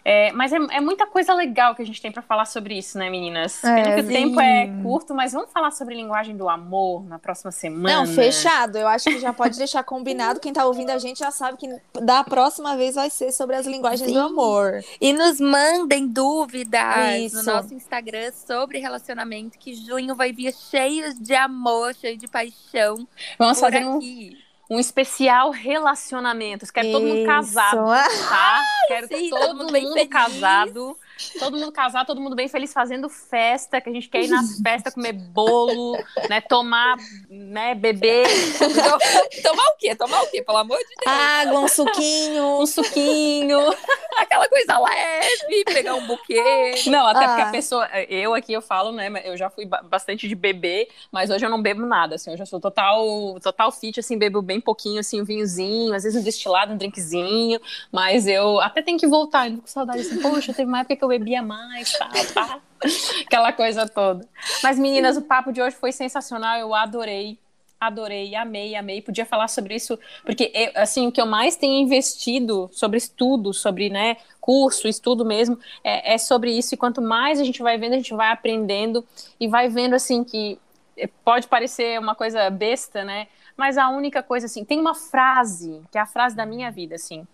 É, 0.03 0.31
mas 0.31 0.51
é, 0.53 0.57
é, 0.57 0.81
muita 0.81 1.05
coisa 1.05 1.33
legal 1.33 1.75
que 1.75 1.81
a 1.81 1.85
gente 1.85 2.01
tem 2.01 2.11
para 2.11 2.21
falar 2.21 2.45
sobre 2.45 2.77
isso, 2.77 2.97
né, 2.97 3.09
meninas? 3.09 3.63
É, 3.63 3.75
Pena 3.75 3.95
que 3.95 4.01
sim. 4.01 4.07
o 4.07 4.11
tempo 4.11 4.39
é 4.39 4.67
curto, 4.81 5.13
mas 5.13 5.33
vamos 5.33 5.51
falar 5.51 5.71
sobre 5.71 5.95
linguagem 5.95 6.35
do 6.35 6.49
amor 6.49 7.03
na 7.05 7.19
próxima 7.19 7.51
semana. 7.51 8.05
Não, 8.05 8.07
fechado. 8.07 8.77
Eu 8.77 8.87
acho 8.87 9.05
que 9.05 9.19
já 9.19 9.33
pode 9.33 9.57
deixar 9.57 9.83
combinado. 9.83 10.39
Quem 10.39 10.53
tá 10.53 10.65
ouvindo 10.65 10.89
a 10.89 10.97
gente 10.97 11.19
já 11.19 11.31
sabe 11.31 11.57
que 11.57 11.67
da 12.01 12.23
próxima 12.23 12.75
vez 12.75 12.95
vai 12.95 13.09
ser 13.09 13.31
sobre 13.31 13.55
as 13.55 13.65
linguagens 13.65 14.09
sim. 14.09 14.13
do 14.13 14.19
amor. 14.19 14.83
E 14.99 15.13
nos 15.13 15.39
mandem 15.39 16.07
dúvidas 16.07 17.15
isso. 17.19 17.37
no 17.37 17.43
nosso 17.43 17.73
Instagram 17.73 18.31
sobre 18.31 18.79
relacionamento, 18.79 19.57
que 19.57 19.73
junho 19.73 20.15
vai 20.15 20.31
vir 20.31 20.53
cheio 20.53 21.13
de 21.19 21.33
amor, 21.33 21.93
cheio 21.95 22.17
de 22.17 22.27
paixão. 22.27 23.07
Vamos 23.37 23.59
fazer 23.59 23.77
aqui. 23.77 24.35
um 24.35 24.48
um 24.69 24.79
especial 24.79 25.49
relacionamentos. 25.49 26.69
Quero 26.69 26.87
Isso. 26.87 26.97
todo 26.97 27.07
mundo 27.07 27.25
casado, 27.25 27.85
tá? 28.29 28.61
Quero 28.87 29.07
Sim, 29.07 29.29
todo, 29.29 29.57
todo 29.57 29.73
mundo 29.73 30.07
casado. 30.07 30.97
Todo 31.37 31.57
mundo 31.57 31.71
casado, 31.71 32.07
todo 32.07 32.21
mundo 32.21 32.35
bem 32.35 32.47
feliz 32.47 32.71
fazendo 32.73 33.09
festa, 33.09 33.81
que 33.81 33.89
a 33.89 33.93
gente 33.93 34.09
quer 34.09 34.23
ir 34.23 34.29
nas 34.29 34.59
festas, 34.61 34.93
comer 34.93 35.13
bolo, 35.13 35.97
né? 36.29 36.41
Tomar, 36.41 36.97
né, 37.29 37.75
beber. 37.75 38.27
tomar 39.43 39.63
o 39.67 39.77
quê? 39.77 39.95
Tomar 39.95 40.21
o 40.23 40.27
quê? 40.27 40.41
Pelo 40.41 40.57
amor 40.57 40.77
de 40.77 40.95
Deus. 41.05 41.17
Água, 41.17 41.59
um 41.59 41.67
suquinho. 41.67 42.61
um 42.61 42.65
suquinho. 42.65 43.59
Aquela 44.17 44.47
coisa 44.49 44.79
leve, 44.79 45.63
pegar 45.65 45.95
um 45.95 46.05
buquê. 46.05 46.73
Não, 46.87 47.07
até 47.07 47.25
ah. 47.25 47.27
porque 47.27 47.41
a 47.41 47.51
pessoa. 47.51 47.87
Eu 48.09 48.33
aqui 48.33 48.53
eu 48.53 48.61
falo, 48.61 48.91
né? 48.91 49.09
Eu 49.23 49.37
já 49.37 49.49
fui 49.49 49.65
bastante 49.65 50.27
de 50.27 50.35
beber, 50.35 50.89
mas 51.11 51.29
hoje 51.29 51.45
eu 51.45 51.49
não 51.49 51.61
bebo 51.61 51.85
nada. 51.85 52.15
Assim, 52.15 52.31
hoje 52.31 52.41
eu 52.41 52.45
sou 52.45 52.59
total, 52.59 53.39
total 53.41 53.71
fit, 53.71 53.99
assim, 53.99 54.17
bebo 54.17 54.41
bem 54.41 54.59
pouquinho, 54.59 54.99
assim, 54.99 55.21
um 55.21 55.25
vinhozinho, 55.25 55.93
às 55.93 56.03
vezes 56.03 56.19
um 56.19 56.23
destilado, 56.23 56.73
um 56.73 56.77
drinkzinho. 56.77 57.59
Mas 57.91 58.27
eu 58.27 58.59
até 58.59 58.81
tenho 58.81 58.97
que 58.97 59.07
voltar, 59.07 59.41
ainda 59.41 59.61
com 59.61 59.67
saudade 59.67 60.01
assim, 60.01 60.21
poxa, 60.21 60.53
teve 60.53 60.67
uma 60.67 60.79
época 60.79 60.95
que 60.95 61.03
eu 61.03 61.08
bebia 61.09 61.41
mais, 61.41 61.91
tá, 61.97 62.09
tá. 62.33 62.59
Aquela 63.25 63.51
coisa 63.51 63.87
toda. 63.87 64.27
Mas, 64.63 64.79
meninas, 64.79 65.17
o 65.17 65.21
papo 65.21 65.51
de 65.51 65.61
hoje 65.61 65.75
foi 65.75 65.91
sensacional, 65.91 66.57
eu 66.57 66.73
adorei. 66.73 67.37
Adorei, 67.79 68.35
amei, 68.35 68.75
amei. 68.75 69.01
Podia 69.01 69.25
falar 69.25 69.47
sobre 69.47 69.75
isso, 69.75 69.97
porque 70.25 70.51
eu, 70.53 70.71
assim, 70.75 71.07
o 71.07 71.11
que 71.11 71.21
eu 71.21 71.25
mais 71.25 71.55
tenho 71.55 71.81
investido 71.81 72.69
sobre 72.73 72.97
estudo, 72.97 73.53
sobre 73.53 73.89
né, 73.89 74.17
curso, 74.41 74.87
estudo 74.87 75.23
mesmo, 75.23 75.57
é, 75.81 76.15
é 76.15 76.17
sobre 76.17 76.51
isso. 76.51 76.73
E 76.73 76.77
quanto 76.77 77.01
mais 77.01 77.39
a 77.39 77.43
gente 77.43 77.61
vai 77.61 77.77
vendo, 77.77 77.93
a 77.93 77.97
gente 77.97 78.13
vai 78.13 78.31
aprendendo 78.31 79.05
e 79.39 79.47
vai 79.47 79.69
vendo 79.69 79.93
assim 79.93 80.25
que 80.25 80.59
pode 81.23 81.47
parecer 81.47 81.97
uma 81.99 82.15
coisa 82.15 82.49
besta, 82.49 83.05
né? 83.05 83.27
Mas 83.55 83.77
a 83.77 83.89
única 83.89 84.21
coisa 84.21 84.45
assim, 84.45 84.65
tem 84.65 84.79
uma 84.79 84.95
frase, 84.95 85.81
que 85.91 85.97
é 85.97 86.01
a 86.01 86.05
frase 86.05 86.35
da 86.35 86.45
minha 86.45 86.69
vida, 86.71 86.95
assim. 86.95 87.25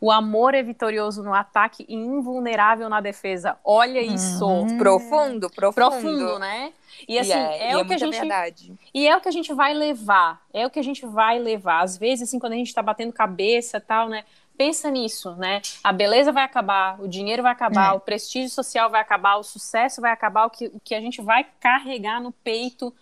O 0.00 0.12
amor 0.12 0.54
é 0.54 0.62
vitorioso 0.62 1.22
no 1.22 1.34
ataque 1.34 1.84
e 1.88 1.94
invulnerável 1.94 2.88
na 2.88 3.00
defesa. 3.00 3.56
Olha 3.64 4.00
isso. 4.00 4.46
Uhum. 4.46 4.78
Profundo, 4.78 5.50
profundo. 5.50 5.74
Profundo, 5.74 6.38
né? 6.38 6.72
E 7.08 7.18
assim, 7.18 7.32
é, 7.32 7.72
é, 7.72 7.76
o 7.76 7.80
é 7.80 7.84
que 7.84 7.94
a 7.94 7.98
gente. 7.98 8.18
Verdade. 8.18 8.72
E 8.94 9.08
é 9.08 9.16
o 9.16 9.20
que 9.20 9.28
a 9.28 9.32
gente 9.32 9.52
vai 9.52 9.74
levar. 9.74 10.40
É 10.52 10.64
o 10.66 10.70
que 10.70 10.78
a 10.78 10.82
gente 10.82 11.04
vai 11.04 11.38
levar. 11.38 11.82
Às 11.82 11.98
vezes, 11.98 12.28
assim, 12.28 12.38
quando 12.38 12.52
a 12.52 12.56
gente 12.56 12.72
tá 12.72 12.82
batendo 12.82 13.12
cabeça 13.12 13.80
tal, 13.80 14.08
né? 14.08 14.24
Pensa 14.56 14.90
nisso, 14.90 15.34
né? 15.36 15.62
A 15.84 15.92
beleza 15.92 16.32
vai 16.32 16.42
acabar, 16.42 17.00
o 17.00 17.06
dinheiro 17.06 17.44
vai 17.44 17.52
acabar, 17.52 17.92
é. 17.92 17.96
o 17.96 18.00
prestígio 18.00 18.50
social 18.50 18.90
vai 18.90 19.00
acabar, 19.00 19.36
o 19.36 19.44
sucesso 19.44 20.00
vai 20.00 20.10
acabar, 20.10 20.46
o 20.46 20.50
que, 20.50 20.66
o 20.66 20.80
que 20.82 20.96
a 20.96 21.00
gente 21.00 21.22
vai 21.22 21.46
carregar 21.60 22.20
no 22.20 22.32
peito 22.32 22.92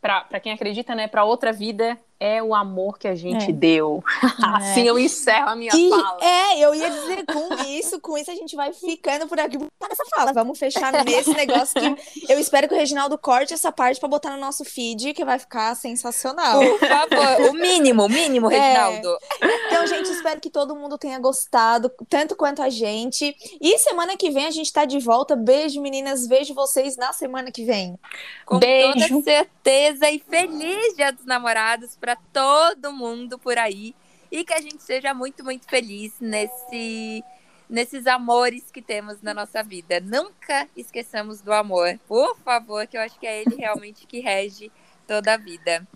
para 0.00 0.40
quem 0.40 0.52
acredita, 0.52 0.94
né, 0.94 1.06
para 1.06 1.22
outra 1.22 1.52
vida 1.52 1.98
é 2.18 2.42
o 2.42 2.54
amor 2.54 2.98
que 2.98 3.08
a 3.08 3.14
gente 3.14 3.50
é. 3.50 3.52
deu. 3.52 4.02
É. 4.22 4.46
assim 4.56 4.82
eu 4.82 4.98
encerro 4.98 5.48
a 5.48 5.56
minha 5.56 5.72
e, 5.74 5.90
fala. 5.90 6.18
É, 6.20 6.58
eu 6.58 6.74
ia 6.74 6.88
dizer 6.88 7.24
com 7.26 7.54
isso, 7.66 8.00
com 8.00 8.16
isso 8.16 8.30
a 8.30 8.34
gente 8.34 8.54
vai 8.54 8.72
ficando 8.72 9.26
por 9.26 9.38
aqui 9.40 9.58
essa 9.90 10.04
fala. 10.14 10.32
Vamos 10.32 10.58
fechar 10.58 10.92
nesse 11.04 11.34
negócio 11.34 11.74
que 11.80 12.32
eu 12.32 12.38
espero 12.38 12.68
que 12.68 12.74
o 12.74 12.76
Reginaldo 12.76 13.18
corte 13.18 13.54
essa 13.54 13.72
parte 13.72 13.98
para 13.98 14.08
botar 14.08 14.30
no 14.30 14.38
nosso 14.38 14.64
feed, 14.64 15.14
que 15.14 15.24
vai 15.24 15.38
ficar 15.38 15.74
sensacional. 15.74 16.60
Por 16.60 16.78
favor, 16.78 17.50
o 17.50 17.52
mínimo, 17.54 18.04
o 18.04 18.08
mínimo, 18.08 18.50
é. 18.50 18.58
Reginaldo. 18.58 19.18
É. 19.40 19.66
Então, 19.66 19.86
gente, 19.86 20.10
espero 20.10 20.40
que 20.40 20.50
todo 20.50 20.76
mundo 20.76 20.96
tenha 20.96 21.18
gostado, 21.18 21.90
tanto 22.08 22.36
quanto 22.36 22.62
a 22.62 22.68
gente. 22.68 23.34
E 23.60 23.78
semana 23.78 24.16
que 24.16 24.30
vem 24.30 24.46
a 24.46 24.50
gente 24.50 24.72
tá 24.72 24.84
de 24.84 24.98
volta. 24.98 25.34
Beijo, 25.34 25.80
meninas. 25.80 26.26
Vejo 26.26 26.54
vocês 26.54 26.96
na 26.96 27.12
semana 27.12 27.50
que 27.50 27.64
vem. 27.64 27.98
Com 28.46 28.58
Beijo. 28.58 29.08
toda 29.08 29.22
certeza 29.22 30.10
e 30.10 30.18
feliz 30.18 30.94
Dia 30.94 31.12
dos 31.12 31.24
Namorados 31.24 31.96
para 31.96 32.11
para 32.12 32.16
todo 32.32 32.92
mundo 32.92 33.38
por 33.38 33.56
aí 33.58 33.94
e 34.30 34.44
que 34.44 34.52
a 34.52 34.60
gente 34.60 34.82
seja 34.82 35.14
muito, 35.14 35.44
muito 35.44 35.66
feliz 35.68 36.14
nesse 36.20 37.22
nesses 37.68 38.06
amores 38.06 38.70
que 38.70 38.82
temos 38.82 39.22
na 39.22 39.32
nossa 39.32 39.62
vida. 39.62 39.98
Nunca 39.98 40.68
esqueçamos 40.76 41.40
do 41.40 41.50
amor, 41.54 41.98
por 42.06 42.36
favor, 42.44 42.86
que 42.86 42.98
eu 42.98 43.00
acho 43.00 43.18
que 43.18 43.26
é 43.26 43.40
ele 43.40 43.56
realmente 43.56 44.06
que 44.06 44.20
rege 44.20 44.70
toda 45.06 45.32
a 45.32 45.36
vida. 45.38 45.86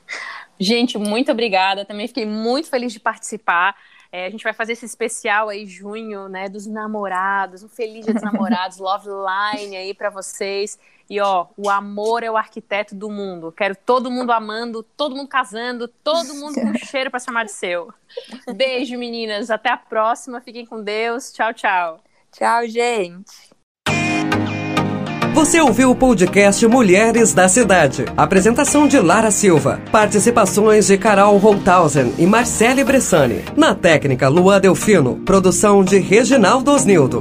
Gente, 0.59 0.97
muito 0.97 1.31
obrigada. 1.31 1.85
Também 1.85 2.09
fiquei 2.09 2.25
muito 2.25 2.71
feliz 2.71 2.95
de 2.95 3.01
participar. 3.01 3.77
É, 4.17 4.25
a 4.25 4.31
gente 4.31 4.45
vai 4.45 4.55
fazer 4.55 4.73
esse 4.73 4.87
especial 4.87 5.51
aí, 5.51 5.67
junho, 5.67 6.27
né, 6.27 6.49
dos 6.49 6.67
namorados, 6.67 7.63
um 7.63 7.69
feliz 7.69 8.07
dia 8.07 8.15
dos 8.15 8.23
namorados, 8.25 8.79
Love 8.79 9.09
Line 9.11 9.77
aí 9.77 9.93
para 9.93 10.09
vocês. 10.09 10.79
E 11.11 11.21
ó, 11.21 11.49
o 11.55 11.69
amor 11.69 12.23
é 12.23 12.31
o 12.31 12.37
arquiteto 12.37 12.95
do 12.95 13.11
mundo. 13.11 13.53
Quero 13.53 13.77
todo 13.77 14.11
mundo 14.11 14.33
amando, 14.33 14.83
todo 14.83 15.15
mundo 15.15 15.29
casando, 15.29 15.87
todo 15.87 16.33
mundo 16.33 16.59
com 16.59 16.73
cheiro 16.87 17.11
para 17.11 17.21
chamar 17.21 17.45
de 17.45 17.53
seu. 17.53 17.93
Beijo, 18.57 18.97
meninas. 18.97 19.51
Até 19.51 19.69
a 19.69 19.77
próxima. 19.77 20.41
Fiquem 20.41 20.65
com 20.65 20.83
Deus. 20.83 21.31
Tchau, 21.31 21.53
tchau. 21.53 22.01
Tchau, 22.33 22.67
gente. 22.67 23.56
Você 25.37 25.61
ouviu 25.61 25.91
o 25.91 25.95
podcast 25.95 26.67
Mulheres 26.67 27.35
da 27.35 27.47
Cidade. 27.47 28.07
Apresentação 28.17 28.89
de 28.89 28.99
Lara 28.99 29.31
Silva. 29.31 29.83
Participações 29.93 30.87
de 30.87 30.97
Carol 30.97 31.37
Holthausen 31.37 32.15
e 32.17 32.25
Marcele 32.25 32.83
Bressani. 32.83 33.45
Na 33.55 33.75
técnica, 33.75 34.29
Lua 34.29 34.59
Delfino. 34.59 35.17
Produção 35.27 35.85
de 35.85 35.99
Reginaldo 35.99 36.71
Osnildo. 36.71 37.21